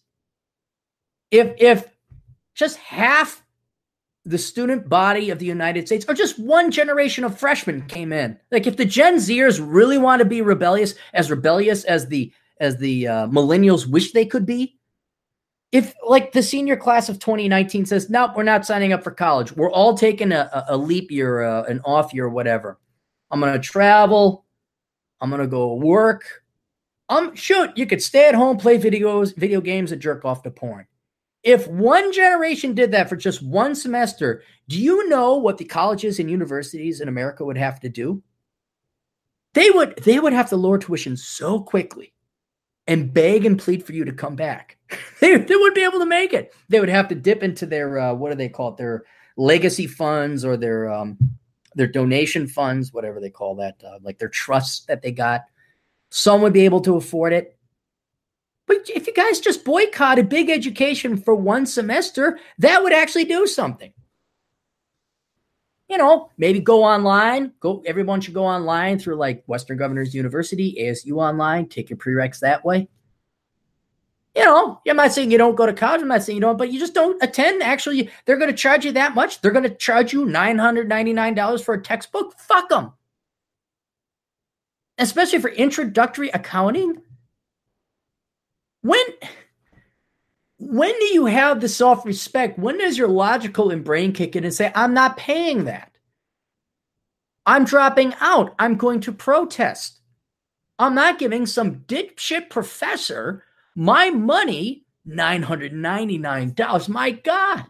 [1.30, 1.86] if if
[2.54, 3.39] just half
[4.24, 8.38] the student body of the United States, or just one generation of freshmen came in,
[8.50, 12.76] like if the Gen Zers really want to be rebellious, as rebellious as the as
[12.76, 14.78] the uh, millennials wish they could be,
[15.72, 19.52] if like the senior class of 2019 says, "Nope, we're not signing up for college.
[19.52, 22.78] We're all taking a, a leap year, uh, an off year, whatever.
[23.30, 24.44] I'm going to travel.
[25.20, 26.42] I'm gonna go work.
[27.08, 30.50] I'm shoot, you could stay at home, play videos, video games, and jerk off to
[30.50, 30.86] porn.
[31.42, 36.18] If one generation did that for just one semester, do you know what the colleges
[36.18, 38.22] and universities in America would have to do?
[39.54, 42.12] They would they would have to lower tuition so quickly
[42.86, 44.76] and beg and plead for you to come back.
[45.20, 46.54] they, they wouldn't be able to make it.
[46.68, 48.76] They would have to dip into their uh, what do they call it?
[48.76, 49.04] Their
[49.36, 51.18] legacy funds or their um,
[51.74, 55.44] their donation funds, whatever they call that, uh, like their trusts that they got.
[56.10, 57.56] Some would be able to afford it.
[58.70, 63.44] But if you guys just boycotted big education for one semester, that would actually do
[63.44, 63.92] something.
[65.88, 67.50] You know, maybe go online.
[67.58, 67.82] Go.
[67.84, 71.66] Everyone should go online through like Western Governors University, ASU online.
[71.66, 72.88] Take your prereqs that way.
[74.36, 76.02] You know, I'm not saying you don't go to college.
[76.02, 77.64] I'm not saying you don't, but you just don't attend.
[77.64, 79.40] Actually, they're going to charge you that much.
[79.40, 82.38] They're going to charge you $999 for a textbook.
[82.38, 82.92] Fuck them.
[84.96, 87.02] Especially for introductory accounting.
[88.82, 89.04] When
[90.58, 92.58] when do you have the self-respect?
[92.58, 95.90] When does your logical and brain kick in and say, I'm not paying that?
[97.46, 98.54] I'm dropping out.
[98.58, 100.00] I'm going to protest.
[100.78, 103.44] I'm not giving some dipshit professor
[103.74, 106.88] my money, $999.
[106.88, 107.64] My God.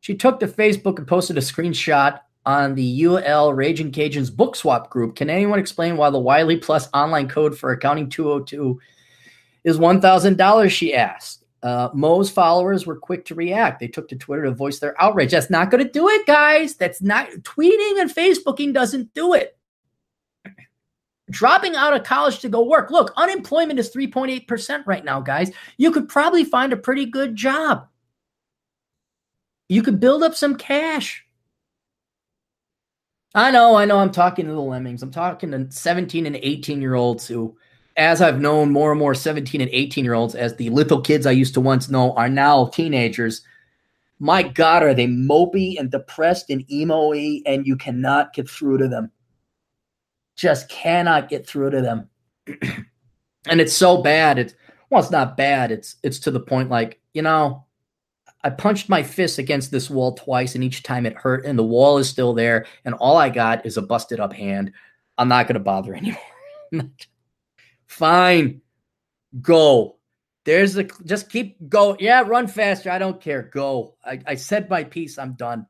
[0.00, 4.90] She took to Facebook and posted a screenshot on the UL Raging Cajuns book swap
[4.90, 5.14] group.
[5.14, 8.80] Can anyone explain why the Wiley Plus online code for accounting 202
[9.64, 10.70] is $1,000?
[10.70, 11.44] She asked.
[11.62, 13.78] Uh, Moe's followers were quick to react.
[13.78, 15.30] They took to Twitter to voice their outrage.
[15.30, 16.74] That's not going to do it, guys.
[16.74, 19.56] That's not tweeting and Facebooking doesn't do it
[21.32, 22.90] dropping out of college to go work.
[22.90, 25.50] Look, unemployment is 3.8% right now, guys.
[25.78, 27.88] You could probably find a pretty good job.
[29.68, 31.26] You could build up some cash.
[33.34, 35.02] I know, I know, I'm talking to the lemmings.
[35.02, 37.56] I'm talking to 17 and 18 year olds who,
[37.96, 41.26] as I've known more and more 17 and 18 year olds, as the little kids
[41.26, 43.42] I used to once know are now teenagers.
[44.18, 48.88] My God, are they mopey and depressed and emo and you cannot get through to
[48.88, 49.10] them
[50.36, 52.08] just cannot get through to them.
[53.48, 54.38] and it's so bad.
[54.38, 54.54] It's
[54.90, 55.70] well, it's not bad.
[55.70, 57.64] It's it's to the point like, you know,
[58.42, 61.64] I punched my fist against this wall twice, and each time it hurt, and the
[61.64, 64.72] wall is still there, and all I got is a busted up hand.
[65.18, 65.94] I'm not gonna bother
[66.72, 66.90] anymore.
[67.92, 68.62] Fine.
[69.42, 69.98] Go.
[70.44, 71.96] There's the just keep go.
[72.00, 72.90] Yeah, run faster.
[72.90, 73.42] I don't care.
[73.42, 73.96] Go.
[74.04, 75.18] I, I said my piece.
[75.18, 75.66] I'm done.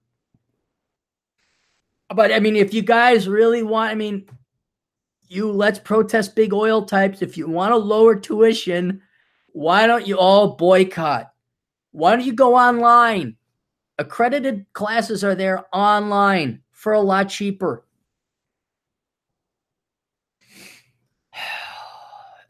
[2.09, 4.27] But I mean, if you guys really want, I mean,
[5.27, 7.23] you let's protest big oil types.
[7.23, 9.03] If you want to lower tuition,
[9.49, 11.32] why don't you all boycott?
[11.90, 13.36] Why don't you go online?
[13.99, 17.85] Accredited classes are there online for a lot cheaper.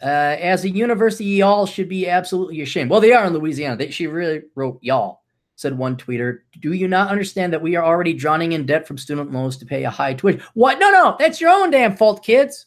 [0.03, 2.91] Uh, as a university, y'all should be absolutely ashamed.
[2.91, 3.77] Well, they are in Louisiana.
[3.77, 5.23] They, she really wrote y'all,
[5.55, 6.41] said one tweeter.
[6.59, 9.66] Do you not understand that we are already drowning in debt from student loans to
[9.66, 10.43] pay a high tuition?
[10.55, 10.81] What?
[10.81, 12.66] No, no, that's your own damn fault, kids.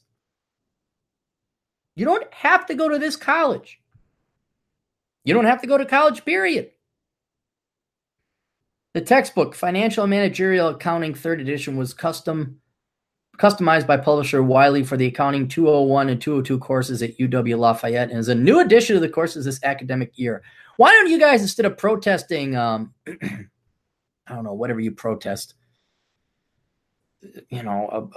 [1.98, 3.82] You don't have to go to this college.
[5.26, 6.72] You don't have to go to college, period.
[8.94, 12.62] The textbook, Financial Managerial Accounting, third edition, was custom
[13.38, 18.20] customized by publisher Wiley for the accounting 201 and 202 courses at UW Lafayette and
[18.20, 20.41] is a new addition to the courses this academic year.
[20.78, 23.48] Why don't you guys, instead of protesting, um, I
[24.30, 25.53] don't know, whatever you protest,
[27.49, 28.10] you know,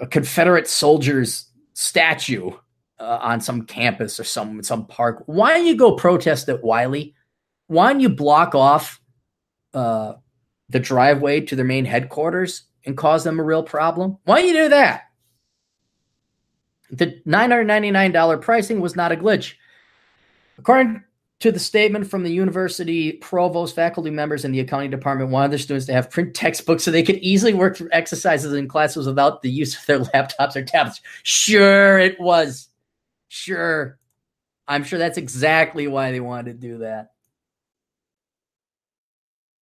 [0.00, 2.50] a, a, Confederate soldier's statue
[2.98, 5.22] uh, on some campus or some some park.
[5.26, 7.14] Why don't you go protest at Wiley?
[7.68, 9.00] Why don't you block off
[9.74, 10.14] uh,
[10.68, 14.16] the driveway to their main headquarters and cause them a real problem?
[14.24, 15.02] Why don't you do that?
[16.90, 19.54] The $999 pricing was not a glitch.
[20.56, 21.04] According
[21.40, 25.58] to the statement from the university provost, faculty members, and the accounting department wanted their
[25.58, 29.42] students to have print textbooks so they could easily work through exercises in classes without
[29.42, 31.02] the use of their laptops or tablets.
[31.22, 32.68] Sure, it was.
[33.28, 33.98] Sure.
[34.66, 37.12] I'm sure that's exactly why they wanted to do that.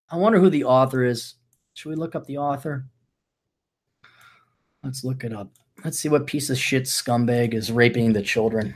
[0.08, 1.34] I wonder who the author is.
[1.74, 2.86] Should we look up the author?
[4.86, 5.50] Let's look it up.
[5.84, 8.72] Let's see what piece of shit scumbag is raping the children.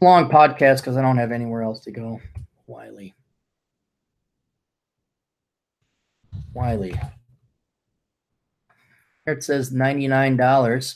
[0.00, 2.20] Long podcast because I don't have anywhere else to go.
[2.68, 3.16] Wiley.
[6.54, 6.92] Wiley.
[9.24, 10.94] Here it says $99.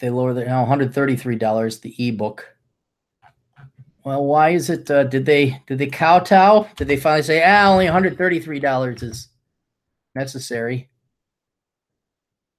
[0.00, 2.57] They lower the now $133 the ebook.
[4.08, 4.90] Well, why is it?
[4.90, 6.66] Uh, did they did they kowtow?
[6.76, 9.28] Did they finally say, ah, only $133 is
[10.14, 10.88] necessary?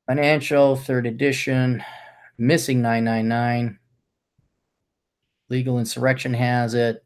[0.06, 1.84] Financial third edition,
[2.38, 3.80] missing 999.
[5.50, 7.04] Legal insurrection has it.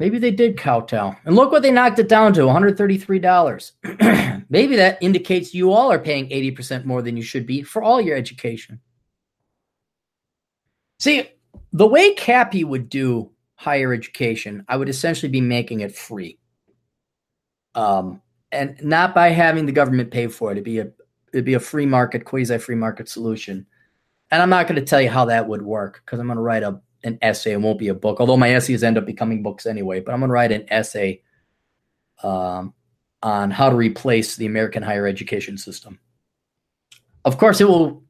[0.00, 1.14] Maybe they did kowtow.
[1.24, 4.44] And look what they knocked it down to $133.
[4.50, 8.00] Maybe that indicates you all are paying 80% more than you should be for all
[8.00, 8.80] your education.
[11.04, 11.28] See,
[11.74, 16.38] the way Cappy would do higher education, I would essentially be making it free.
[17.74, 20.54] Um, and not by having the government pay for it.
[20.54, 20.90] It'd be a
[21.34, 23.66] it'd be a free market, quasi free market solution.
[24.30, 26.42] And I'm not going to tell you how that would work because I'm going to
[26.42, 27.52] write a an essay.
[27.52, 30.00] It won't be a book, although my essays end up becoming books anyway.
[30.00, 31.20] But I'm going to write an essay
[32.22, 32.72] um,
[33.22, 35.98] on how to replace the American higher education system.
[37.26, 38.03] Of course, it will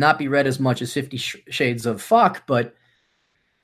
[0.00, 2.74] not be read as much as Fifty Shades of Fuck, but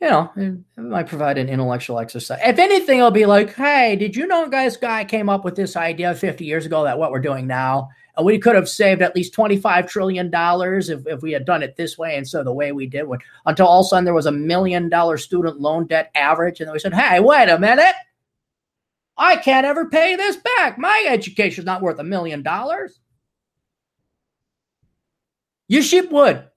[0.00, 2.38] you know, it, might provide an intellectual exercise.
[2.44, 5.74] If anything, I'll be like, hey, did you know this guy came up with this
[5.74, 7.88] idea 50 years ago that what we're doing now?
[8.16, 11.76] And we could have saved at least $25 trillion if, if we had done it
[11.76, 13.04] this way instead of the way we did.
[13.04, 16.60] When, until all of a sudden there was a million dollar student loan debt average.
[16.60, 17.94] And then we said, hey, wait a minute.
[19.18, 20.78] I can't ever pay this back.
[20.78, 23.00] My education's not worth a million dollars.
[25.68, 26.48] You sheep would.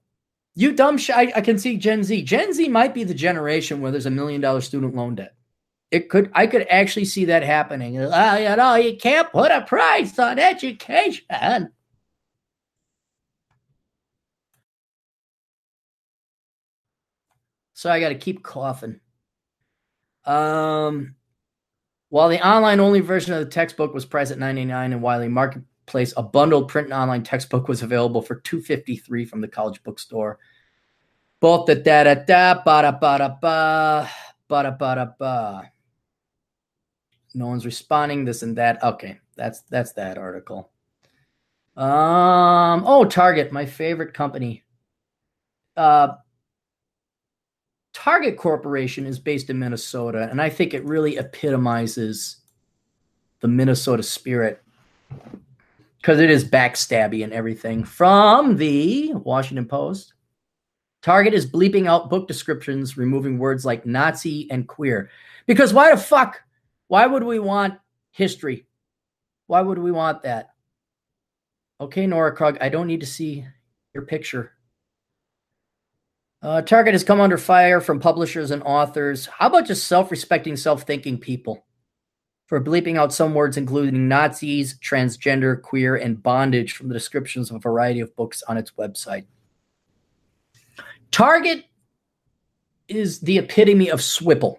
[0.54, 2.22] You dumb sh- I, I, can see Gen Z.
[2.22, 5.34] Gen Z might be the generation where there's a million dollar student loan debt.
[5.90, 7.98] It could I could actually see that happening.
[7.98, 11.72] Oh, you know, you can't put a price on education.
[17.74, 19.00] So I got to keep coughing.
[20.26, 21.14] Um,
[22.10, 25.62] while the online only version of the textbook was priced at 99 and Wiley Market
[25.90, 30.38] place, a bundled print and online textbook was available for 253 from the college bookstore.
[31.40, 34.10] Both the da da da ba da ba da ba
[34.48, 35.72] ba da ba da ba.
[37.34, 38.24] No one's responding.
[38.24, 38.82] This and that.
[38.82, 40.70] Okay, that's that's that article.
[41.76, 42.84] Um.
[42.86, 44.64] Oh, Target, my favorite company.
[45.76, 46.14] Uh,
[47.92, 52.36] Target Corporation is based in Minnesota, and I think it really epitomizes
[53.40, 54.62] the Minnesota spirit
[56.00, 57.84] because it is backstabby and everything.
[57.84, 60.14] From the Washington Post,
[61.02, 65.10] Target is bleeping out book descriptions, removing words like Nazi and queer.
[65.46, 66.42] Because why the fuck?
[66.88, 67.78] Why would we want
[68.10, 68.66] history?
[69.46, 70.50] Why would we want that?
[71.80, 73.46] Okay, Nora Krug, I don't need to see
[73.94, 74.52] your picture.
[76.42, 79.26] Uh, Target has come under fire from publishers and authors.
[79.26, 81.66] How about just self respecting, self thinking people?
[82.50, 87.54] For bleeping out some words including Nazis, transgender, queer, and bondage from the descriptions of
[87.56, 89.24] a variety of books on its website.
[91.12, 91.64] Target
[92.88, 94.58] is the epitome of swipple.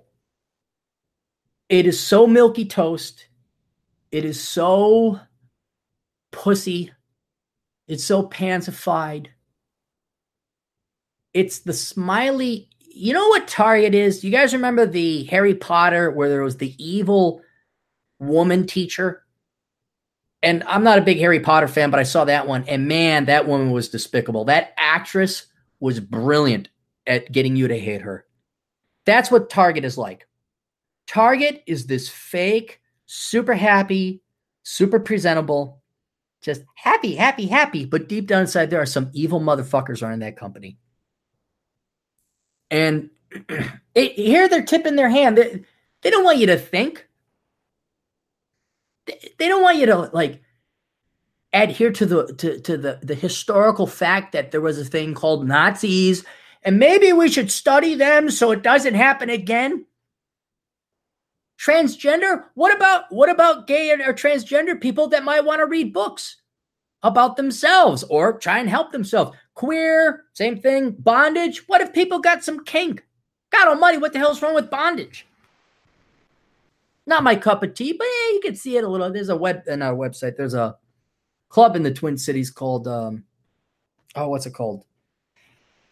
[1.68, 3.28] It is so milky toast.
[4.10, 5.20] It is so
[6.32, 6.94] pussy.
[7.90, 9.28] It's so pansified.
[11.34, 12.70] It's the smiley.
[12.80, 14.24] You know what Target is?
[14.24, 17.42] You guys remember the Harry Potter where there was the evil
[18.22, 19.24] woman teacher.
[20.44, 22.64] And I'm not a big Harry Potter fan, but I saw that one.
[22.68, 24.46] And man, that woman was despicable.
[24.46, 25.48] That actress
[25.80, 26.70] was brilliant
[27.06, 28.26] at getting you to hate her.
[29.06, 30.28] That's what Target is like.
[31.08, 34.22] Target is this fake, super happy,
[34.64, 35.82] super presentable,
[36.42, 37.86] just happy, happy, happy.
[37.86, 40.78] But deep down inside, there are some evil motherfuckers running that company.
[42.70, 43.10] And
[43.96, 45.38] it, here they're tipping their hand.
[45.38, 45.64] They,
[46.02, 47.08] they don't want you to think
[49.06, 50.42] they don't want you to like
[51.54, 55.48] adhere to the to, to the the historical fact that there was a thing called
[55.48, 56.24] Nazis
[56.64, 59.86] and maybe we should study them so it doesn't happen again.
[61.60, 62.46] Transgender?
[62.56, 66.38] What about what about gay or transgender people that might want to read books
[67.04, 69.38] about themselves or try and help themselves?
[69.54, 70.96] Queer, same thing.
[70.98, 71.68] Bondage.
[71.68, 73.04] What if people got some kink?
[73.52, 75.28] God almighty, what the hell's wrong with bondage?
[77.06, 79.12] Not my cup of tea, but yeah, you can see it a little.
[79.12, 80.38] There's a web in our website.
[80.38, 80.78] There's a
[81.50, 83.24] club in the Twin Cities called um,
[84.16, 84.86] oh, what's it called?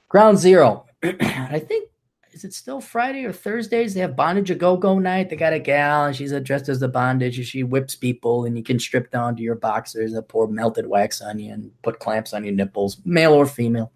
[0.08, 0.86] Ground Zero.
[1.04, 1.90] I think
[2.32, 3.94] is it still Friday or Thursdays?
[3.94, 5.30] They have bondage a go go night.
[5.30, 8.56] They got a gal and she's dressed as the bondage and she whips people and
[8.56, 12.00] you can strip down to your boxers and pour melted wax on you and put
[12.00, 13.92] clamps on your nipples, male or female.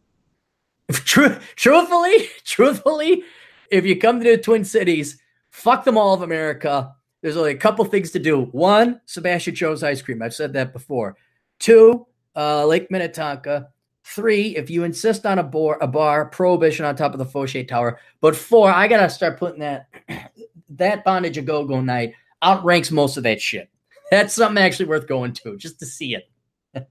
[0.90, 3.22] True, truthfully, truthfully,
[3.70, 5.19] if you come to the Twin Cities,
[5.50, 6.94] Fuck them all of America.
[7.22, 8.44] There's only a couple things to do.
[8.46, 10.22] One, Sebastian Joe's ice cream.
[10.22, 11.16] I've said that before.
[11.58, 13.68] Two, uh, Lake Minnetonka.
[14.04, 17.68] Three, if you insist on a bar, a bar, prohibition on top of the Foshay
[17.68, 18.00] Tower.
[18.20, 19.86] But four, I gotta start putting that
[20.70, 23.68] that bondage a go go night outranks most of that shit.
[24.10, 26.28] That's something actually worth going to just to see it.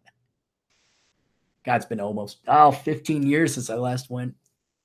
[1.65, 4.36] God, it's been almost oh 15 years since I last went.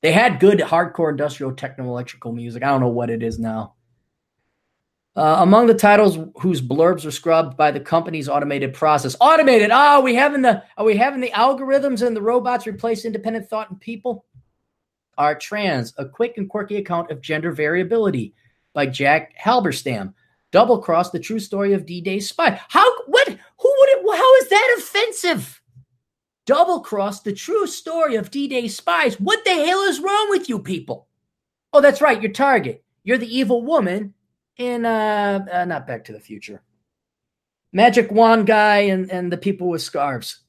[0.04, 2.62] They had good hardcore industrial techno electrical music.
[2.62, 3.72] I don't know what it is now.
[5.16, 9.16] Uh, among the titles whose blurbs are scrubbed by the company's automated process.
[9.18, 9.70] Automated.
[9.70, 13.48] Oh, are we having the are we having the algorithms and the robots replace independent
[13.48, 14.26] thought and people?
[15.16, 18.34] Are trans a quick and quirky account of gender variability
[18.74, 20.12] by Jack Halberstam.
[20.50, 22.60] Double cross the true story of D-Day spy.
[22.68, 25.62] How what who would it how is that offensive?
[26.46, 29.18] Double cross the true story of D Day spies.
[29.20, 31.08] What the hell is wrong with you people?
[31.72, 32.84] Oh, that's right, your target.
[33.02, 34.14] You're the evil woman
[34.56, 36.62] in uh, uh not Back to the Future.
[37.72, 40.40] Magic wand guy and, and the people with scarves.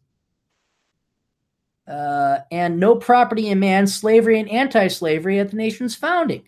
[1.88, 6.44] Uh, and no property in man, slavery and anti slavery at the nation's founding.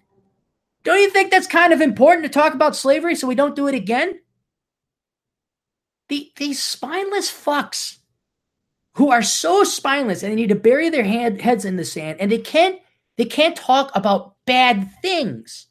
[0.83, 3.67] Don't you think that's kind of important to talk about slavery so we don't do
[3.67, 4.19] it again?
[6.09, 7.96] The, these spineless fucks
[8.97, 12.19] who are so spineless and they need to bury their hand, heads in the sand
[12.19, 12.79] and they can't
[13.15, 15.67] they can't talk about bad things.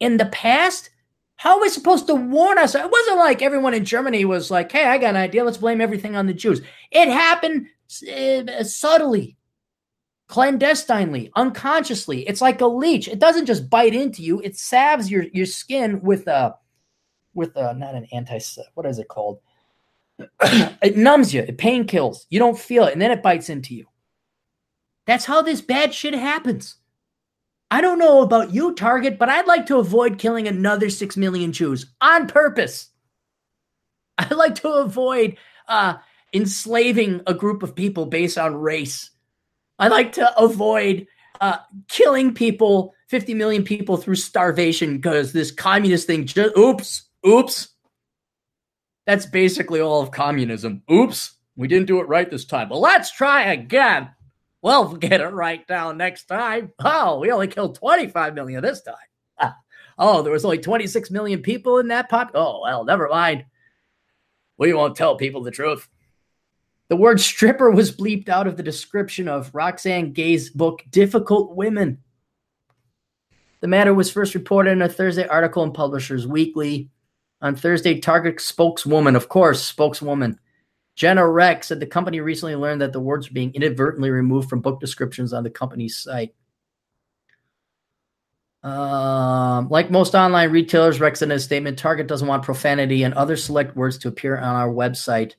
[0.00, 0.90] In the past
[1.36, 2.74] how are we supposed to warn us?
[2.74, 5.44] It wasn't like everyone in germany was like hey i got an idea.
[5.44, 6.60] Let's blame everything on the jews.
[6.90, 7.66] It happened
[8.12, 9.36] uh, subtly
[10.26, 12.28] clandestinely unconsciously.
[12.28, 13.08] It's like a leech.
[13.08, 14.40] It doesn't just bite into you.
[14.40, 16.56] It salves your your skin with a
[17.34, 18.40] with a not an anti
[18.74, 19.38] what is it called
[20.82, 22.26] it numbs you, it pain kills.
[22.30, 23.86] You don't feel it, and then it bites into you.
[25.06, 26.76] That's how this bad shit happens.
[27.70, 31.52] I don't know about you, Target, but I'd like to avoid killing another six million
[31.52, 32.88] Jews on purpose.
[34.18, 35.36] I'd like to avoid
[35.68, 35.94] uh,
[36.32, 39.10] enslaving a group of people based on race.
[39.78, 41.06] I'd like to avoid
[41.40, 41.58] uh,
[41.88, 47.68] killing people, 50 million people through starvation because this communist thing just, oops, oops,
[49.08, 50.82] that's basically all of communism.
[50.92, 52.68] Oops, we didn't do it right this time.
[52.68, 54.10] Well, let's try again.
[54.60, 56.74] We'll get it right down next time.
[56.84, 58.94] Oh, we only killed 25 million this time.
[59.40, 59.56] Ah.
[59.98, 62.32] Oh, there was only 26 million people in that pop.
[62.34, 63.46] Oh, well, never mind.
[64.58, 65.88] We won't tell people the truth.
[66.88, 72.02] The word stripper was bleeped out of the description of Roxane Gay's book, Difficult Women.
[73.60, 76.90] The matter was first reported in a Thursday article in Publishers Weekly.
[77.40, 80.38] On Thursday, Target spokeswoman, of course, spokeswoman
[80.98, 84.60] Jenna Rex said the company recently learned that the words were being inadvertently removed from
[84.60, 86.34] book descriptions on the company's site.
[88.64, 93.14] Um, like most online retailers, Rex said in a statement, Target doesn't want profanity and
[93.14, 95.34] other select words to appear on our website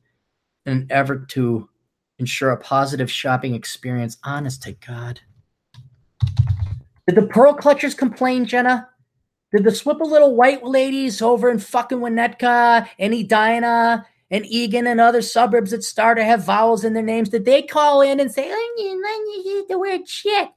[0.65, 1.67] in an effort to
[2.19, 4.17] ensure a positive shopping experience.
[4.23, 5.19] Honest to God.
[7.05, 8.87] Did the Pearl Clutchers complain, Jenna?
[9.51, 15.01] Did the Swipple little white ladies over in fucking Winnetka and Edina and Eagan and
[15.01, 18.31] other suburbs that start to have vowels in their names, did they call in and
[18.31, 20.49] say, oh, I didn't hear the word shit.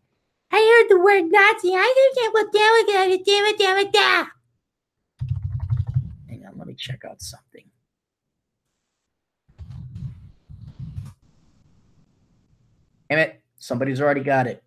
[0.50, 1.70] I heard the word Nazi.
[1.74, 3.96] I didn't get what that was going to it, damn it.
[6.28, 7.64] Hang on, let me check out something.
[13.08, 14.62] Damn it, somebody's already got it.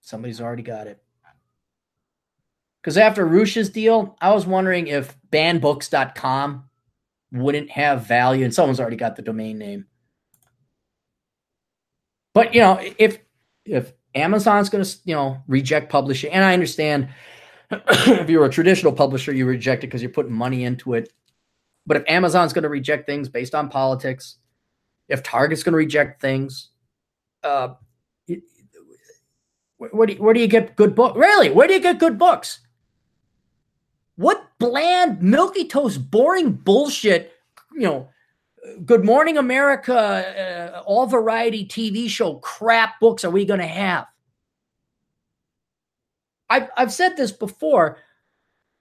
[0.00, 1.02] Somebody's already got it.
[2.86, 6.70] Because after Roosh's deal, I was wondering if bannedbooks.com
[7.32, 9.86] wouldn't have value, and someone's already got the domain name.
[12.32, 13.18] But you know, if
[13.64, 17.08] if Amazon's going to you know reject publishing, and I understand
[17.72, 21.12] if you're a traditional publisher, you reject it because you're putting money into it.
[21.86, 24.36] But if Amazon's going to reject things based on politics,
[25.08, 26.68] if Target's going to reject things,
[27.42, 27.74] uh,
[29.78, 31.18] where do you, where do you get good books?
[31.18, 32.60] Really, where do you get good books?
[34.16, 37.32] What bland, milky toast, boring bullshit,
[37.72, 38.08] you know,
[38.84, 44.06] Good Morning America, uh, all variety TV show crap books are we going to have?
[46.48, 47.98] I've, I've said this before.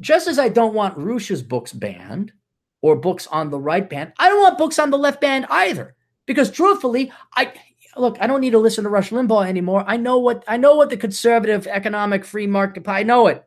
[0.02, 2.34] Just as I don't want Rush's books banned
[2.82, 5.96] or books on the right banned, I don't want books on the left banned either.
[6.26, 7.54] Because truthfully, I
[7.96, 9.84] look, I don't need to listen to Rush Limbaugh anymore.
[9.88, 13.46] I know what I know what the conservative economic free market I know it.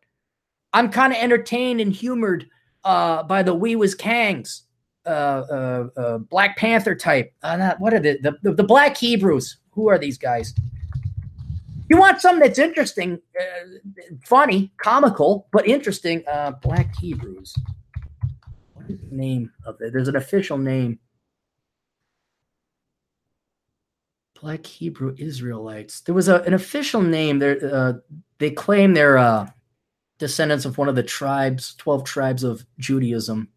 [0.73, 2.47] I'm kind of entertained and humored
[2.85, 4.62] uh, by the Wee Was Kangs,
[5.07, 7.32] uh, uh, uh, Black Panther type.
[7.43, 9.59] Uh, not, what are the, the, the Black Hebrews?
[9.70, 10.55] Who are these guys?
[11.89, 16.23] You want something that's interesting, uh, funny, comical, but interesting.
[16.61, 17.55] Black Hebrews.
[18.74, 19.93] What is the name of it?
[19.93, 20.99] There's an official name.
[24.39, 26.03] Black Hebrew Israelites.
[26.03, 27.39] There was a, an official name.
[27.39, 28.03] There,
[28.39, 29.51] they claim they're
[30.19, 33.49] descendants of one of the tribes, twelve tribes of Judaism.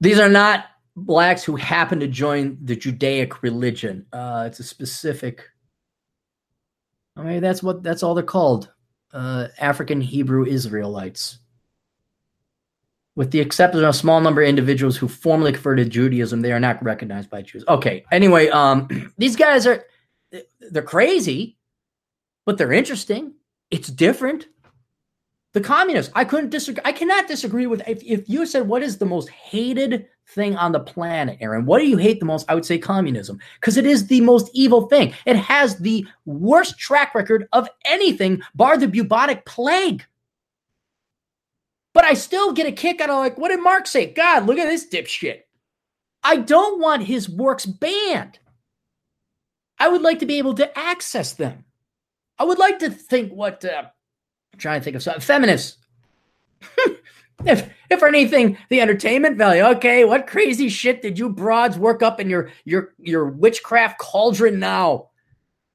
[0.00, 0.66] These are not
[0.96, 4.06] blacks who happen to join the Judaic religion.
[4.12, 5.44] Uh, it's a specific.
[7.16, 8.70] I mean, that's what that's all they're called.
[9.12, 11.38] Uh, African Hebrew Israelites
[13.14, 16.52] with the exception of a small number of individuals who formally converted to Judaism, they
[16.52, 17.64] are not recognized by Jews.
[17.68, 18.04] Okay.
[18.10, 19.84] Anyway, um, these guys are
[20.70, 21.58] they're crazy,
[22.46, 23.34] but they're interesting.
[23.72, 24.48] It's different.
[25.54, 26.82] The communists, I couldn't disagree.
[26.84, 30.72] I cannot disagree with if, if you said what is the most hated thing on
[30.72, 32.46] the planet, Aaron, what do you hate the most?
[32.50, 35.14] I would say communism because it is the most evil thing.
[35.26, 40.04] It has the worst track record of anything bar the bubonic plague.
[41.94, 44.12] But I still get a kick out of like, what did Marx say?
[44.12, 45.40] God, look at this dipshit.
[46.22, 48.38] I don't want his works banned.
[49.78, 51.64] I would like to be able to access them.
[52.42, 53.84] I would like to think what uh,
[54.52, 55.20] I'm trying to think of something.
[55.20, 55.76] Feminists.
[57.46, 59.62] if if for anything, the entertainment value.
[59.62, 64.58] Okay, what crazy shit did you broads work up in your your your witchcraft cauldron
[64.58, 65.10] now?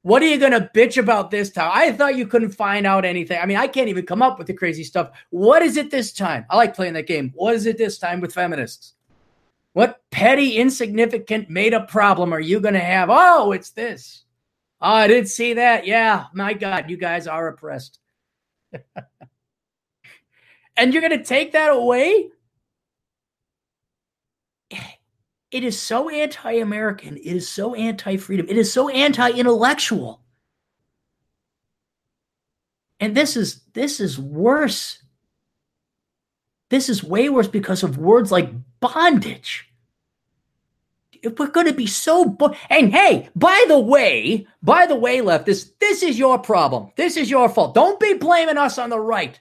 [0.01, 1.71] What are you gonna bitch about this time?
[1.73, 3.39] I thought you couldn't find out anything.
[3.41, 5.11] I mean, I can't even come up with the crazy stuff.
[5.29, 6.45] What is it this time?
[6.49, 7.31] I like playing that game.
[7.33, 8.95] What is it this time with feminists?
[9.71, 13.07] What petty, insignificant, made up problem are you gonna have?
[13.09, 14.25] Oh, it's this.
[14.79, 15.87] Oh, I didn't see that.
[15.87, 17.99] Yeah, my God, you guys are oppressed.
[20.77, 22.29] and you're gonna take that away?
[25.49, 27.17] It is so anti American.
[27.17, 28.47] It is so anti freedom.
[28.49, 30.21] It is so anti intellectual.
[32.99, 35.01] And this is this is worse.
[36.69, 38.51] This is way worse because of words like
[38.81, 39.66] bondage.
[41.27, 45.19] If we're going to be so bo- and hey, by the way, by the way,
[45.19, 46.91] leftists, this is your problem.
[46.95, 47.75] This is your fault.
[47.75, 49.39] Don't be blaming us on the right.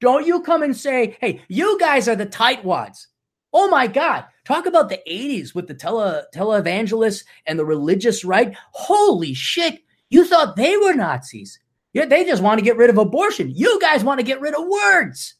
[0.00, 3.06] Don't you come and say, "Hey, you guys are the tightwads."
[3.52, 4.24] Oh my God.
[4.44, 8.54] Talk about the 80s with the tele televangelists and the religious right.
[8.72, 9.82] Holy shit.
[10.10, 11.58] You thought they were Nazis.
[11.92, 13.52] Yeah, they just want to get rid of abortion.
[13.54, 15.34] You guys want to get rid of words.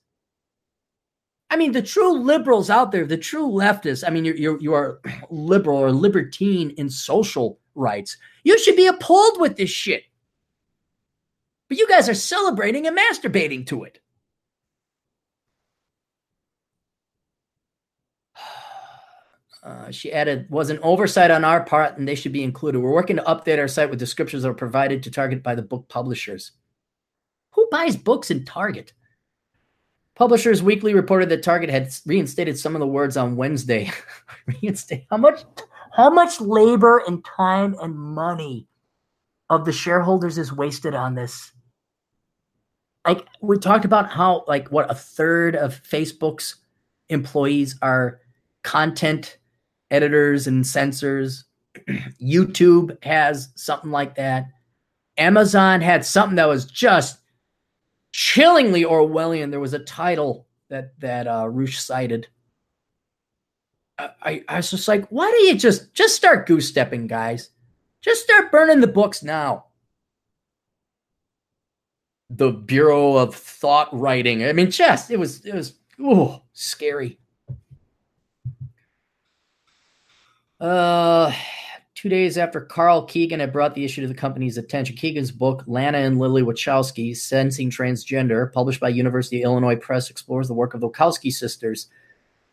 [1.50, 4.74] I mean, the true liberals out there, the true leftists, I mean, you're, you're, you
[4.74, 5.00] are
[5.30, 8.16] liberal or libertine in social rights.
[8.44, 10.04] You should be appalled with this shit.
[11.68, 14.00] But you guys are celebrating and masturbating to it.
[19.60, 22.78] Uh, she added, was an oversight on our part and they should be included.
[22.78, 25.62] We're working to update our site with descriptions that are provided to Target by the
[25.62, 26.52] book publishers.
[27.50, 28.94] Who buys books in Target?
[30.18, 33.92] Publishers Weekly reported that Target had reinstated some of the words on Wednesday.
[34.46, 35.44] Reinstate how much
[35.92, 38.66] how much labor and time and money
[39.48, 41.52] of the shareholders is wasted on this?
[43.06, 46.56] Like we talked about how like what a third of Facebook's
[47.08, 48.20] employees are
[48.64, 49.38] content
[49.92, 51.44] editors and censors.
[52.20, 54.46] YouTube has something like that.
[55.16, 57.20] Amazon had something that was just
[58.12, 59.50] chillingly Orwellian.
[59.50, 62.28] There was a title that that uh, Roosh cited.
[63.98, 67.50] I, I was just like, why do you just just start goose stepping, guys?
[68.00, 69.64] Just start burning the books now.
[72.30, 74.44] The Bureau of Thought Writing.
[74.44, 77.18] I mean, just it was it was oh scary.
[80.60, 81.32] Uh,
[81.98, 85.64] two days after Carl Keegan had brought the issue to the company's attention, Keegan's book,
[85.66, 90.74] Lana and Lily Wachowski, Sensing Transgender, published by University of Illinois Press, explores the work
[90.74, 91.88] of the Wachowski sisters,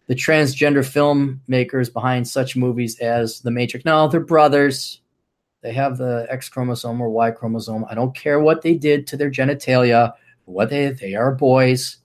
[0.07, 3.85] the transgender filmmakers behind such movies as The Matrix.
[3.85, 5.01] No, they're brothers.
[5.61, 7.85] They have the X chromosome or Y chromosome.
[7.88, 10.13] I don't care what they did to their genitalia.
[10.45, 11.97] What they they are boys.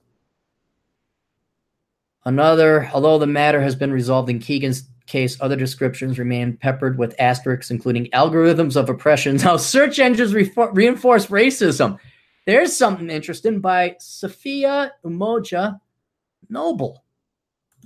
[2.23, 7.15] Another, although the matter has been resolved in Keegan's case, other descriptions remain peppered with
[7.19, 9.39] asterisks, including algorithms of oppression.
[9.39, 11.97] How search engines re- reinforce racism.
[12.45, 15.79] There's something interesting by Safiya Umoja
[16.49, 17.03] Noble.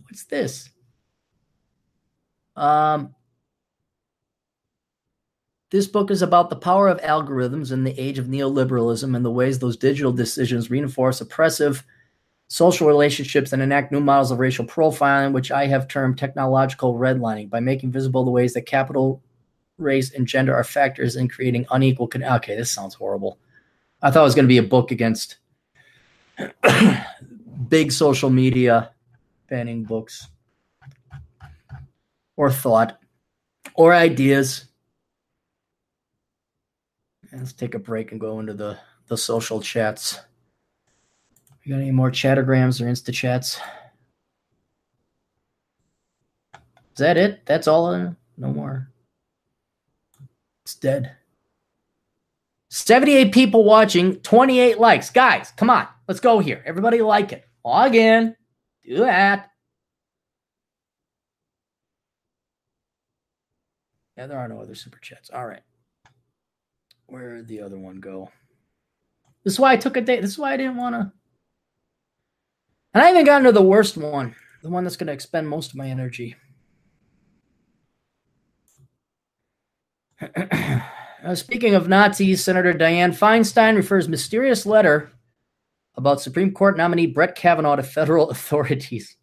[0.03, 0.69] What's this?
[2.55, 3.13] Um,
[5.71, 9.31] this book is about the power of algorithms in the age of neoliberalism and the
[9.31, 11.83] ways those digital decisions reinforce oppressive
[12.47, 17.49] social relationships and enact new models of racial profiling, which I have termed technological redlining,
[17.49, 19.21] by making visible the ways that capital,
[19.77, 22.07] race, and gender are factors in creating unequal.
[22.07, 23.39] Con- okay, this sounds horrible.
[24.01, 25.37] I thought it was going to be a book against
[27.69, 28.91] big social media
[29.49, 30.27] banning books
[32.35, 32.99] or thought
[33.73, 34.65] or ideas.
[37.31, 38.77] Let's take a break and go into the,
[39.07, 40.19] the social chats.
[41.65, 43.59] You got any more chattergrams or insta chats?
[46.53, 47.43] Is that it?
[47.45, 47.87] That's all?
[47.87, 48.87] Uh, no more.
[50.63, 51.15] It's dead.
[52.69, 55.09] 78 people watching, 28 likes.
[55.09, 55.87] Guys, come on.
[56.07, 56.61] Let's go here.
[56.67, 57.47] Everybody like it.
[57.63, 58.35] Log in.
[58.83, 59.49] Do that.
[64.17, 65.31] Yeah, there are no other super chats.
[65.31, 65.63] All right.
[67.07, 68.29] Where did the other one go?
[69.43, 70.21] This is why I took a day.
[70.21, 71.11] This is why I didn't want to.
[72.95, 75.71] And I haven't gotten to the worst one, the one that's going to expend most
[75.71, 76.37] of my energy.
[80.21, 85.11] uh, speaking of Nazis, Senator Dianne Feinstein refers mysterious letter
[85.95, 89.17] about Supreme Court nominee Brett Kavanaugh to federal authorities.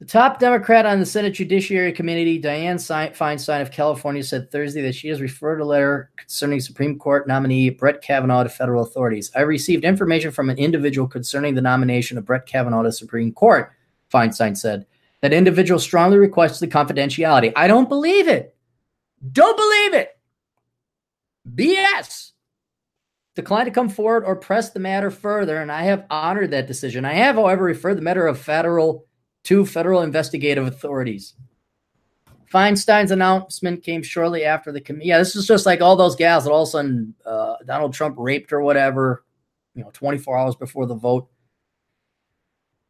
[0.00, 2.76] The top Democrat on the Senate Judiciary Committee, Dianne
[3.16, 7.70] Feinstein of California, said Thursday that she has referred a letter concerning Supreme Court nominee
[7.70, 9.32] Brett Kavanaugh to federal authorities.
[9.34, 13.72] I received information from an individual concerning the nomination of Brett Kavanaugh to Supreme Court,
[14.12, 14.86] Feinstein said.
[15.20, 17.52] That individual strongly requests the confidentiality.
[17.56, 18.54] I don't believe it.
[19.32, 20.16] Don't believe it.
[21.56, 22.30] BS.
[23.34, 27.04] Declined to come forward or press the matter further, and I have honored that decision.
[27.04, 29.07] I have, however, referred the matter of federal
[29.44, 31.34] to federal investigative authorities.
[32.52, 35.08] Feinstein's announcement came shortly after the committee.
[35.08, 37.92] Yeah, this is just like all those gals that all of a sudden uh, Donald
[37.92, 39.24] Trump raped or whatever,
[39.74, 41.28] you know, 24 hours before the vote.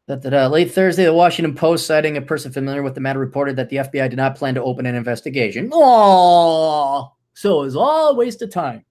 [0.07, 3.19] That, that uh, late Thursday, the Washington Post, citing a person familiar with the matter,
[3.19, 5.69] reported that the FBI did not plan to open an investigation.
[5.71, 8.85] Oh, so it was all a waste of time.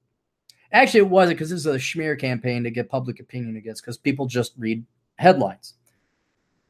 [0.70, 3.96] Actually, it wasn't because this is a smear campaign to get public opinion against because
[3.96, 4.84] people just read
[5.16, 5.74] headlines.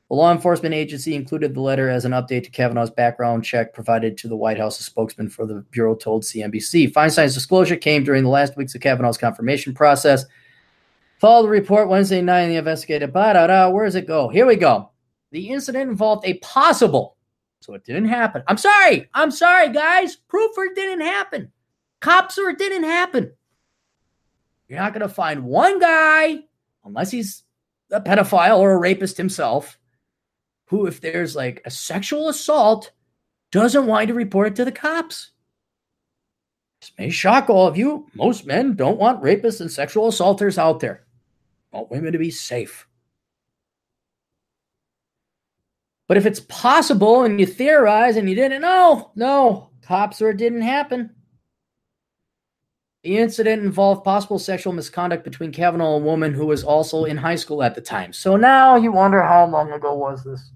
[0.09, 4.17] The law enforcement agency included the letter as an update to Kavanaugh's background check provided
[4.19, 4.81] to the White House.
[4.81, 6.93] A spokesman for the Bureau told CNBC.
[6.93, 10.25] Feinstein's disclosure came during the last weeks of Kavanaugh's confirmation process.
[11.21, 13.13] Follow the report Wednesday night in the investigative.
[13.13, 14.29] Ba-da-da, where does it go?
[14.29, 14.91] Here we go.
[15.31, 17.17] The incident involved a possible,
[17.61, 18.43] so it didn't happen.
[18.47, 19.11] I'm sorry.
[19.13, 20.17] I'm sorry, guys.
[20.17, 21.53] Proof or it didn't happen.
[22.01, 23.33] Cops or it didn't happen.
[24.69, 26.45] You're not going to find one guy,
[26.85, 27.43] unless he's
[27.91, 29.79] a pedophile or a rapist himself,
[30.69, 32.93] who, if there's like a sexual assault,
[33.51, 35.33] doesn't want to report it to the cops.
[36.81, 38.07] This may shock all of you.
[38.15, 41.05] Most men don't want rapists and sexual assaulters out there.
[41.73, 42.87] Want women to be safe.
[46.07, 50.39] But if it's possible and you theorize and you didn't know, no, cops or it
[50.39, 51.15] didn't happen.
[53.03, 57.17] The incident involved possible sexual misconduct between Kavanaugh and a woman who was also in
[57.17, 58.13] high school at the time.
[58.13, 60.51] So now you wonder how long ago was this?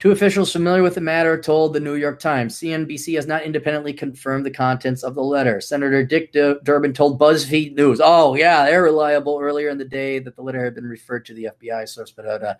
[0.00, 3.92] Two officials familiar with the matter told the New York Times CNBC has not independently
[3.92, 5.60] confirmed the contents of the letter.
[5.60, 10.36] Senator Dick Durbin told BuzzFeed News, oh, yeah, they're reliable earlier in the day that
[10.36, 12.12] the letter had been referred to the FBI source.
[12.12, 12.54] But uh,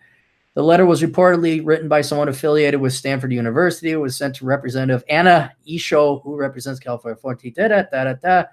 [0.55, 3.93] the letter was reportedly written by someone affiliated with Stanford University.
[3.93, 7.53] It was sent to Representative Anna Eshoo, who represents California 14.
[7.55, 8.45] Da, da, da, da, da.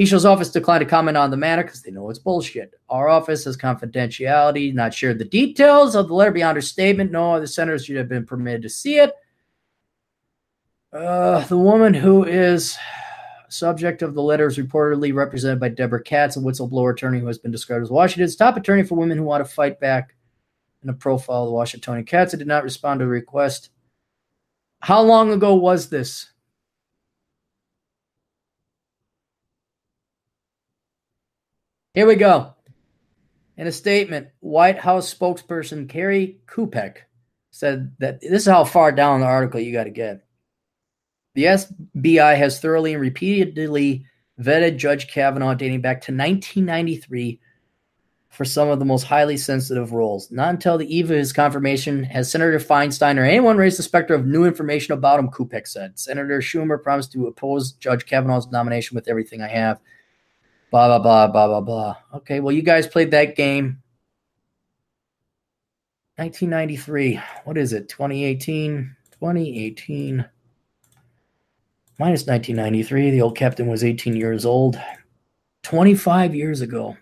[0.00, 2.72] Eshoo's office declined to comment on the matter because they know it's bullshit.
[2.88, 7.12] Our office has confidentiality, not shared the details of the letter beyond her statement.
[7.12, 9.12] No other senators should have been permitted to see it.
[10.90, 12.78] Uh, the woman who is
[13.50, 17.38] subject of the letter is reportedly represented by Deborah Katz, a whistleblower attorney who has
[17.38, 20.14] been described as Washington's top attorney for women who want to fight back
[20.82, 22.32] in a profile of the Washingtonian Katz.
[22.32, 23.68] did not respond to a request.
[24.80, 26.29] How long ago was this?
[31.92, 32.54] Here we go.
[33.56, 36.98] In a statement, White House spokesperson Kari Kupec
[37.50, 40.24] said that this is how far down the article you got to get.
[41.34, 44.06] The FBI has thoroughly and repeatedly
[44.40, 47.40] vetted Judge Kavanaugh dating back to 1993
[48.28, 50.30] for some of the most highly sensitive roles.
[50.30, 54.14] Not until the eve of his confirmation has Senator Feinstein or anyone raised the specter
[54.14, 55.98] of new information about him, Kupec said.
[55.98, 59.80] Senator Schumer promised to oppose Judge Kavanaugh's nomination with everything I have.
[60.70, 61.96] Blah, blah, blah, blah, blah, blah.
[62.14, 63.82] Okay, well, you guys played that game.
[66.16, 67.20] 1993.
[67.44, 67.88] What is it?
[67.88, 68.94] 2018?
[69.10, 70.24] 2018.
[71.98, 73.10] Minus 1993.
[73.10, 74.80] The old captain was 18 years old.
[75.62, 76.96] 25 years ago.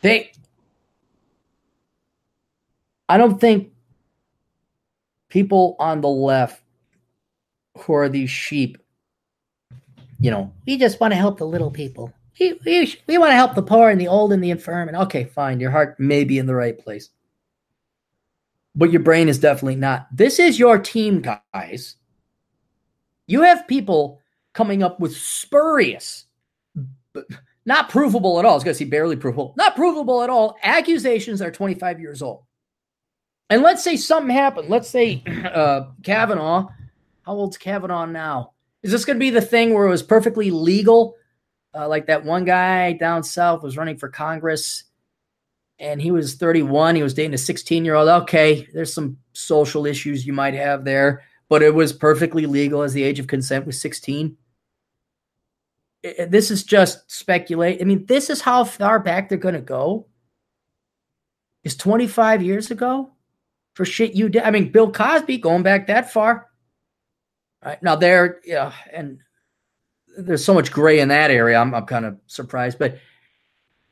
[0.00, 0.32] They,
[3.08, 3.72] I don't think
[5.28, 6.62] people on the left
[7.78, 8.78] who are these sheep,
[10.20, 12.12] you know, we just want to help the little people.
[12.38, 14.88] We, we, we want to help the poor and the old and the infirm.
[14.88, 17.10] And okay, fine, your heart may be in the right place,
[18.74, 20.06] but your brain is definitely not.
[20.12, 21.22] This is your team,
[21.52, 21.96] guys.
[23.26, 24.20] You have people
[24.52, 26.26] coming up with spurious,
[27.64, 28.52] not provable at all.
[28.52, 30.56] I was going to say barely provable, not provable at all.
[30.62, 32.44] Accusations are 25 years old.
[33.50, 34.68] And let's say something happened.
[34.68, 36.68] Let's say uh, Kavanaugh,
[37.24, 38.52] how old's Kavanaugh now?
[38.82, 41.16] Is this going to be the thing where it was perfectly legal?
[41.74, 44.84] Uh, like that one guy down south was running for Congress
[45.78, 46.96] and he was 31.
[46.96, 48.08] He was dating a 16 year old.
[48.08, 52.92] Okay, there's some social issues you might have there, but it was perfectly legal as
[52.92, 54.36] the age of consent was 16
[56.02, 57.80] this is just speculate.
[57.80, 60.06] I mean, this is how far back they're going to go.
[61.64, 63.12] Is 25 years ago
[63.74, 64.42] for shit you did.
[64.42, 66.48] I mean, Bill Cosby going back that far.
[67.64, 69.20] Right now, there, yeah, and
[70.18, 71.58] there's so much gray in that area.
[71.58, 72.98] I'm, I'm kind of surprised, but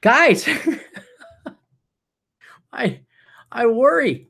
[0.01, 0.49] guys,
[2.73, 3.01] I,
[3.51, 4.29] I worry.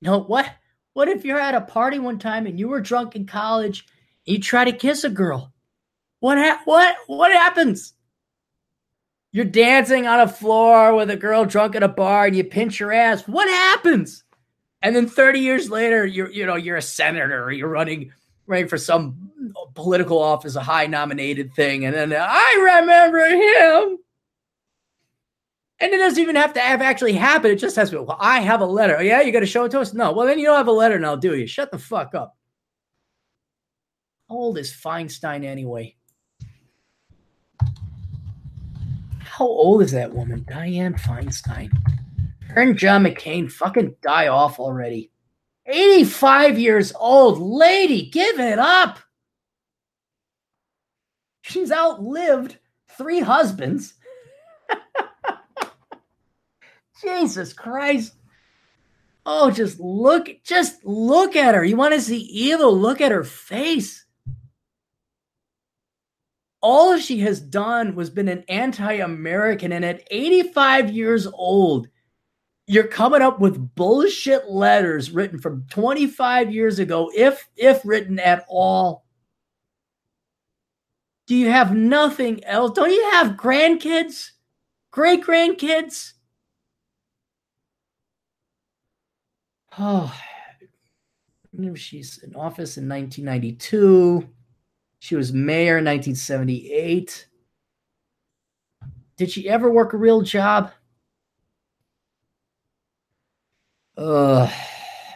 [0.00, 0.48] No, what?
[0.94, 3.86] What if you're at a party one time and you were drunk in college?
[4.26, 5.52] And you try to kiss a girl.
[6.20, 6.38] What?
[6.38, 6.96] Ha- what?
[7.06, 7.94] What happens?
[9.32, 12.78] You're dancing on a floor with a girl drunk at a bar, and you pinch
[12.78, 13.26] her ass.
[13.26, 14.21] What happens?
[14.82, 18.12] And then 30 years later, you're you know you're a senator, or you're running
[18.46, 19.30] running for some
[19.74, 23.98] political office, a high nominated thing, and then I remember him.
[25.80, 27.54] And it doesn't even have to have actually happened.
[27.54, 28.98] It just has to be, well, I have a letter.
[28.98, 29.92] Oh, yeah, you got to show it to us?
[29.92, 30.12] No.
[30.12, 31.44] Well, then you don't have a letter now, do you?
[31.44, 32.36] Shut the fuck up.
[34.28, 35.96] How old is Feinstein anyway?
[39.24, 40.44] How old is that woman?
[40.48, 41.70] Dianne Feinstein.
[42.54, 45.10] Her and John McCain fucking die off already.
[45.64, 47.38] 85 years old.
[47.38, 48.98] Lady, give it up.
[51.40, 52.58] She's outlived
[52.98, 53.94] three husbands.
[57.02, 58.14] Jesus Christ.
[59.24, 61.64] Oh, just look, just look at her.
[61.64, 62.76] You want to see evil?
[62.76, 64.04] Look at her face.
[66.60, 71.88] All she has done was been an anti-American, and at 85 years old,
[72.66, 78.44] you're coming up with bullshit letters written from 25 years ago, if if written at
[78.48, 79.04] all.
[81.26, 82.72] Do you have nothing else?
[82.72, 84.30] Don't you have grandkids?
[84.90, 86.12] Great grandkids?
[89.78, 90.14] Oh,
[91.74, 94.28] she's in office in 1992.
[94.98, 97.26] She was mayor in 1978.
[99.16, 100.70] Did she ever work a real job?
[103.96, 104.50] Uh,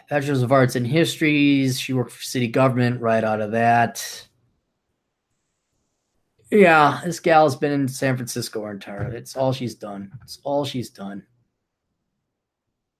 [0.09, 1.79] Bachelor's of Arts in Histories.
[1.79, 4.27] She worked for city government right out of that.
[6.49, 9.11] Yeah, this gal has been in San Francisco her entire.
[9.11, 10.11] It's all she's done.
[10.23, 11.23] It's all she's done.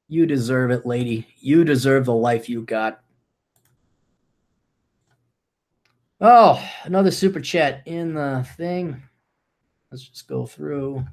[0.09, 1.27] You deserve it, lady.
[1.37, 3.01] You deserve the life you got.
[6.19, 9.01] Oh, another super chat in the thing.
[9.91, 11.05] Let's just go through.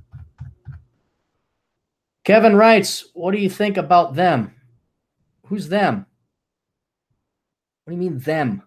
[2.25, 4.55] Kevin writes, What do you think about them?
[5.47, 6.07] Who's them?
[7.85, 8.63] What do you mean, them?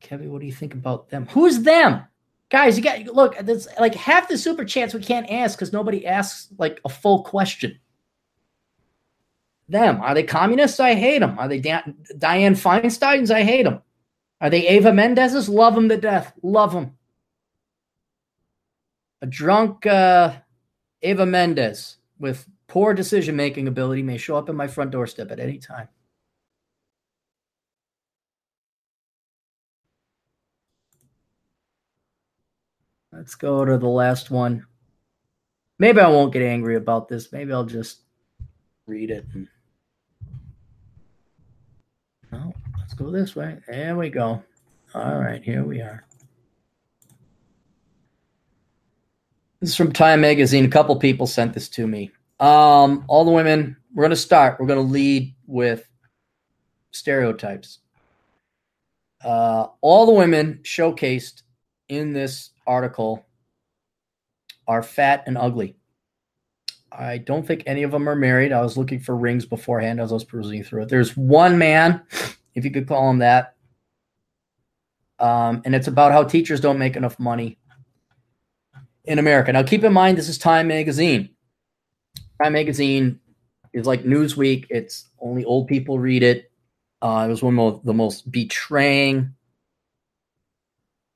[0.00, 1.26] Kevin, what do you think about them?
[1.26, 2.04] Who's them?
[2.50, 6.06] Guys, you got look, there's like half the super chats we can't ask because nobody
[6.06, 7.78] asks like a full question.
[9.68, 10.00] Them.
[10.00, 10.80] Are they communists?
[10.80, 11.38] I hate them.
[11.38, 13.30] Are they Dianne Feinsteins?
[13.30, 13.82] I hate them.
[14.40, 15.50] Are they Ava Mendes's?
[15.50, 16.32] Love them to death.
[16.42, 16.96] Love them.
[19.20, 20.36] A drunk uh,
[21.02, 25.40] Eva Mendes with poor decision making ability may show up at my front doorstep at
[25.40, 25.88] any time.
[33.12, 34.66] Let's go to the last one.
[35.80, 37.32] Maybe I won't get angry about this.
[37.32, 38.02] Maybe I'll just
[38.86, 39.26] read it.
[42.30, 43.58] No, let's go this way.
[43.66, 44.42] There we go.
[44.94, 46.07] All right, here we are.
[49.60, 50.64] This is from Time Magazine.
[50.64, 52.12] A couple people sent this to me.
[52.38, 54.60] Um, all the women, we're going to start.
[54.60, 55.88] We're going to lead with
[56.92, 57.80] stereotypes.
[59.24, 61.42] Uh, all the women showcased
[61.88, 63.26] in this article
[64.68, 65.74] are fat and ugly.
[66.92, 68.52] I don't think any of them are married.
[68.52, 70.88] I was looking for rings beforehand as I was perusing through it.
[70.88, 72.02] There's one man,
[72.54, 73.56] if you could call him that,
[75.18, 77.57] um, and it's about how teachers don't make enough money
[79.08, 79.50] in America.
[79.50, 81.30] Now, keep in mind, this is Time Magazine.
[82.40, 83.18] Time Magazine
[83.72, 84.66] is like Newsweek.
[84.68, 86.52] It's only old people read it.
[87.00, 89.34] Uh, it was one of the most betraying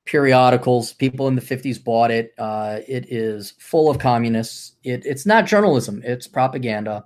[0.05, 0.91] periodicals.
[0.93, 2.33] People in the 50s bought it.
[2.39, 4.73] Uh, it is full of communists.
[4.83, 7.05] It, it's not journalism, it's propaganda.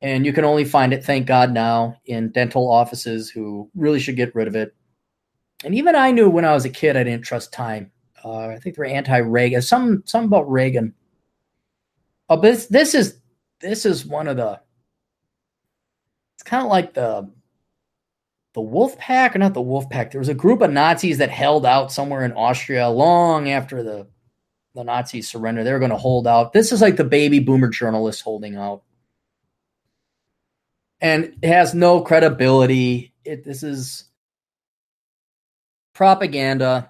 [0.00, 4.16] And you can only find it, thank God, now in dental offices who really should
[4.16, 4.74] get rid of it.
[5.62, 7.92] And even I knew when I was a kid, I didn't trust Time.
[8.24, 9.62] Uh, I think they're anti-Reagan.
[9.62, 10.94] Some some about Reagan.
[12.28, 13.18] Oh, but this, this is
[13.60, 14.60] this is one of the.
[16.34, 17.30] It's kind of like the
[18.54, 20.10] the Wolf Pack, or not the Wolf Pack.
[20.10, 24.06] There was a group of Nazis that held out somewhere in Austria long after the
[24.74, 25.66] the Nazis surrendered.
[25.66, 26.52] They were going to hold out.
[26.52, 28.82] This is like the baby boomer journalists holding out,
[31.00, 33.12] and it has no credibility.
[33.24, 34.04] It this is
[35.92, 36.89] propaganda.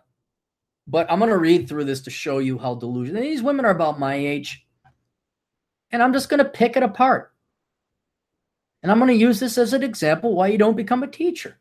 [0.91, 3.71] But I'm going to read through this to show you how delusional these women are
[3.71, 4.67] about my age,
[5.93, 7.33] and I'm just going to pick it apart.
[8.83, 11.59] And I'm going to use this as an example why you don't become a teacher.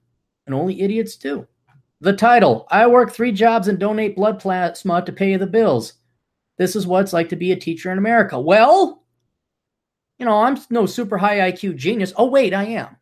[0.48, 1.48] And only idiots do.
[2.02, 5.94] The title I work three jobs and donate blood plasma to pay the bills.
[6.58, 8.40] This is what it's like to be a teacher in America.
[8.40, 9.04] Well,
[10.18, 12.14] you know, I'm no super high IQ genius.
[12.16, 12.98] Oh, wait, I am.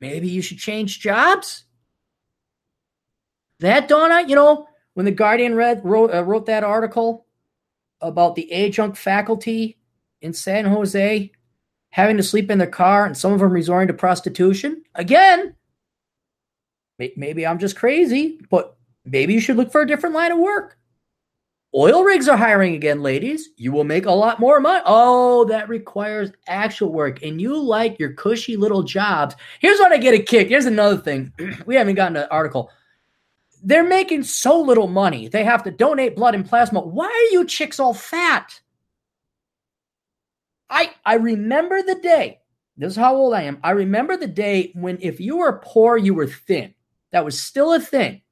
[0.00, 1.64] Maybe you should change jobs?
[3.60, 4.67] That, Donna, you know,
[4.98, 7.24] when the Guardian read, wrote, uh, wrote that article
[8.00, 9.78] about the adjunct faculty
[10.22, 11.30] in San Jose
[11.90, 15.54] having to sleep in their car and some of them resorting to prostitution, again,
[16.98, 20.76] maybe I'm just crazy, but maybe you should look for a different line of work.
[21.76, 23.50] Oil rigs are hiring again, ladies.
[23.56, 24.82] You will make a lot more money.
[24.84, 27.22] Oh, that requires actual work.
[27.22, 29.36] And you like your cushy little jobs.
[29.60, 30.48] Here's what I get a kick.
[30.48, 31.32] Here's another thing.
[31.66, 32.72] we haven't gotten an article.
[33.62, 35.28] They're making so little money.
[35.28, 36.80] They have to donate blood and plasma.
[36.80, 38.60] Why are you chicks all fat?
[40.70, 42.40] I I remember the day.
[42.76, 43.58] This is how old I am.
[43.62, 46.74] I remember the day when if you were poor, you were thin.
[47.10, 48.22] That was still a thing.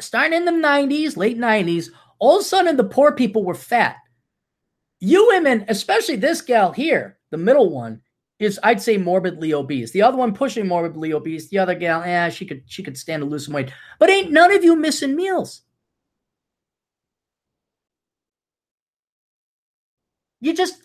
[0.00, 3.96] Starting in the 90s, late 90s, all of a sudden the poor people were fat.
[5.00, 8.00] You women, especially this gal here, the middle one,
[8.38, 9.92] is I'd say morbidly obese.
[9.92, 11.48] The other one pushing morbidly obese.
[11.48, 13.72] The other gal, yeah, she could she could stand to lose some weight.
[13.98, 15.62] But ain't none of you missing meals.
[20.40, 20.82] You just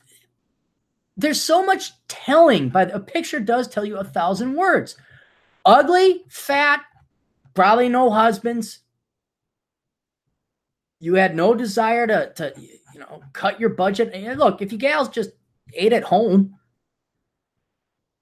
[1.18, 4.96] there's so much telling, but a picture does tell you a thousand words.
[5.66, 6.82] Ugly, fat,
[7.54, 8.80] probably no husbands.
[11.00, 14.12] You had no desire to, to you know, cut your budget.
[14.14, 15.32] And look, if you gals just
[15.74, 16.56] ate at home,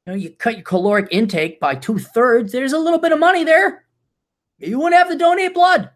[0.09, 3.19] you know, you cut your caloric intake by two thirds, there's a little bit of
[3.19, 3.85] money there.
[4.57, 5.91] You wouldn't have to donate blood.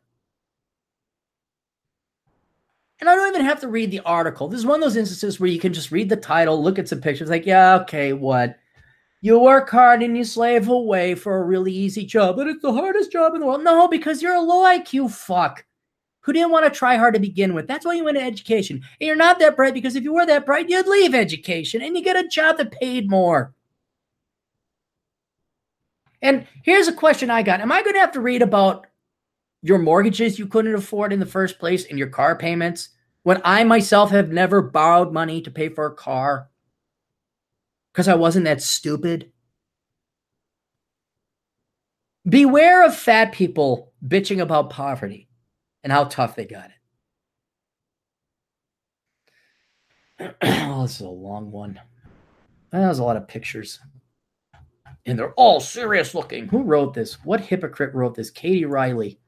[3.00, 4.48] And I don't even have to read the article.
[4.48, 6.88] This is one of those instances where you can just read the title, look at
[6.88, 8.58] some pictures, like, yeah, okay, what?
[9.22, 12.72] You work hard and you slave away for a really easy job, but it's the
[12.72, 13.64] hardest job in the world.
[13.64, 15.66] No, because you're a low IQ fuck
[16.22, 17.68] who didn't want to try hard to begin with.
[17.68, 18.78] That's why you went to education.
[19.00, 21.98] And you're not that bright because if you were that bright, you'd leave education and
[21.98, 23.54] you get a job that paid more.
[26.24, 28.88] And here's a question I got Am I going to have to read about
[29.62, 32.90] your mortgages you couldn't afford in the first place and your car payments
[33.24, 36.50] when I myself have never borrowed money to pay for a car
[37.92, 39.32] because I wasn't that stupid.
[42.28, 45.28] Beware of fat people bitching about poverty
[45.84, 46.72] and how tough they got
[50.20, 50.36] it.
[50.42, 51.82] oh, this is a long one.
[52.72, 53.80] That was a lot of pictures.
[55.06, 56.48] And they're all serious looking.
[56.48, 57.16] Who wrote this?
[57.26, 58.30] What hypocrite wrote this?
[58.30, 59.20] Katie Reilly.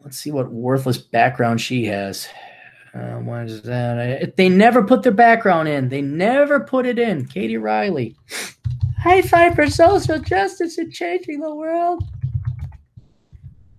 [0.00, 2.28] Let's see what worthless background she has.
[2.94, 4.36] Uh, what is that?
[4.36, 5.88] They never put their background in.
[5.88, 7.26] They never put it in.
[7.26, 8.16] Katie Reilly.
[8.98, 12.04] High five for social justice and changing the world.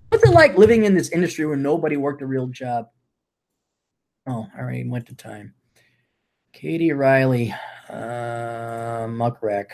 [0.10, 2.90] What's it like living in this industry where nobody worked a real job?
[4.28, 5.54] Oh, I already went to time.
[6.54, 7.54] Katie Reilly,
[7.90, 9.74] uh, Muck Rack.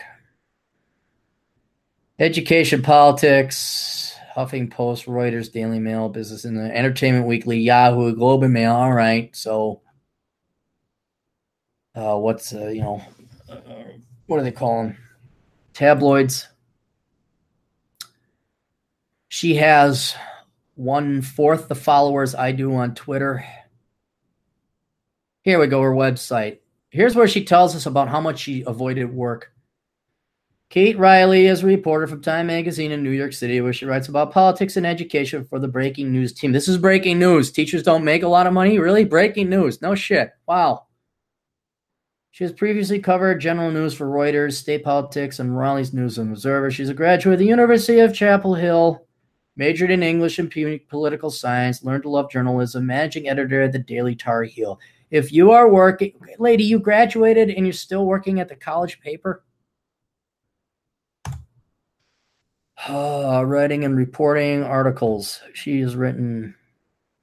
[2.18, 8.54] Education, politics, Huffing Post, Reuters, Daily Mail, Business in the Entertainment Weekly, Yahoo, Globe and
[8.54, 8.72] Mail.
[8.72, 9.82] All right, so
[11.94, 13.02] uh, what's uh, you know
[14.26, 14.96] what do they call them?
[15.74, 16.48] Tabloids.
[19.28, 20.14] She has
[20.74, 23.44] one fourth the followers I do on Twitter.
[25.42, 26.58] Here we go, her website.
[26.96, 29.52] Here's where she tells us about how much she avoided work.
[30.70, 34.08] Kate Reilly is a reporter from Time Magazine in New York City, where she writes
[34.08, 36.52] about politics and education for the breaking news team.
[36.52, 37.52] This is breaking news.
[37.52, 38.78] Teachers don't make a lot of money.
[38.78, 39.04] Really?
[39.04, 39.82] Breaking news.
[39.82, 40.30] No shit.
[40.48, 40.86] Wow.
[42.30, 46.70] She has previously covered general news for Reuters, state politics, and Raleigh's News and Observer.
[46.70, 49.04] She's a graduate of the University of Chapel Hill,
[49.54, 50.50] majored in English and
[50.88, 54.80] political science, learned to love journalism, managing editor at the Daily Tar Heel.
[55.10, 59.44] If you are working, lady, you graduated and you're still working at the college paper?
[62.88, 65.40] Uh, writing and reporting articles.
[65.54, 66.54] She has written,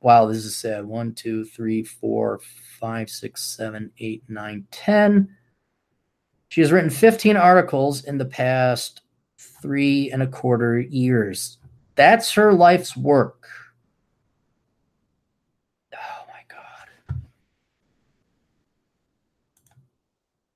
[0.01, 0.85] wow, this is sad.
[0.85, 2.39] One, two, three, four,
[2.79, 5.29] five, six, seven, eight, nine, ten.
[6.49, 9.01] She has written 15 articles in the past
[9.37, 11.57] three and a quarter years.
[11.95, 13.47] That's her life's work.
[15.93, 17.21] Oh my God.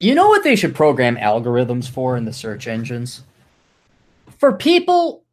[0.08, 3.24] You know what they should program algorithms for in the search engines?
[4.38, 5.24] for people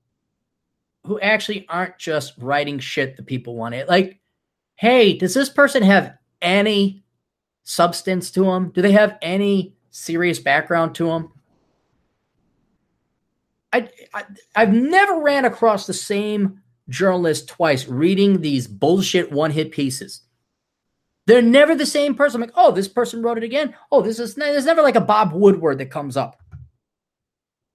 [1.04, 4.18] who actually aren't just writing shit that people want it like
[4.76, 7.04] hey does this person have any
[7.64, 11.32] substance to them do they have any serious background to them.
[13.72, 14.24] I, I
[14.56, 20.22] I've never ran across the same journalist twice reading these bullshit one hit pieces.
[21.26, 22.42] They're never the same person.
[22.42, 23.74] I'm like, oh, this person wrote it again.
[23.90, 26.40] Oh, this is there's never like a Bob Woodward that comes up.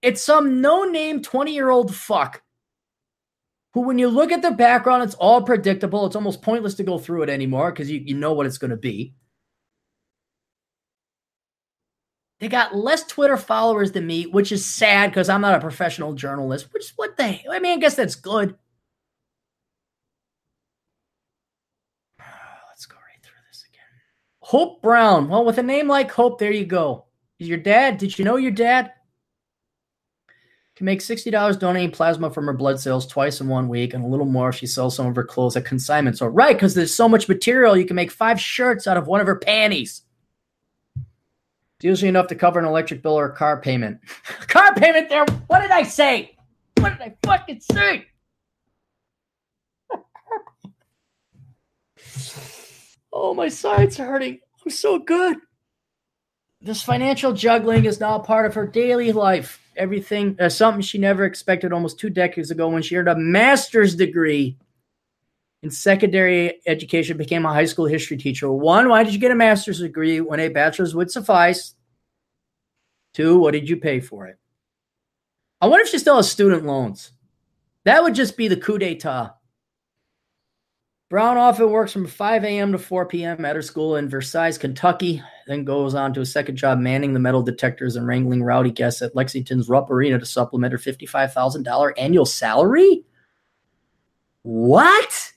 [0.02, 2.42] It's some no name 20 year old fuck
[3.74, 6.06] who, when you look at the background, it's all predictable.
[6.06, 8.72] It's almost pointless to go through it anymore because you, you know what it's going
[8.72, 9.14] to be.
[12.40, 16.14] They got less Twitter followers than me, which is sad because I'm not a professional
[16.14, 16.74] journalist.
[16.74, 17.52] Which, what the hell?
[17.52, 18.56] I mean, I guess that's good.
[22.70, 23.84] Let's go right through this again.
[24.50, 25.30] Hope Brown.
[25.30, 27.06] Well, with a name like Hope, there you go.
[27.38, 28.00] Your dad?
[28.00, 28.94] Did you know your dad?
[30.76, 34.08] can make $60 donating plasma from her blood cells twice in one week and a
[34.08, 36.18] little more if she sells some of her clothes at consignment.
[36.18, 39.22] So, right, because there's so much material, you can make five shirts out of one
[39.22, 40.02] of her panties.
[40.96, 44.00] It's usually enough to cover an electric bill or a car payment.
[44.48, 45.26] car payment there.
[45.46, 46.36] What did I say?
[46.78, 48.08] What did I fucking say?
[53.12, 54.40] oh, my sides are hurting.
[54.64, 55.38] I'm so good.
[56.62, 61.24] This financial juggling is now part of her daily life everything, uh, something she never
[61.24, 64.58] expected almost two decades ago when she earned a master's degree
[65.64, 68.52] in secondary education, became a high school history teacher.
[68.52, 71.74] One, why did you get a master's degree when a bachelor's would suffice?
[73.14, 74.38] Two, what did you pay for it?
[75.60, 77.12] I wonder if she still has student loans.
[77.84, 79.36] That would just be the coup d'etat.
[81.10, 82.72] Brown often works from 5 a.m.
[82.72, 83.44] to 4 p.m.
[83.44, 87.20] at her school in Versailles, Kentucky, then goes on to a second job manning the
[87.20, 92.28] metal detectors and wrangling rowdy guests at Lexington's Rupp Arena to supplement her $55,000 annual
[92.28, 93.06] salary?
[94.44, 95.34] What?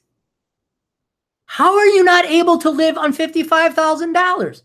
[1.47, 4.62] How are you not able to live on $55,000?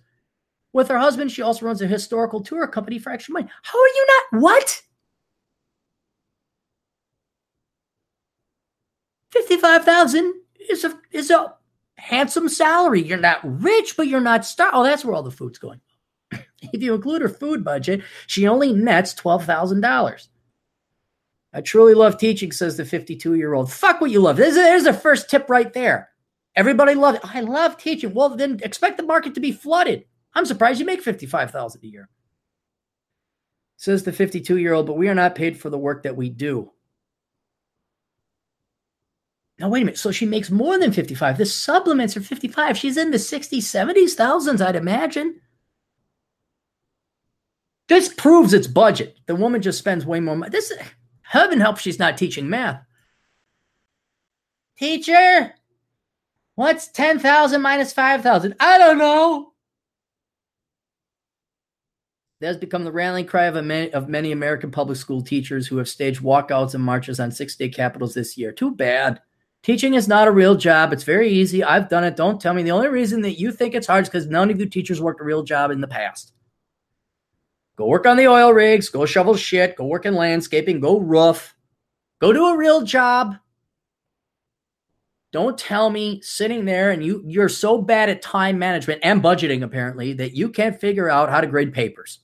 [0.73, 3.47] With her husband, she also runs a historical tour company for extra money.
[3.63, 4.41] How are you not?
[4.41, 4.81] What?
[9.31, 10.33] 55,000
[10.69, 11.53] is a is a
[11.97, 13.01] handsome salary.
[13.01, 14.71] You're not rich, but you're not star.
[14.73, 15.81] Oh, that's where all the food's going.
[16.31, 20.29] if you include her food budget, she only nets twelve thousand dollars.
[21.53, 23.71] I truly love teaching, says the 52 year old.
[23.71, 24.37] Fuck what you love.
[24.37, 26.09] There's, there's the first tip right there.
[26.55, 27.35] Everybody loves it.
[27.35, 28.13] I love teaching.
[28.13, 30.05] Well, then expect the market to be flooded.
[30.33, 32.09] I'm surprised you make 55,000 a year.
[33.77, 36.29] Says the 52 year old, but we are not paid for the work that we
[36.29, 36.71] do.
[39.59, 39.97] Now, wait a minute.
[39.97, 41.37] So she makes more than 55.
[41.37, 42.77] The supplements are 55.
[42.77, 45.41] She's in the 60s, 70s, thousands, I'd imagine.
[47.87, 49.17] This proves its budget.
[49.25, 50.51] The woman just spends way more money.
[50.51, 50.73] This
[51.21, 52.83] heaven help she's not teaching math.
[54.77, 55.55] Teacher,
[56.55, 58.55] what's 10,000 minus 5,000?
[58.59, 59.53] I don't know.
[62.39, 65.77] That has become the rallying cry of, many, of many American public school teachers who
[65.77, 68.51] have staged walkouts and marches on six state capitals this year.
[68.51, 69.21] Too bad.
[69.63, 70.93] Teaching is not a real job.
[70.93, 71.63] It's very easy.
[71.63, 72.15] I've done it.
[72.15, 72.63] Don't tell me.
[72.63, 75.19] The only reason that you think it's hard is because none of you teachers worked
[75.19, 76.33] a real job in the past.
[77.77, 78.89] Go work on the oil rigs.
[78.89, 79.75] Go shovel shit.
[79.75, 80.79] Go work in landscaping.
[80.79, 81.53] Go roof.
[82.19, 83.35] Go do a real job.
[85.33, 89.61] Don't tell me sitting there and you you're so bad at time management and budgeting
[89.61, 92.19] apparently that you can't figure out how to grade papers.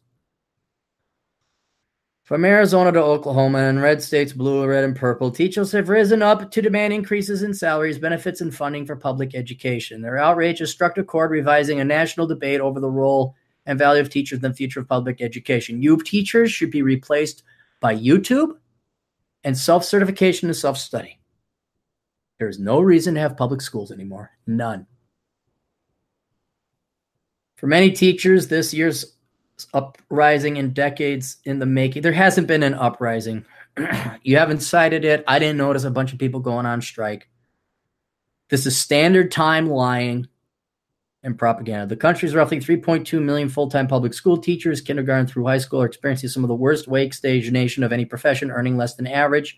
[2.23, 6.51] From Arizona to Oklahoma and red states, blue, red, and purple, teachers have risen up
[6.51, 10.01] to demand increases in salaries, benefits, and funding for public education.
[10.01, 13.35] Their outrage has struck a chord, revising a national debate over the role
[13.65, 15.81] and value of teachers in the future of public education.
[15.81, 17.43] You teachers should be replaced
[17.81, 18.57] by YouTube
[19.43, 21.19] and self certification and self study.
[22.39, 24.31] There is no reason to have public schools anymore.
[24.47, 24.87] None.
[27.57, 29.12] For many teachers, this year's
[29.73, 32.01] uprising in decades in the making.
[32.01, 33.45] There hasn't been an uprising.
[34.23, 35.23] you haven't cited it.
[35.27, 37.29] I didn't notice a bunch of people going on strike.
[38.49, 40.27] This is standard time lying
[41.23, 41.87] and propaganda.
[41.87, 45.85] The country's roughly 3.2 million full time public school teachers, kindergarten through high school, are
[45.85, 49.57] experiencing some of the worst wage stagnation of any profession, earning less than average.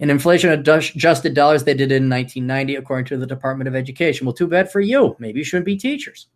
[0.00, 4.26] In inflation adjusted dollars, they did in 1990, according to the Department of Education.
[4.26, 5.14] Well, too bad for you.
[5.20, 6.26] Maybe you shouldn't be teachers.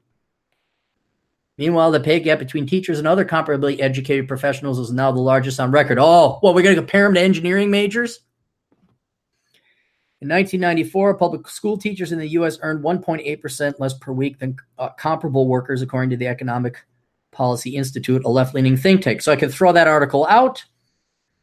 [1.59, 5.59] Meanwhile, the pay gap between teachers and other comparably educated professionals is now the largest
[5.59, 5.99] on record.
[6.01, 8.21] Oh, well, we're going to compare them to engineering majors?
[10.21, 12.59] In 1994, public school teachers in the U.S.
[12.63, 16.77] earned 1.8% less per week than uh, comparable workers, according to the Economic
[17.33, 19.23] Policy Institute, a left leaning think tank.
[19.23, 20.65] So I could throw that article out.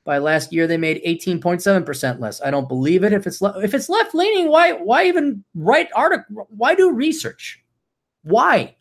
[0.05, 2.41] By last year, they made 18.7% less.
[2.41, 3.11] I don't believe it.
[3.11, 6.47] If it's le- if it's left leaning, why why even write article?
[6.49, 7.63] Why do research?
[8.23, 8.75] Why?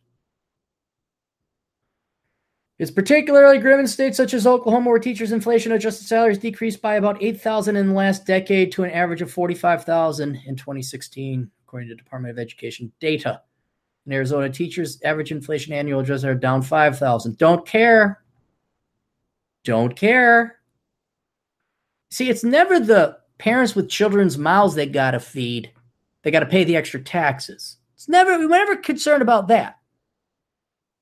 [2.78, 6.96] It's particularly grim in states such as Oklahoma, where teachers' inflation adjusted salaries decreased by
[6.96, 11.94] about 8,000 in the last decade to an average of 45,000 in 2016, according to
[11.94, 13.40] Department of Education data.
[14.06, 17.38] In Arizona, teachers' average inflation annual adjustment are down 5,000.
[17.38, 18.22] Don't care.
[19.62, 20.58] Don't care.
[22.10, 25.70] See, it's never the parents with children's mouths they got to feed.
[26.22, 27.76] They got to pay the extra taxes.
[27.94, 29.78] It's never, we're never concerned about that.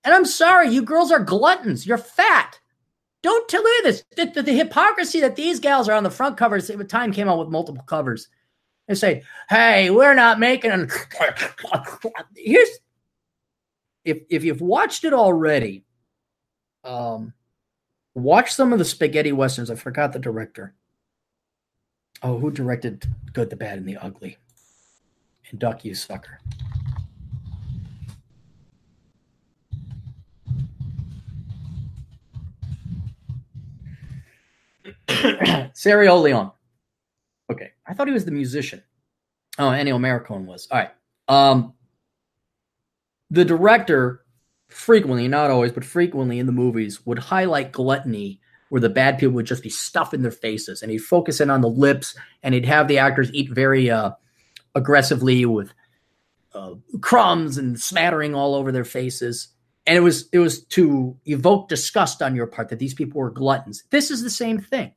[0.05, 1.87] And I'm sorry, you girls are gluttons.
[1.87, 2.59] You're fat.
[3.23, 4.05] Don't tell me this.
[4.17, 6.71] The, the, the, hypocrisy that these gals are on the front covers.
[6.89, 8.29] Time came out with multiple covers
[8.89, 10.91] and say, "Hey, we're not making."
[12.37, 12.69] Here's
[14.05, 15.85] if if you've watched it already.
[16.83, 17.33] Um,
[18.15, 19.71] watch some of the spaghetti westerns.
[19.71, 20.75] I forgot the director.
[22.25, 24.37] Oh, who directed Good, the Bad, and the Ugly?
[25.51, 26.41] And Duck, You Sucker.
[35.09, 36.51] Sergio Leone.
[37.51, 38.83] Okay, I thought he was the musician.
[39.59, 40.67] Oh, Ennio Morricone was.
[40.71, 40.91] All right.
[41.29, 41.75] Um,
[43.31, 44.25] the director
[44.69, 48.41] frequently, not always, but frequently in the movies would highlight gluttony
[48.71, 51.61] where the bad people would just be stuffing their faces and he'd focus in on
[51.61, 54.13] the lips and he'd have the actors eat very uh,
[54.75, 55.73] aggressively with
[56.55, 59.49] uh, crumbs and smattering all over their faces
[59.87, 63.31] and it was it was to evoke disgust on your part that these people were
[63.31, 63.85] gluttons.
[63.91, 64.93] This is the same thing.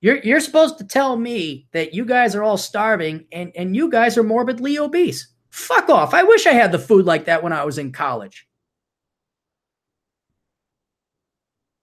[0.00, 3.90] You're you're supposed to tell me that you guys are all starving and and you
[3.90, 5.28] guys are morbidly obese.
[5.50, 6.14] Fuck off.
[6.14, 8.46] I wish i had the food like that when i was in college.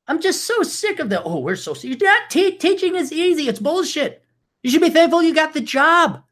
[0.08, 3.50] I'm just so sick of the oh we're so you're not te- teaching is easy.
[3.50, 4.24] It's bullshit.
[4.64, 6.24] You should be thankful you got the job.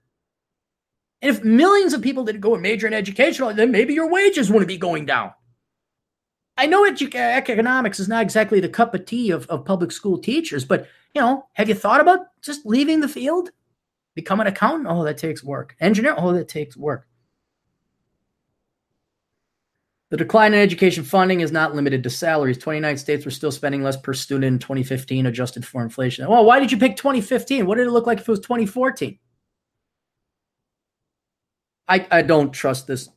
[1.22, 4.50] And if millions of people didn't go and major in education, then maybe your wages
[4.50, 5.32] wouldn't be going down.
[6.58, 10.18] I know edu- economics is not exactly the cup of tea of, of public school
[10.18, 13.50] teachers, but you know, have you thought about just leaving the field,
[14.16, 14.88] become an accountant?
[14.90, 15.76] Oh, that takes work.
[15.80, 16.16] Engineer?
[16.18, 17.08] Oh, that takes work.
[20.12, 22.58] The decline in education funding is not limited to salaries.
[22.60, 26.28] 29 states were still spending less per student in 2015, adjusted for inflation.
[26.30, 27.66] Well, why did you pick 2015?
[27.66, 29.18] What did it look like if it was 2014?
[31.88, 33.10] I, I don't trust this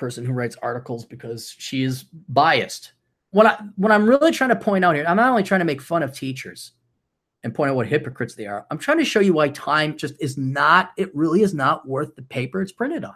[0.00, 2.92] person who writes articles because she is biased.
[3.30, 5.64] What I what I'm really trying to point out here, I'm not only trying to
[5.64, 6.72] make fun of teachers
[7.44, 8.66] and point out what hypocrites they are.
[8.70, 12.14] I'm trying to show you why time just is not, it really is not worth
[12.16, 13.14] the paper it's printed on.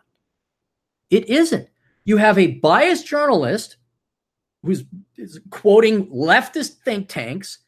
[1.11, 1.69] It isn't.
[2.05, 3.77] You have a biased journalist
[4.63, 4.85] who's
[5.51, 7.59] quoting leftist think tanks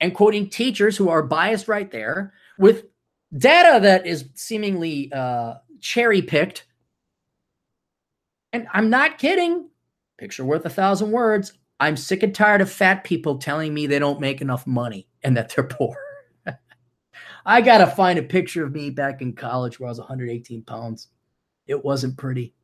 [0.00, 2.84] and quoting teachers who are biased right there with
[3.38, 6.66] data that is seemingly uh, cherry picked
[8.52, 9.68] and I'm not kidding.
[10.18, 11.52] Picture worth a thousand words.
[11.78, 15.36] I'm sick and tired of fat people telling me they don't make enough money and
[15.36, 15.96] that they're poor.
[17.44, 20.62] I got to find a picture of me back in college where I was 118
[20.62, 21.08] pounds.
[21.68, 22.54] It wasn't pretty.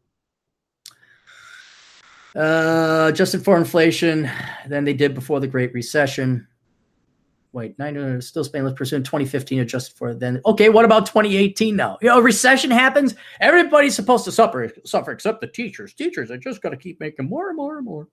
[2.34, 4.28] Uh, adjusted for inflation
[4.66, 6.48] than they did before the Great Recession
[7.52, 10.40] wait, nine uh, still spending less percent in 2015 adjusted for then.
[10.46, 11.98] Okay, what about 2018 now?
[12.00, 13.14] You know, recession happens.
[13.40, 15.94] Everybody's supposed to suffer, suffer except the teachers.
[15.94, 18.08] Teachers are just going to keep making more and more and more.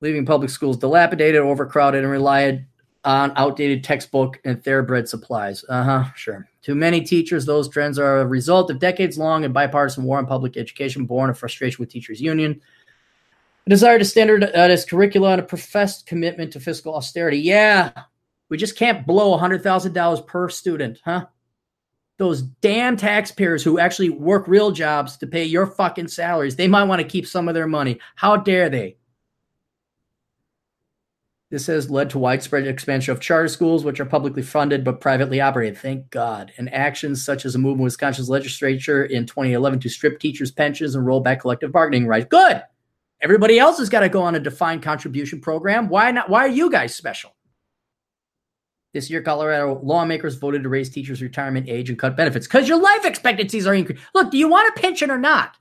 [0.00, 2.66] Leaving public schools dilapidated, overcrowded, and relied
[3.04, 5.64] on outdated textbook and thoroughbred supplies.
[5.68, 6.48] Uh huh, sure.
[6.62, 10.26] To many teachers, those trends are a result of decades long and bipartisan war on
[10.26, 12.60] public education, born of frustration with teachers' union
[13.66, 17.38] a desire to standardize curricula and a professed commitment to fiscal austerity.
[17.38, 17.92] Yeah,
[18.50, 21.26] we just can't blow $100,000 per student, huh?
[22.16, 26.84] Those damn taxpayers who actually work real jobs to pay your fucking salaries, they might
[26.84, 27.98] want to keep some of their money.
[28.14, 28.96] How dare they?
[31.50, 35.40] This has led to widespread expansion of charter schools, which are publicly funded but privately
[35.40, 35.78] operated.
[35.78, 36.52] Thank God.
[36.58, 40.94] And actions such as a move in Wisconsin's legislature in 2011 to strip teachers' pensions
[40.94, 42.26] and roll back collective bargaining rights.
[42.28, 42.62] Good.
[43.24, 45.88] Everybody else has got to go on a defined contribution program.
[45.88, 46.28] Why not?
[46.28, 47.34] Why are you guys special?
[48.92, 52.78] This year, Colorado lawmakers voted to raise teachers' retirement age and cut benefits because your
[52.78, 54.04] life expectancies are increasing.
[54.14, 55.56] Look, do you want a pension or not?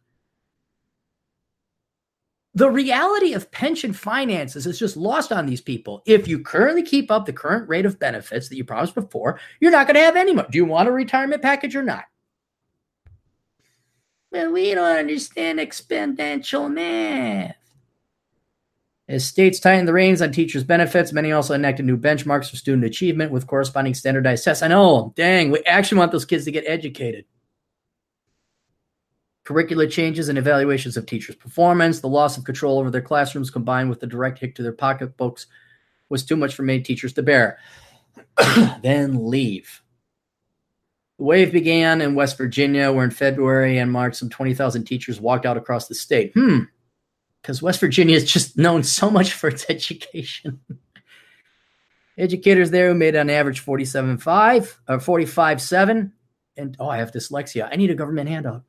[2.53, 6.03] The reality of pension finances is just lost on these people.
[6.05, 9.71] If you currently keep up the current rate of benefits that you promised before, you're
[9.71, 10.45] not going to have any more.
[10.51, 12.03] Do you want a retirement package or not?
[14.33, 17.55] Well, we don't understand exponential math.
[19.07, 22.83] As states tighten the reins on teachers' benefits, many also enacted new benchmarks for student
[22.83, 24.63] achievement with corresponding standardized tests.
[24.63, 27.25] I know, dang, we actually want those kids to get educated.
[29.45, 33.91] Curricular changes and evaluations of teachers' performance, the loss of control over their classrooms combined
[33.91, 35.45] with the direct hit to their pocketbooks
[36.09, 37.59] was too much for many teachers to bear.
[38.81, 39.82] then leave.
[41.23, 45.45] The wave began in West Virginia, where in February and March, some 20,000 teachers walked
[45.45, 46.33] out across the state.
[46.33, 46.63] Hmm.
[47.41, 50.59] Because West Virginia is just known so much for its education.
[52.17, 56.11] Educators there who made on average 47.5 or 45.7.
[56.57, 57.69] And oh, I have dyslexia.
[57.71, 58.63] I need a government handout.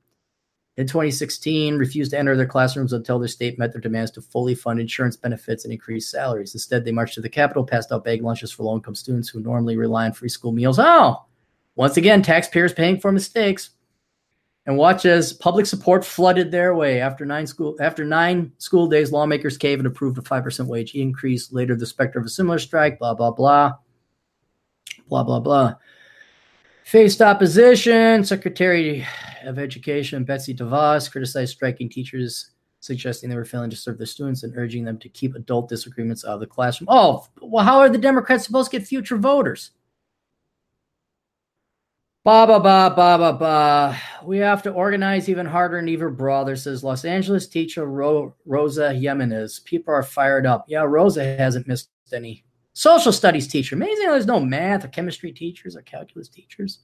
[0.76, 4.54] In 2016, refused to enter their classrooms until their state met their demands to fully
[4.54, 6.54] fund insurance benefits and increase salaries.
[6.54, 9.40] Instead, they marched to the Capitol, passed out bag lunches for low income students who
[9.40, 10.78] normally rely on free school meals.
[10.78, 11.24] Oh,
[11.76, 13.70] once again, taxpayers paying for mistakes.
[14.66, 17.00] And watch as public support flooded their way.
[17.02, 20.94] After nine school after nine school days, lawmakers caved and approved a five percent wage
[20.94, 21.52] increase.
[21.52, 22.98] Later, the specter of a similar strike.
[22.98, 23.74] Blah blah blah.
[25.08, 25.74] Blah blah blah.
[26.84, 28.24] Faced opposition.
[28.24, 29.06] Secretary
[29.44, 34.44] of Education Betsy DeVos criticized striking teachers, suggesting they were failing to serve their students
[34.44, 36.88] and urging them to keep adult disagreements out of the classroom.
[36.90, 39.72] Oh, well, how are the Democrats supposed to get future voters?
[42.24, 43.98] Ba ba ba ba ba ba.
[44.24, 48.94] We have to organize even harder and even broader, says Los Angeles teacher Ro- Rosa
[48.94, 49.60] Jimenez.
[49.60, 50.64] People are fired up.
[50.66, 52.44] Yeah, Rosa hasn't missed any.
[52.72, 53.76] Social studies teacher.
[53.76, 56.80] Amazing there's no math or chemistry teachers or calculus teachers.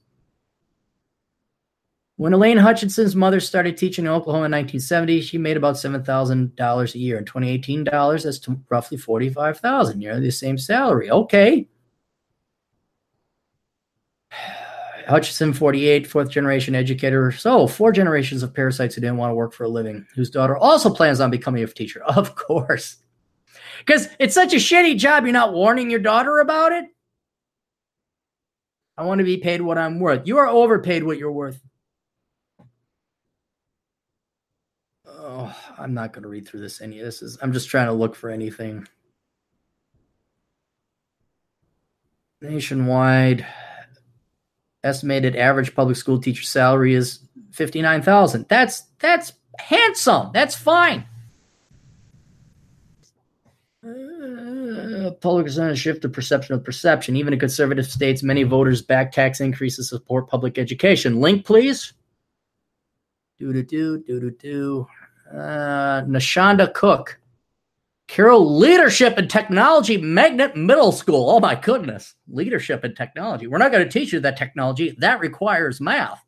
[2.17, 6.99] When Elaine Hutchinson's mother started teaching in Oklahoma in 1970, she made about $7,000 a
[6.99, 7.17] year.
[7.17, 11.09] In 2018 dollars, that's roughly 45000 nearly the same salary.
[11.09, 11.67] Okay.
[15.11, 17.31] Hutchinson, 48, fourth generation educator.
[17.31, 20.57] So, four generations of parasites who didn't want to work for a living, whose daughter
[20.57, 22.01] also plans on becoming a teacher.
[22.21, 22.97] Of course.
[23.79, 26.85] Because it's such a shitty job, you're not warning your daughter about it.
[28.97, 30.27] I want to be paid what I'm worth.
[30.27, 31.59] You are overpaid what you're worth.
[35.07, 36.81] Oh, I'm not going to read through this.
[36.81, 38.87] Any of this is, I'm just trying to look for anything.
[42.41, 43.45] Nationwide
[44.83, 47.19] estimated average public school teacher salary is
[47.51, 48.45] 59,000.
[48.47, 50.31] That's that's handsome.
[50.33, 51.05] That's fine.
[53.85, 57.15] Uh, public to shift the perception of perception.
[57.15, 61.19] Even in conservative states, many voters back tax increases to support public education.
[61.19, 61.93] Link, please.
[63.39, 64.87] Do do do do do do.
[65.31, 67.19] Uh, Nashonda Cook,
[68.11, 71.29] Carroll Leadership and Technology Magnet Middle School.
[71.29, 73.47] Oh my goodness, leadership and technology.
[73.47, 74.93] We're not going to teach you that technology.
[74.97, 76.21] That requires math.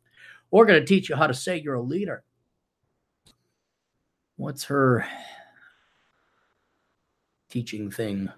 [0.50, 2.24] We're going to teach you how to say you're a leader.
[4.36, 5.06] What's her
[7.50, 8.30] teaching thing?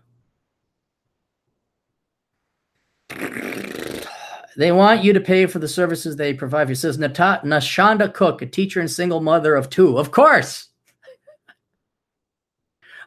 [4.57, 6.69] They want you to pay for the services they provide.
[6.69, 9.99] It says Nata- Nashonda Cook, a teacher and single mother of two.
[9.99, 10.71] Of course.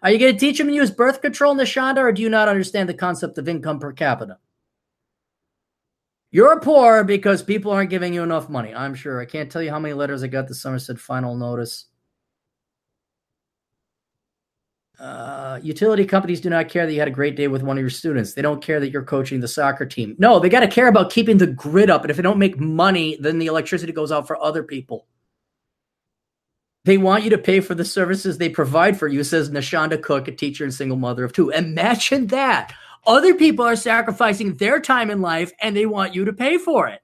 [0.01, 2.47] Are you going to teach them to use birth control, Nashonda, or do you not
[2.47, 4.38] understand the concept of income per capita?
[6.31, 8.73] You're poor because people aren't giving you enough money.
[8.73, 9.19] I'm sure.
[9.19, 11.85] I can't tell you how many letters I got this summer said final notice.
[14.99, 17.81] Uh, utility companies do not care that you had a great day with one of
[17.81, 18.34] your students.
[18.34, 20.15] They don't care that you're coaching the soccer team.
[20.19, 22.01] No, they got to care about keeping the grid up.
[22.01, 25.07] And if they don't make money, then the electricity goes out for other people.
[26.85, 30.27] They want you to pay for the services they provide for you, says Nashonda Cook,
[30.27, 31.49] a teacher and single mother of two.
[31.49, 32.73] Imagine that.
[33.06, 36.88] Other people are sacrificing their time in life and they want you to pay for
[36.88, 37.01] it.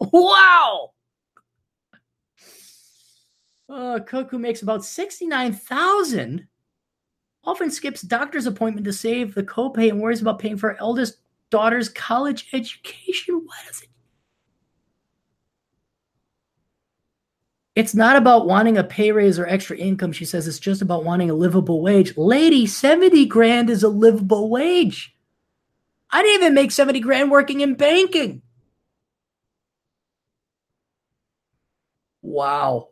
[0.00, 0.92] Wow.
[3.68, 6.46] Uh, Cook, who makes about 69000
[7.44, 11.18] often skips doctor's appointment to save the copay and worries about paying for her eldest
[11.50, 13.42] daughter's college education.
[13.44, 13.82] What is
[17.78, 20.10] It's not about wanting a pay raise or extra income.
[20.10, 22.16] She says it's just about wanting a livable wage.
[22.16, 25.14] Lady, 70 grand is a livable wage.
[26.10, 28.42] I didn't even make 70 grand working in banking.
[32.20, 32.88] Wow.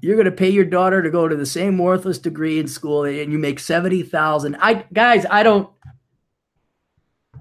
[0.00, 3.02] You're going to pay your daughter to go to the same worthless degree in school
[3.02, 4.54] and you make 70,000.
[4.60, 5.68] I guys, I don't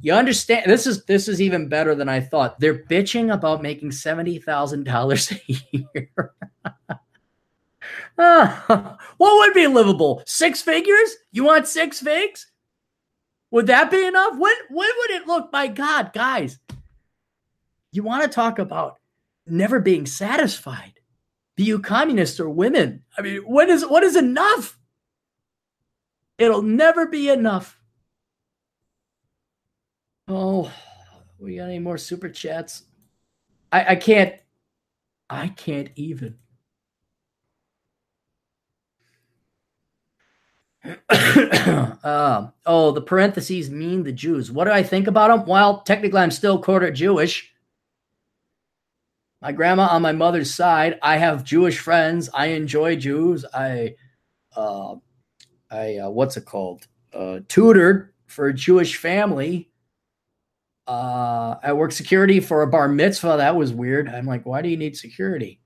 [0.02, 2.60] you understand this is this is even better than I thought.
[2.60, 6.34] They're bitching about making seventy thousand dollars a year.
[8.16, 10.24] what would be livable?
[10.26, 11.16] Six figures?
[11.32, 12.48] You want six figs?
[13.52, 14.38] Would that be enough?
[14.38, 15.52] When when would it look?
[15.52, 16.58] My God, guys,
[17.92, 19.00] you want to talk about
[19.46, 20.94] never being satisfied?
[21.56, 23.04] Be you communists or women?
[23.18, 24.78] I mean, what is what is enough?
[26.38, 27.81] It'll never be enough.
[30.34, 30.72] Oh,
[31.40, 32.84] we got any more super chats?
[33.70, 34.34] I, I can't.
[35.30, 36.38] I can't even.
[41.10, 44.50] uh, oh, the parentheses mean the Jews.
[44.50, 45.46] What do I think about them?
[45.46, 47.52] Well, technically, I'm still quarter Jewish.
[49.42, 50.98] My grandma on my mother's side.
[51.04, 52.30] I have Jewish friends.
[52.34, 53.44] I enjoy Jews.
[53.54, 53.96] I,
[54.56, 54.96] uh,
[55.70, 56.88] I uh, what's it called?
[57.14, 59.71] Uh, tutored for a Jewish family.
[60.88, 63.38] Uh, I work security for a bar mitzvah.
[63.38, 64.10] That was weird.
[64.10, 65.60] I'm like, why do you need security?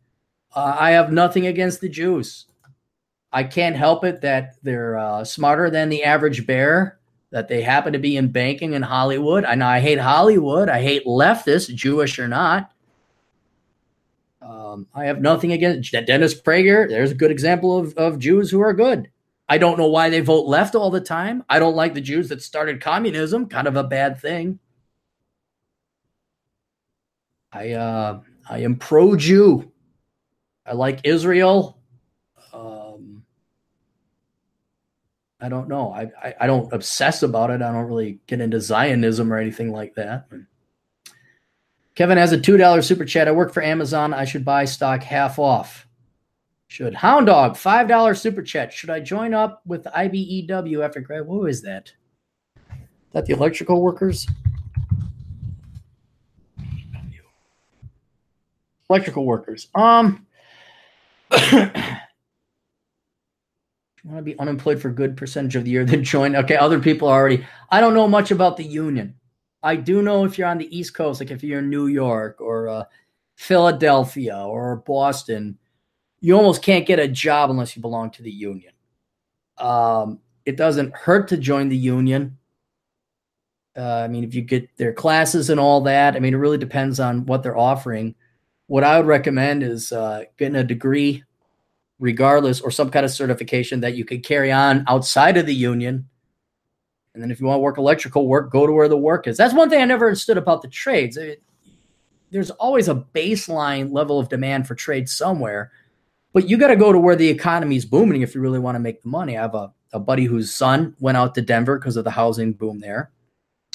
[0.53, 2.45] Uh, I have nothing against the Jews.
[3.31, 6.99] I can't help it that they're uh, smarter than the average bear,
[7.31, 9.43] that they happen to be in banking in Hollywood.
[9.43, 10.69] I know I hate Hollywood.
[10.69, 12.71] I hate leftists, Jewish or not.
[14.41, 16.87] Um, I have nothing against Dennis Prager.
[16.87, 19.09] There's a good example of, of Jews who are good.
[19.49, 21.43] I don't know why they vote left all the time.
[21.49, 24.59] I don't like the Jews that started communism, kind of a bad thing.
[27.55, 29.71] I uh, I am pro Jew.
[30.65, 31.75] I like Israel.
[35.45, 35.91] I don't know.
[35.91, 37.61] I, I, I don't obsess about it.
[37.61, 40.27] I don't really get into Zionism or anything like that.
[41.93, 43.27] Kevin has a two dollar super chat.
[43.27, 44.11] I work for Amazon.
[44.11, 45.87] I should buy stock half off.
[46.67, 48.73] Should Hound Dog five dollar super chat.
[48.73, 51.25] Should I join up with IBEW after grad?
[51.27, 51.91] Who is that?
[52.71, 54.25] Is that the electrical workers?
[58.89, 59.67] Electrical workers.
[59.75, 60.25] Um.
[64.05, 66.35] want to be unemployed for a good percentage of the year, then join.
[66.35, 67.45] Okay, other people already.
[67.69, 69.15] I don't know much about the union.
[69.63, 72.39] I do know if you're on the East Coast, like if you're in New York
[72.39, 72.83] or uh,
[73.35, 75.57] Philadelphia or Boston,
[76.21, 78.73] you almost can't get a job unless you belong to the union.
[79.57, 82.37] Um, it doesn't hurt to join the union.
[83.75, 86.59] Uh, I mean, if you get their classes and all that, I mean, it really
[86.59, 88.15] depends on what they're offering.
[88.67, 91.23] What I would recommend is uh, getting a degree
[91.99, 96.09] regardless, or some kind of certification that you could carry on outside of the union.
[97.13, 99.37] And then if you want to work electrical work, go to where the work is.
[99.37, 101.15] That's one thing I never understood about the trades.
[101.15, 101.41] It,
[102.31, 105.71] there's always a baseline level of demand for trade somewhere,
[106.33, 108.75] but you got to go to where the economy is booming if you really want
[108.75, 109.37] to make the money.
[109.37, 112.51] I have a, a buddy whose son went out to Denver because of the housing
[112.51, 113.11] boom there,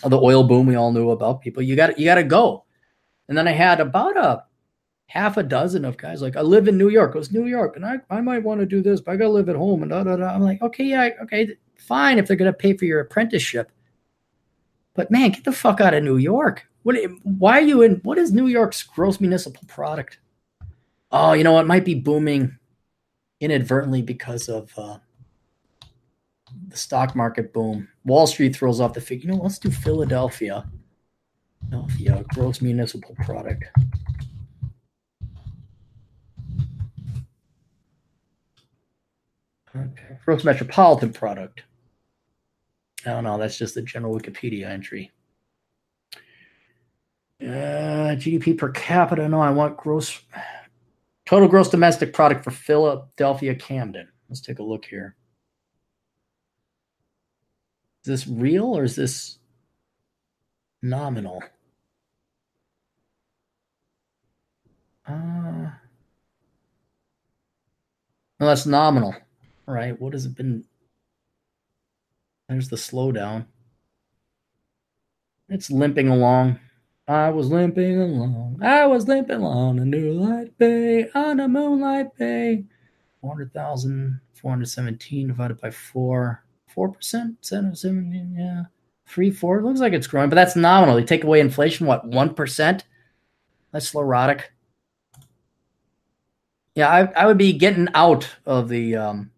[0.04, 1.40] the oil boom we all knew about.
[1.40, 2.64] People, you got you got to go.
[3.28, 4.44] And then I had about a
[5.10, 7.16] half a dozen of guys like I live in New York.
[7.16, 9.30] It was New York, and I, I might want to do this, but I gotta
[9.30, 10.32] live at home and da da da.
[10.32, 13.72] I'm like, okay, yeah, okay, fine if they're gonna pay for your apprenticeship.
[14.94, 16.64] But man, get the fuck out of New York.
[16.84, 20.20] What why are you in what is New York's gross municipal product?
[21.10, 22.56] Oh, you know, it might be booming
[23.40, 24.98] inadvertently because of uh,
[26.68, 27.88] the stock market boom.
[28.04, 29.28] Wall Street throws off the figure.
[29.28, 30.70] You know, let's do Philadelphia.
[31.68, 33.64] Philadelphia gross municipal product.
[40.24, 41.62] Gross metropolitan product.
[43.06, 43.38] I don't know.
[43.38, 45.12] That's just the general Wikipedia entry.
[47.40, 49.28] Uh, GDP per capita.
[49.28, 50.20] No, I want gross
[51.24, 54.08] total gross domestic product for Philadelphia Camden.
[54.28, 55.16] Let's take a look here.
[58.04, 59.38] Is this real or is this
[60.82, 61.42] nominal?
[65.06, 65.70] Uh,
[68.38, 69.14] no, that's nominal
[69.70, 70.64] right, what has it been?
[72.48, 73.46] There's the slowdown.
[75.48, 76.58] It's limping along.
[77.08, 78.60] I was limping along.
[78.62, 82.64] I was limping along a new light bay on a moonlight bay.
[83.20, 86.44] 400,000, 417 divided by 4.
[86.74, 87.36] 4%?
[87.40, 88.62] 17, yeah.
[89.06, 89.58] 3, 4.
[89.58, 91.00] It looks like it's growing, but that's nominal.
[91.00, 92.82] You take away inflation, what, 1%?
[93.72, 94.52] That's sclerotic.
[96.76, 99.30] Yeah, I, I would be getting out of the um,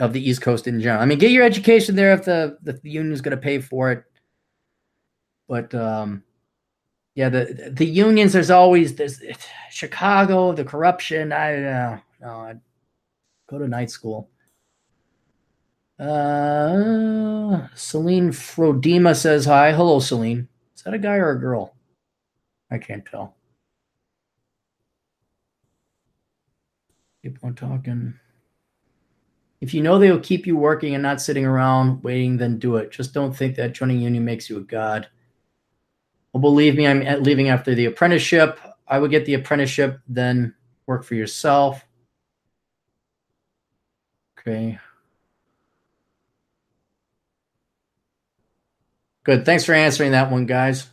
[0.00, 1.02] of the East Coast in general.
[1.02, 3.92] I mean, get your education there if the the, union is going to pay for
[3.92, 4.04] it.
[5.46, 6.24] But um,
[7.14, 8.32] yeah, the the unions.
[8.32, 9.22] There's always this
[9.70, 11.32] Chicago, the corruption.
[11.32, 11.98] I don't know.
[12.22, 12.60] No, I'd
[13.48, 14.30] go to night school.
[15.98, 19.72] Uh, Celine Frodema says hi.
[19.72, 20.48] Hello, Celine.
[20.74, 21.74] Is that a guy or a girl?
[22.70, 23.36] I can't tell.
[27.22, 28.19] Keep on talking.
[29.60, 32.76] If you know they will keep you working and not sitting around waiting, then do
[32.76, 32.90] it.
[32.90, 35.08] Just don't think that joining union makes you a god.
[36.32, 38.58] Well, believe me, I'm leaving after the apprenticeship.
[38.88, 40.54] I would get the apprenticeship, then
[40.86, 41.84] work for yourself.
[44.38, 44.78] Okay.
[49.24, 49.44] Good.
[49.44, 50.88] Thanks for answering that one, guys.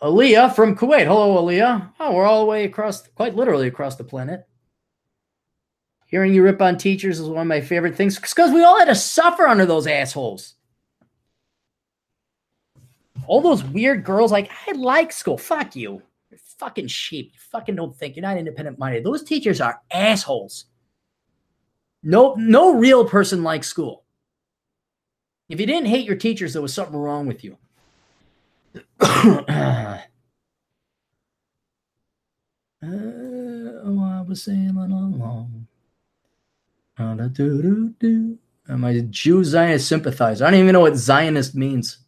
[0.00, 1.06] Aaliyah from Kuwait.
[1.06, 1.92] Hello, Aaliyah.
[1.98, 4.46] Oh, we're all the way across, quite literally across the planet.
[6.14, 8.84] Hearing you rip on teachers is one of my favorite things because we all had
[8.84, 10.54] to suffer under those assholes.
[13.26, 15.36] All those weird girls, like, I like school.
[15.36, 16.00] Fuck you.
[16.30, 17.32] You're fucking sheep.
[17.34, 18.14] You fucking don't think.
[18.14, 19.02] You're not independent minded.
[19.02, 20.66] Those teachers are assholes.
[22.04, 24.04] No, no real person likes school.
[25.48, 27.58] If you didn't hate your teachers, there was something wrong with you.
[29.00, 29.98] uh,
[32.84, 35.63] oh, I was sailing along.
[36.96, 40.44] Am I a Jew Zionist sympathizer?
[40.44, 41.98] I don't even know what Zionist means.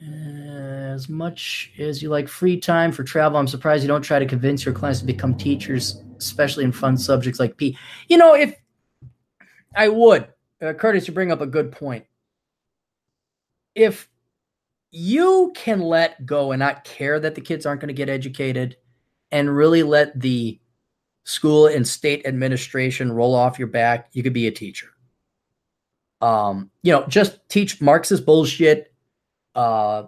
[0.00, 4.26] As much as you like free time for travel, I'm surprised you don't try to
[4.26, 7.76] convince your clients to become teachers, especially in fun subjects like P.
[8.08, 8.54] You know, if
[9.74, 10.28] I would,
[10.62, 12.06] uh, Curtis, you bring up a good point.
[13.74, 14.08] If
[14.90, 18.76] you can let go and not care that the kids aren't going to get educated
[19.30, 20.58] and really let the
[21.26, 24.86] school and state administration roll off your back, you could be a teacher.
[26.20, 28.94] Um, you know, just teach Marxist bullshit,
[29.56, 30.04] uh,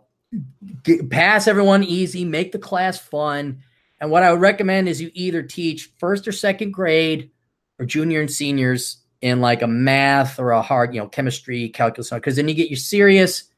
[0.84, 3.62] get, pass everyone easy, make the class fun.
[4.00, 7.32] And what I would recommend is you either teach first or second grade
[7.80, 12.10] or junior and seniors in like a math or a hard, you know, chemistry, calculus,
[12.10, 13.50] because then you get your serious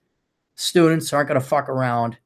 [0.55, 2.17] students aren't going to fuck around.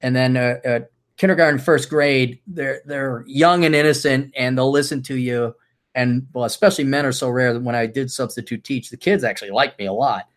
[0.00, 0.80] And then uh, uh,
[1.20, 5.54] kindergarten, first grade, they're they're young and innocent, and they'll listen to you.
[5.94, 9.22] And well, especially men are so rare that when I did substitute teach, the kids
[9.22, 10.28] actually liked me a lot.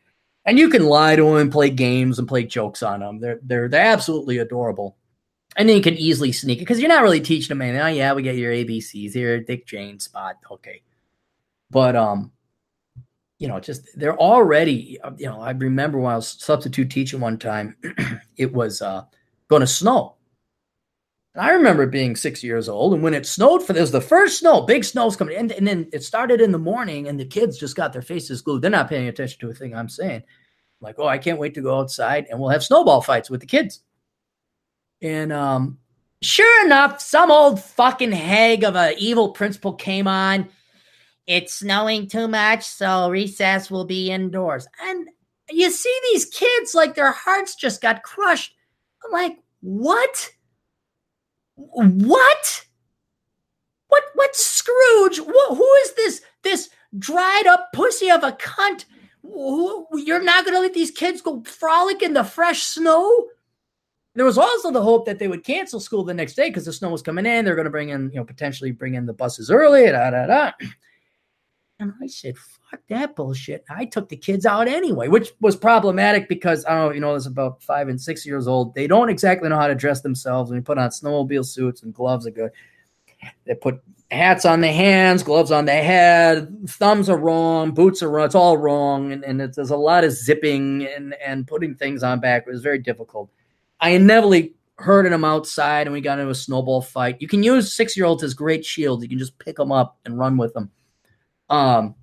[0.45, 3.21] And you can lie to them, play games, and play jokes on them.
[3.21, 4.97] They're they're they're absolutely adorable.
[5.55, 7.81] And then you can easily sneak it because you're not really teaching them anything.
[7.81, 10.35] Oh yeah, we get your ABCs here, Dick, Jane, Spot.
[10.51, 10.81] Okay,
[11.71, 12.33] but um,
[13.39, 14.99] you know, just they're already.
[15.17, 17.77] You know, I remember when I was substitute teaching one time,
[18.35, 19.05] it was uh
[19.47, 20.15] going to snow,
[21.35, 24.39] and I remember being six years old, and when it snowed for this, the first
[24.39, 27.57] snow, big snows coming, and, and then it started in the morning, and the kids
[27.57, 28.61] just got their faces glued.
[28.61, 30.21] They're not paying attention to a thing I'm saying.
[30.21, 30.23] I'm
[30.81, 33.47] like, oh, I can't wait to go outside, and we'll have snowball fights with the
[33.47, 33.81] kids.
[35.01, 35.79] And um,
[36.21, 40.49] sure enough, some old fucking hag of an evil principal came on.
[41.25, 44.67] It's snowing too much, so recess will be indoors.
[44.81, 45.07] And
[45.49, 48.53] you see these kids like their hearts just got crushed.
[49.03, 50.29] I'm like, what?
[51.71, 52.65] What?
[53.87, 54.03] What?
[54.13, 54.35] What?
[54.35, 55.17] Scrooge?
[55.17, 56.21] Who, who is this?
[56.43, 58.85] This dried up pussy of a cunt?
[59.21, 63.27] Who, you're not going to let these kids go frolic in the fresh snow?
[64.15, 66.73] There was also the hope that they would cancel school the next day because the
[66.73, 67.45] snow was coming in.
[67.45, 69.85] They're going to bring in, you know, potentially bring in the buses early.
[69.85, 70.51] Da, da, da.
[71.79, 73.65] And I said, fuck that bullshit.
[73.69, 77.13] I took the kids out anyway, which was problematic because I don't know, you know,
[77.13, 78.75] this about five and six years old.
[78.75, 80.49] They don't exactly know how to dress themselves.
[80.49, 82.51] When you put on snowmobile suits and gloves are good.
[83.45, 88.09] They put hats on their hands, gloves on their head, thumbs are wrong, boots are
[88.09, 88.25] wrong.
[88.25, 89.11] It's all wrong.
[89.11, 92.43] And, and there's a lot of zipping and, and putting things on back.
[92.45, 93.29] It was very difficult.
[93.79, 97.17] I inevitably hurted them outside and we got into a snowball fight.
[97.19, 99.03] You can use six year olds as great shields.
[99.03, 100.71] You can just pick them up and run with them.
[101.49, 101.95] Um,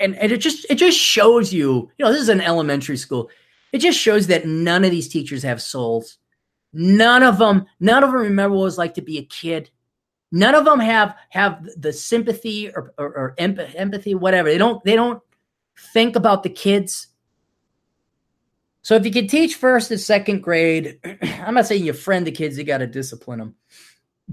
[0.00, 3.30] and, and it just it just shows you, you know, this is an elementary school.
[3.72, 6.18] It just shows that none of these teachers have souls.
[6.72, 9.70] None of them, none of them remember what it was like to be a kid.
[10.32, 14.48] None of them have have the sympathy or, or, or empathy, whatever.
[14.48, 15.22] They don't they don't
[15.92, 17.08] think about the kids.
[18.82, 22.32] So if you can teach first and second grade, I'm not saying you friend the
[22.32, 23.54] kids, you got to discipline them,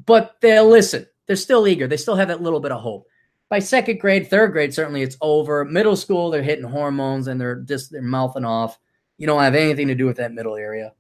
[0.06, 1.08] but they'll listen.
[1.26, 1.88] They're still eager.
[1.88, 3.08] They still have that little bit of hope
[3.50, 5.64] by second grade, third grade, certainly it's over.
[5.64, 8.78] Middle school, they're hitting hormones and they're just they're mouthing off.
[9.18, 10.94] You don't have anything to do with that middle area.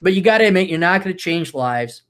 [0.00, 2.02] But you got to admit, you're not going to change lives.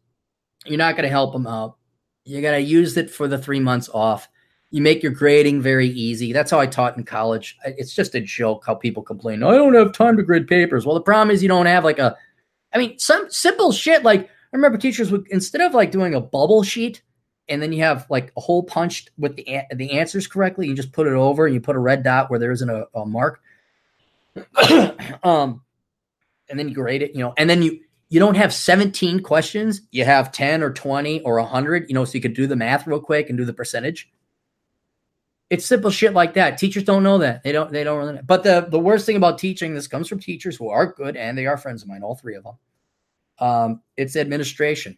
[0.65, 1.77] You're not going to help them out.
[2.25, 4.29] You got to use it for the three months off.
[4.71, 6.33] You make your grading very easy.
[6.33, 7.59] That's how I taught in college.
[7.65, 9.43] It's just a joke how people complain.
[9.43, 10.87] I don't have time to grade papers.
[10.87, 12.17] Well, the problem is you don't have like a,
[12.73, 14.03] I mean, some simple shit.
[14.03, 17.03] Like I remember teachers would instead of like doing a bubble sheet,
[17.53, 20.67] and then you have like a hole punched with the the answers correctly.
[20.67, 22.87] You just put it over and you put a red dot where there isn't a,
[22.95, 23.43] a mark.
[25.23, 25.63] um,
[26.49, 29.83] and then you grade it, you know, and then you you don't have 17 questions,
[29.91, 32.87] you have 10 or 20 or 100, you know, so you could do the math
[32.87, 34.11] real quick and do the percentage.
[35.49, 36.57] It's simple shit like that.
[36.57, 37.43] Teachers don't know that.
[37.43, 38.23] They don't they don't really know.
[38.25, 41.37] But the the worst thing about teaching this comes from teachers who are good and
[41.37, 42.55] they are friends of mine, all three of them.
[43.39, 44.97] Um, it's administration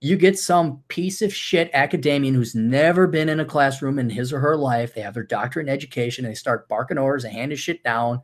[0.00, 4.32] you get some piece of shit academician who's never been in a classroom in his
[4.32, 4.94] or her life.
[4.94, 8.20] They have their doctorate in education and they start barking orders and handing shit down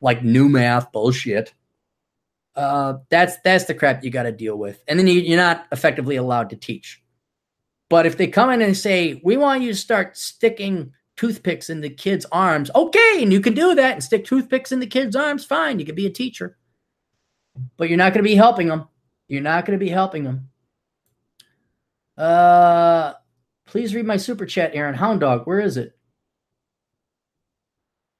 [0.00, 1.54] like new math bullshit.
[2.54, 5.66] Uh, that's that's the crap you got to deal with, and then you, you're not
[5.70, 7.00] effectively allowed to teach.
[7.88, 11.82] But if they come in and say, "We want you to start sticking toothpicks in
[11.82, 15.14] the kids' arms," okay, and you can do that and stick toothpicks in the kids'
[15.14, 16.56] arms, fine, you can be a teacher.
[17.76, 18.88] But you're not going to be helping them.
[19.28, 20.48] You're not going to be helping them.
[22.18, 23.14] Uh,
[23.64, 25.46] please read my super chat, Aaron Hound Dog.
[25.46, 25.96] Where is it?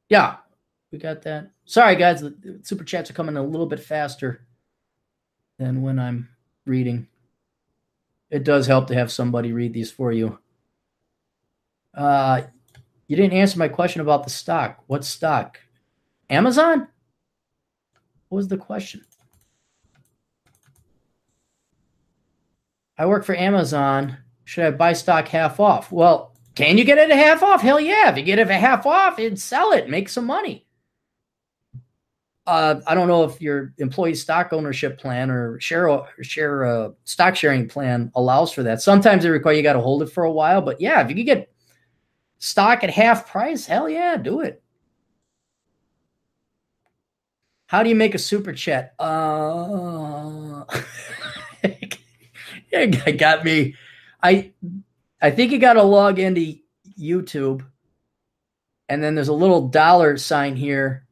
[0.08, 0.36] Yeah,
[0.92, 1.50] we got that.
[1.64, 2.20] Sorry, guys.
[2.20, 4.46] The super chats are coming a little bit faster
[5.58, 6.28] than when I'm
[6.64, 7.08] reading.
[8.30, 10.38] It does help to have somebody read these for you.
[11.92, 12.42] Uh,
[13.08, 14.84] you didn't answer my question about the stock.
[14.86, 15.58] What stock?
[16.30, 16.86] Amazon?
[18.28, 19.02] What was the question?
[22.98, 24.18] I work for Amazon.
[24.44, 25.92] Should I buy stock half off?
[25.92, 27.62] Well, can you get it a half off?
[27.62, 28.10] Hell yeah.
[28.10, 30.66] If you get it a half off, you'd sell it, make some money.
[32.48, 37.36] Uh, I don't know if your employee stock ownership plan or share share uh, stock
[37.36, 38.80] sharing plan allows for that.
[38.80, 41.14] Sometimes they require you got to hold it for a while, but yeah, if you
[41.14, 41.52] can get
[42.38, 44.62] stock at half price, hell yeah, do it.
[47.66, 48.94] How do you make a super chat?
[48.98, 50.64] Uh,
[52.72, 53.74] it got me.
[54.22, 54.52] I
[55.20, 56.58] I think you got to log into
[56.98, 57.64] YouTube,
[58.88, 61.06] and then there's a little dollar sign here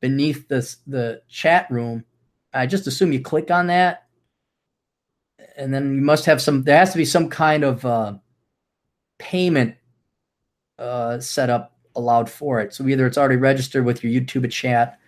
[0.00, 2.04] beneath the the chat room.
[2.52, 4.06] I just assume you click on that,
[5.56, 6.62] and then you must have some.
[6.62, 8.14] There has to be some kind of uh,
[9.18, 9.76] payment
[10.78, 12.74] uh, set up allowed for it.
[12.74, 14.98] So either it's already registered with your YouTube chat,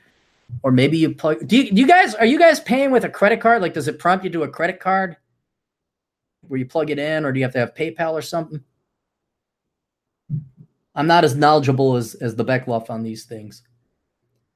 [0.63, 1.47] or maybe you plug.
[1.47, 3.63] Do you, do you guys are you guys paying with a credit card?
[3.63, 5.17] Like, does it prompt you to a credit card?
[6.49, 8.63] Where you plug it in, or do you have to have PayPal or something?
[10.95, 13.63] I'm not as knowledgeable as, as the Beckloff on these things.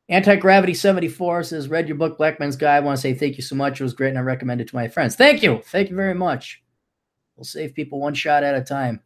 [0.09, 2.79] Anti Gravity 74 says, Read your book, Black Man's Guide.
[2.79, 3.81] I want to say thank you so much.
[3.81, 5.15] It was great, and I recommend it to my friends.
[5.15, 5.63] Thank you.
[5.67, 6.63] Thank you very much.
[7.37, 9.01] We'll save people one shot at a time.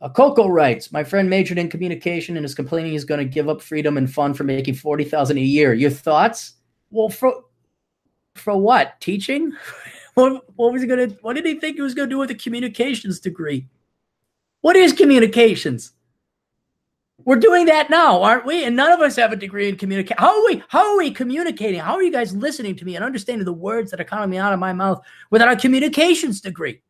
[0.00, 3.48] Uh, Coco writes, My friend majored in communication and is complaining he's going to give
[3.48, 5.74] up freedom and fun for making 40000 a year.
[5.74, 6.54] Your thoughts?
[6.90, 7.44] Well, for,
[8.36, 9.00] for what?
[9.00, 9.52] Teaching?
[10.20, 12.18] What, what was he going to, what did he think he was going to do
[12.18, 13.66] with a communications degree?
[14.60, 15.92] What is communications?
[17.24, 18.64] We're doing that now, aren't we?
[18.64, 20.16] And none of us have a degree in communication.
[20.18, 20.62] How are we?
[20.68, 21.80] How are we communicating?
[21.80, 24.52] How are you guys listening to me and understanding the words that are coming out
[24.52, 26.80] of my mouth without a communications degree?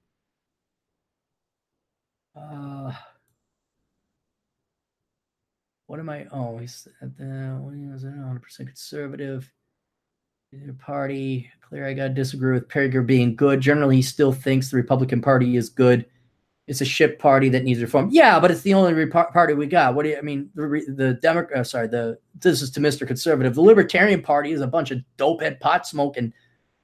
[2.37, 2.93] Uh,
[5.87, 6.27] what am I?
[6.33, 9.51] Oh, he's at the 100% conservative
[10.79, 11.51] party.
[11.71, 13.61] Clarey, I got to disagree with Prager being good.
[13.61, 16.07] Generally, he still thinks the Republican Party is good.
[16.67, 18.11] It's a ship party that needs reform.
[18.13, 19.95] Yeah, but it's the only party we got.
[19.95, 20.19] What do you?
[20.19, 21.61] I mean, the the Democrat.
[21.61, 23.07] Uh, sorry, the this is to Mr.
[23.07, 23.55] Conservative.
[23.55, 26.33] The Libertarian Party is a bunch of dopehead pot smoking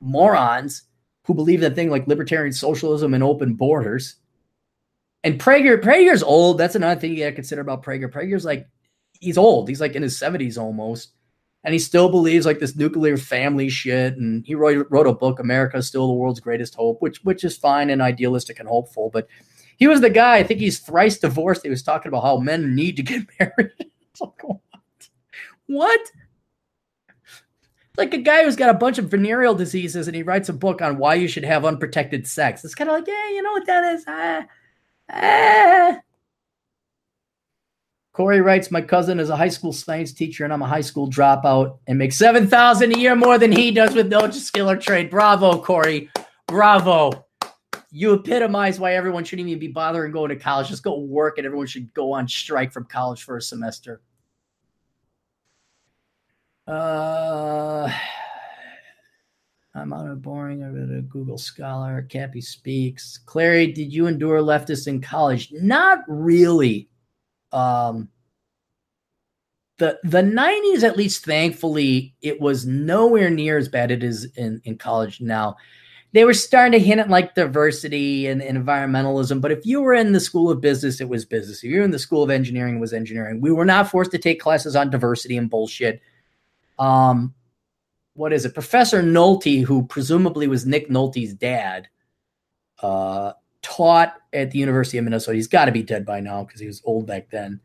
[0.00, 0.84] morons
[1.24, 4.16] who believe that thing like libertarian socialism and open borders.
[5.22, 6.58] And Prager, Prager's old.
[6.58, 8.10] That's another thing you got to consider about Prager.
[8.10, 8.68] Prager's like,
[9.20, 9.68] he's old.
[9.68, 11.10] He's like in his seventies almost
[11.66, 14.16] and he still believes like this nuclear family shit.
[14.16, 17.42] And he wrote, wrote a book, America is Still the World's Greatest Hope, which which
[17.42, 19.10] is fine and idealistic and hopeful.
[19.12, 19.26] But
[19.76, 20.36] he was the guy.
[20.36, 21.64] I think he's thrice divorced.
[21.64, 23.72] He was talking about how men need to get married.
[24.20, 24.60] like, what?
[25.66, 26.12] What?
[27.98, 30.80] Like a guy who's got a bunch of venereal diseases and he writes a book
[30.80, 32.64] on why you should have unprotected sex.
[32.64, 34.04] It's kind of like, yeah, you know what that is?
[34.06, 34.46] Ah,
[35.10, 36.00] ah.
[38.16, 41.06] Corey writes, My cousin is a high school science teacher and I'm a high school
[41.06, 45.10] dropout and make 7000 a year more than he does with no skill or trade.
[45.10, 46.08] Bravo, Corey.
[46.46, 47.26] Bravo.
[47.90, 50.68] You epitomize why everyone shouldn't even be bothering going to college.
[50.68, 54.00] Just go work and everyone should go on strike from college for a semester.
[56.66, 57.92] Uh,
[59.74, 60.64] I'm on a boring.
[60.64, 62.06] I read a Google Scholar.
[62.08, 63.20] Cappy speaks.
[63.26, 65.52] Clarey, did you endure leftists in college?
[65.52, 66.88] Not really
[67.56, 68.10] um,
[69.78, 74.24] the the 90s at least thankfully it was nowhere near as bad as it is
[74.36, 75.56] in, in college now.
[76.12, 79.94] They were starting to hint at like diversity and, and, environmentalism but if you were
[79.94, 81.58] in the school of business it was business.
[81.58, 83.40] If you were in the school of engineering it was engineering.
[83.40, 86.00] We were not forced to take classes on diversity and bullshit.
[86.78, 87.34] Um
[88.14, 88.54] what is it?
[88.54, 91.88] Professor nolte who presumably was nick nolte's dad
[92.82, 93.32] uh
[93.66, 95.34] taught at the University of Minnesota.
[95.34, 97.60] He's got to be dead by now because he was old back then.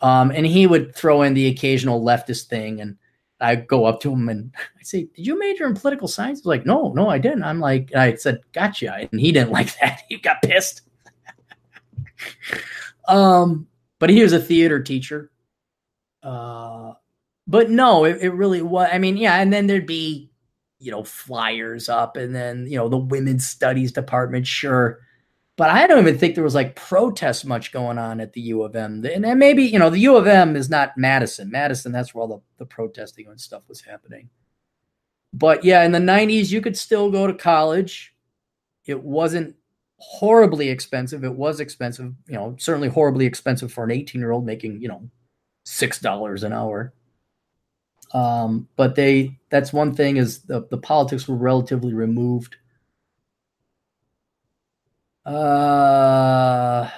[0.00, 2.96] Um, and he would throw in the occasional leftist thing, and
[3.40, 6.46] I'd go up to him and I'd say, "Did you major in political science?" He's
[6.46, 10.02] like, "No, no, I didn't." I'm like, I said, "Gotcha," and he didn't like that.
[10.08, 10.82] He got pissed.
[13.08, 13.68] um,
[13.98, 15.30] but he was a theater teacher.
[16.22, 16.94] Uh,
[17.46, 18.88] but no, it, it really was.
[18.92, 20.28] I mean, yeah, and then there'd be
[20.78, 25.00] you know, flyers up and then, you know, the women's studies department, sure.
[25.56, 28.62] But I don't even think there was like protest much going on at the U
[28.62, 29.04] of M.
[29.06, 31.50] And maybe, you know, the U of M is not Madison.
[31.50, 34.28] Madison, that's where all the, the protesting and stuff was happening.
[35.32, 38.14] But yeah, in the 90s, you could still go to college.
[38.84, 39.56] It wasn't
[39.98, 41.24] horribly expensive.
[41.24, 44.88] It was expensive, you know, certainly horribly expensive for an 18 year old making, you
[44.88, 45.08] know,
[45.66, 46.92] $6 an hour.
[48.14, 52.56] Um, but they that's one thing is the, the politics were relatively removed.
[55.26, 56.90] Uh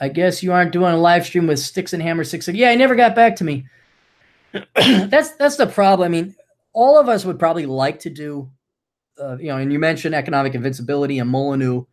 [0.00, 2.46] I guess you aren't doing a live stream with Sticks and Hammer Six.
[2.48, 3.66] Yeah, he never got back to me.
[4.74, 6.06] that's that's the problem.
[6.06, 6.34] I mean,
[6.72, 8.50] all of us would probably like to do,
[9.20, 11.84] uh, you know, and you mentioned economic invincibility and Molyneux.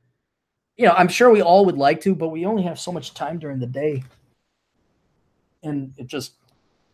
[0.77, 3.13] You know, I'm sure we all would like to, but we only have so much
[3.13, 4.03] time during the day,
[5.63, 6.33] and it just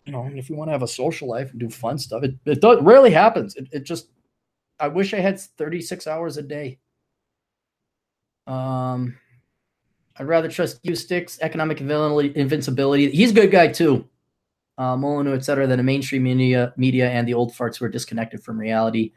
[0.05, 2.35] you know, if you want to have a social life and do fun stuff, it,
[2.45, 3.55] it does, rarely happens.
[3.55, 4.09] It, it just,
[4.79, 6.79] I wish I had 36 hours a day.
[8.47, 9.17] Um,
[10.17, 13.09] I'd rather trust you, Sticks, economic invincibility.
[13.11, 14.07] He's a good guy too.
[14.77, 17.89] Uh, Molyneux, et cetera, than the mainstream media, media and the old farts who are
[17.89, 19.13] disconnected from reality.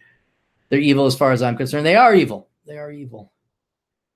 [0.69, 1.87] They're evil as far as I'm concerned.
[1.87, 2.49] They are evil.
[2.67, 3.33] They are evil.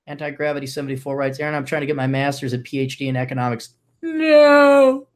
[0.06, 3.74] Anti gravity 74 writes, Aaron, I'm trying to get my master's and PhD in economics.
[4.02, 5.06] No.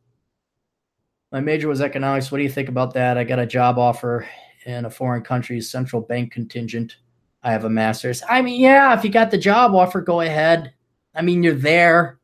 [1.31, 2.31] My major was economics.
[2.31, 3.17] What do you think about that?
[3.17, 4.29] I got a job offer
[4.67, 6.97] in a foreign country's central bank contingent.
[7.43, 8.23] I have a master's.
[8.29, 10.73] I mean, yeah, if you got the job offer, go ahead.
[11.15, 12.19] I mean, you're there.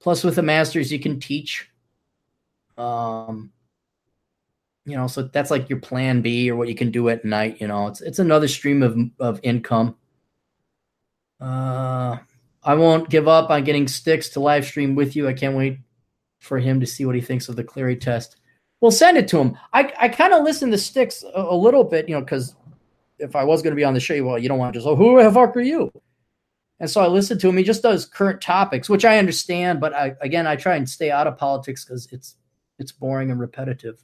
[0.00, 1.68] Plus, with a master's, you can teach.
[2.76, 3.52] Um,
[4.86, 7.60] you know, so that's like your plan B or what you can do at night.
[7.60, 9.96] You know, it's it's another stream of of income.
[11.40, 12.18] Uh,
[12.62, 15.28] I won't give up on getting sticks to live stream with you.
[15.28, 15.78] I can't wait
[16.40, 18.36] for him to see what he thinks of the Clarey test.
[18.80, 19.56] We'll send it to him.
[19.72, 22.54] I, I kind of listen to Sticks a, a, little bit, you know, because
[23.20, 24.88] if I was going to be on the show, well, you don't want to just,
[24.88, 25.92] oh, who the fuck are you?
[26.80, 27.58] And so I listened to him.
[27.58, 31.10] He just does current topics, which I understand, but I again I try and stay
[31.10, 32.36] out of politics because it's
[32.78, 34.02] it's boring and repetitive.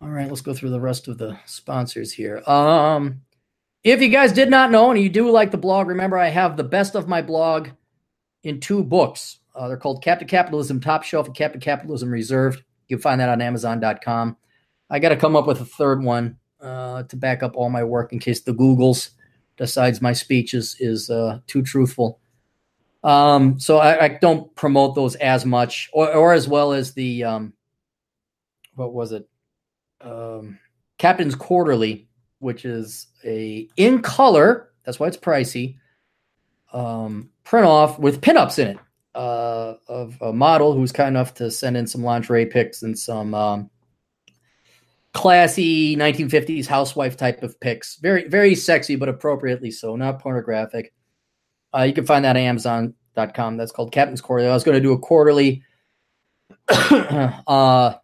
[0.00, 2.40] All right, let's go through the rest of the sponsors here.
[2.48, 3.22] Um,
[3.82, 6.56] if you guys did not know and you do like the blog, remember I have
[6.56, 7.68] the best of my blog
[8.44, 9.40] in two books.
[9.54, 12.62] Uh, they're called Captain Capitalism Top Shelf and Captain Capitalism Reserved.
[12.88, 14.36] You can find that on Amazon.com.
[14.88, 17.84] I got to come up with a third one uh, to back up all my
[17.84, 19.10] work in case the Googles
[19.56, 22.20] decides my speech is is uh, too truthful.
[23.02, 27.24] Um, so I, I, don't promote those as much, or, or as well as the
[27.24, 27.54] um,
[28.74, 29.26] what was it?
[30.02, 30.58] Um,
[30.98, 32.08] Captain's Quarterly,
[32.40, 34.70] which is a in color.
[34.84, 35.76] That's why it's pricey.
[36.74, 38.78] Um, print off with pinups in it
[39.14, 43.34] uh, of a model who's kind enough to send in some lingerie pics and some
[43.34, 43.70] um,
[45.12, 47.96] classy 1950s housewife type of pics.
[47.96, 50.92] Very, very sexy, but appropriately so, not pornographic.
[51.76, 53.56] Uh, you can find that at Amazon.com.
[53.56, 54.50] That's called Captain's Quarterly.
[54.50, 55.62] I was going to do a quarterly
[56.68, 57.94] uh,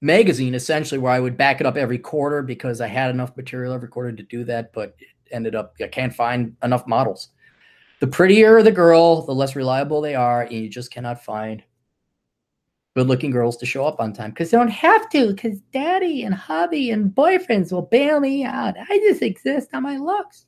[0.00, 3.72] magazine, essentially, where I would back it up every quarter because I had enough material
[3.72, 7.28] every quarter to do that, but it ended up I can't find enough models
[8.02, 11.62] the prettier the girl, the less reliable they are, and you just cannot find
[12.94, 16.24] good looking girls to show up on time because they don't have to, because daddy
[16.24, 18.74] and hubby and boyfriends will bail me out.
[18.78, 20.46] I just exist on my looks.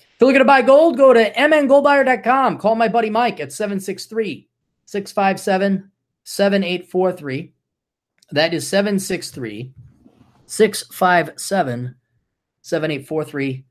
[0.00, 2.58] If you're looking to buy gold, go to mngoldbuyer.com.
[2.58, 4.48] Call my buddy Mike at 763
[4.86, 5.90] 657
[6.24, 7.52] 7843.
[8.32, 9.72] That is 763
[10.46, 11.94] 657
[12.62, 13.64] 7843.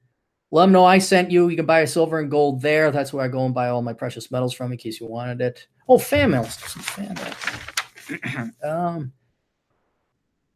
[0.51, 1.47] Let them know I sent you.
[1.47, 2.91] You can buy a silver and gold there.
[2.91, 5.39] That's where I go and buy all my precious metals from in case you wanted
[5.39, 5.67] it.
[5.88, 6.43] Oh, fan mail.
[6.43, 8.51] Fan mail.
[8.69, 9.13] um,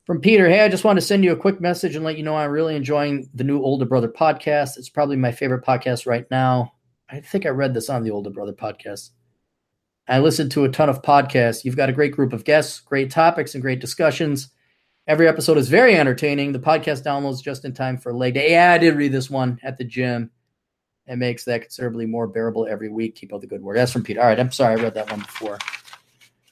[0.05, 2.23] from Peter, hey, I just want to send you a quick message and let you
[2.23, 4.77] know I'm really enjoying the new Older Brother podcast.
[4.77, 6.73] It's probably my favorite podcast right now.
[7.09, 9.11] I think I read this on the Older Brother podcast.
[10.07, 11.63] I listened to a ton of podcasts.
[11.63, 14.49] You've got a great group of guests, great topics, and great discussions.
[15.07, 16.51] Every episode is very entertaining.
[16.51, 18.51] The podcast downloads just in time for leg day.
[18.51, 20.31] Yeah, I did read this one at the gym.
[21.05, 23.15] It makes that considerably more bearable every week.
[23.15, 23.75] Keep up the good work.
[23.75, 24.17] That's from Pete.
[24.17, 25.59] All right, I'm sorry I read that one before.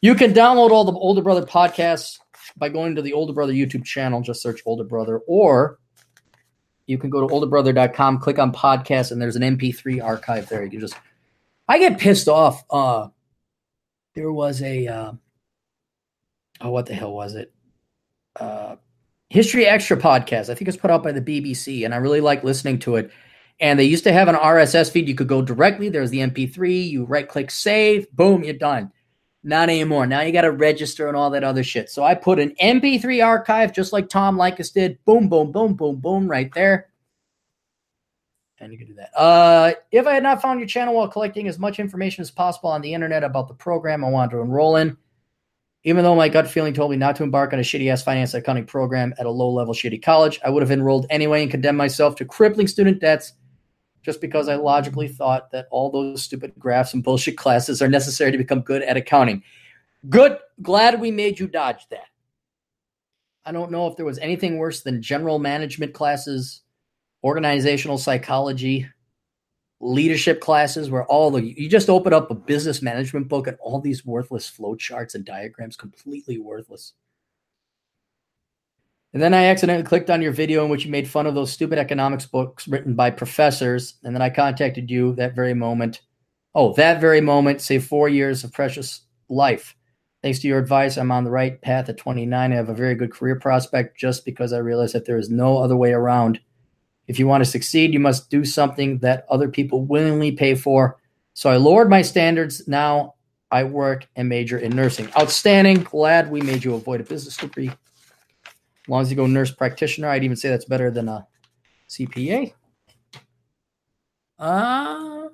[0.02, 2.20] You can download all the Older Brother podcasts
[2.56, 4.22] by going to the Older Brother YouTube channel.
[4.22, 5.80] Just search Older Brother, or
[6.86, 10.64] you can go to olderbrother.com, click on podcast, and there's an MP3 archive there.
[10.64, 10.96] You can just.
[11.68, 12.64] I get pissed off.
[12.70, 13.08] Uh,
[14.14, 14.88] there was a.
[14.88, 15.14] Uh,
[16.62, 17.52] oh, what the hell was it?
[18.40, 18.76] Uh,
[19.30, 20.50] History Extra podcast.
[20.50, 23.12] I think it's put out by the BBC, and I really like listening to it.
[23.60, 25.08] And they used to have an RSS feed.
[25.08, 25.90] You could go directly.
[25.90, 26.90] There's the MP3.
[26.90, 28.12] You right click save.
[28.12, 28.92] Boom, you're done.
[29.44, 30.08] Not anymore.
[30.08, 31.90] Now you got to register and all that other shit.
[31.90, 35.04] So I put an MP3 archive just like Tom Leykis did.
[35.04, 36.90] Boom, boom, boom, boom, boom, right there.
[38.60, 39.10] And you can do that.
[39.18, 42.70] Uh, if I had not found your channel while collecting as much information as possible
[42.70, 44.96] on the internet about the program I wanted to enroll in,
[45.84, 48.34] even though my gut feeling told me not to embark on a shitty ass finance
[48.34, 51.78] accounting program at a low level shitty college, I would have enrolled anyway and condemned
[51.78, 53.34] myself to crippling student debts
[54.02, 58.32] just because I logically thought that all those stupid graphs and bullshit classes are necessary
[58.32, 59.44] to become good at accounting.
[60.10, 60.38] Good.
[60.62, 62.08] Glad we made you dodge that.
[63.46, 66.62] I don't know if there was anything worse than general management classes,
[67.24, 68.88] organizational psychology,
[69.84, 73.82] leadership classes where all the you just open up a business management book and all
[73.82, 76.94] these worthless flow charts and diagrams completely worthless.
[79.14, 81.52] And then I accidentally clicked on your video in which you made fun of those
[81.52, 83.96] stupid economics books written by professors.
[84.04, 86.02] And then I contacted you that very moment.
[86.56, 89.76] Oh, that very moment, say four years of precious life.
[90.24, 92.52] Thanks to your advice, I'm on the right path at 29.
[92.52, 95.58] I have a very good career prospect just because I realized that there is no
[95.58, 96.40] other way around.
[97.08, 100.98] If you want to succeed, you must do something that other people willingly pay for.
[101.34, 102.68] So I lowered my standards.
[102.68, 103.16] Now
[103.52, 105.10] I work and major in nursing.
[105.18, 105.84] Outstanding.
[105.84, 107.70] Glad we made you avoid a business degree.
[107.70, 111.28] As long as you go nurse practitioner, I'd even say that's better than a
[111.90, 112.54] CPA.
[114.40, 115.30] Uh,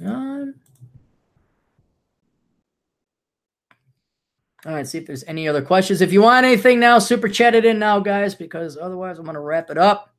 [0.00, 0.23] on.
[4.66, 6.00] All right, see if there's any other questions.
[6.00, 9.34] If you want anything now, super chat it in now, guys, because otherwise I'm going
[9.34, 10.14] to wrap it up.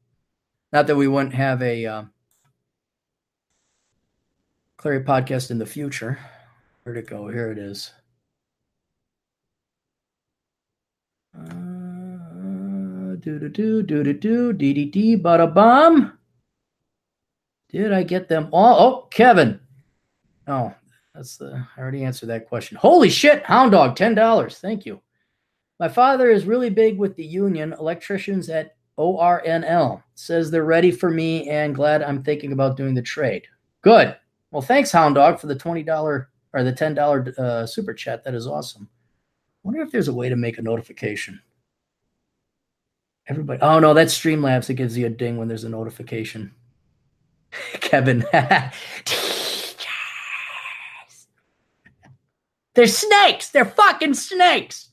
[0.72, 2.04] Not that we wouldn't have a uh,
[4.78, 6.20] Clarey podcast in the future.
[6.84, 7.28] Where'd it go?
[7.28, 7.92] Here it is.
[11.36, 16.18] Uh, do do do do do do dee dee bada bum.
[17.70, 18.80] Did I get them all?
[18.80, 19.60] Oh, Kevin.
[20.48, 20.74] Oh,
[21.16, 22.78] that's the I already answered that question.
[22.78, 24.60] Holy shit, Hound Dog, ten dollars.
[24.60, 25.02] Thank you.
[25.80, 30.04] My father is really big with the union electricians at ORNL.
[30.16, 33.46] Says they're ready for me and glad I'm thinking about doing the trade.
[33.82, 34.16] Good.
[34.52, 38.24] Well, thanks, Hound Dog, for the twenty dollar or the ten dollar uh, super chat.
[38.24, 38.90] That is awesome
[39.66, 41.42] wonder if there's a way to make a notification.
[43.28, 46.54] Everybody, oh no, that's Streamlabs It gives you a ding when there's a notification.
[47.82, 48.24] Kevin,
[52.76, 53.50] they're snakes.
[53.50, 54.90] They're fucking snakes.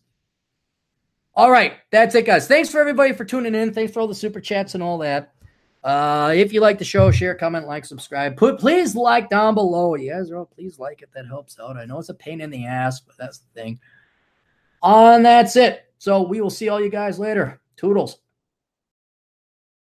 [1.35, 2.47] All right, that's it, guys.
[2.47, 3.73] Thanks for everybody for tuning in.
[3.73, 5.33] Thanks for all the super chats and all that.
[5.83, 8.37] Uh, if you like the show, share, comment, like, subscribe.
[8.37, 9.95] Put please like down below.
[9.97, 11.09] You guys are all please like it.
[11.15, 11.77] That helps out.
[11.77, 13.81] I know it's a pain in the ass, but that's the thing.
[14.83, 15.85] And that's it.
[15.99, 17.61] So we will see all you guys later.
[17.77, 18.19] Toodles.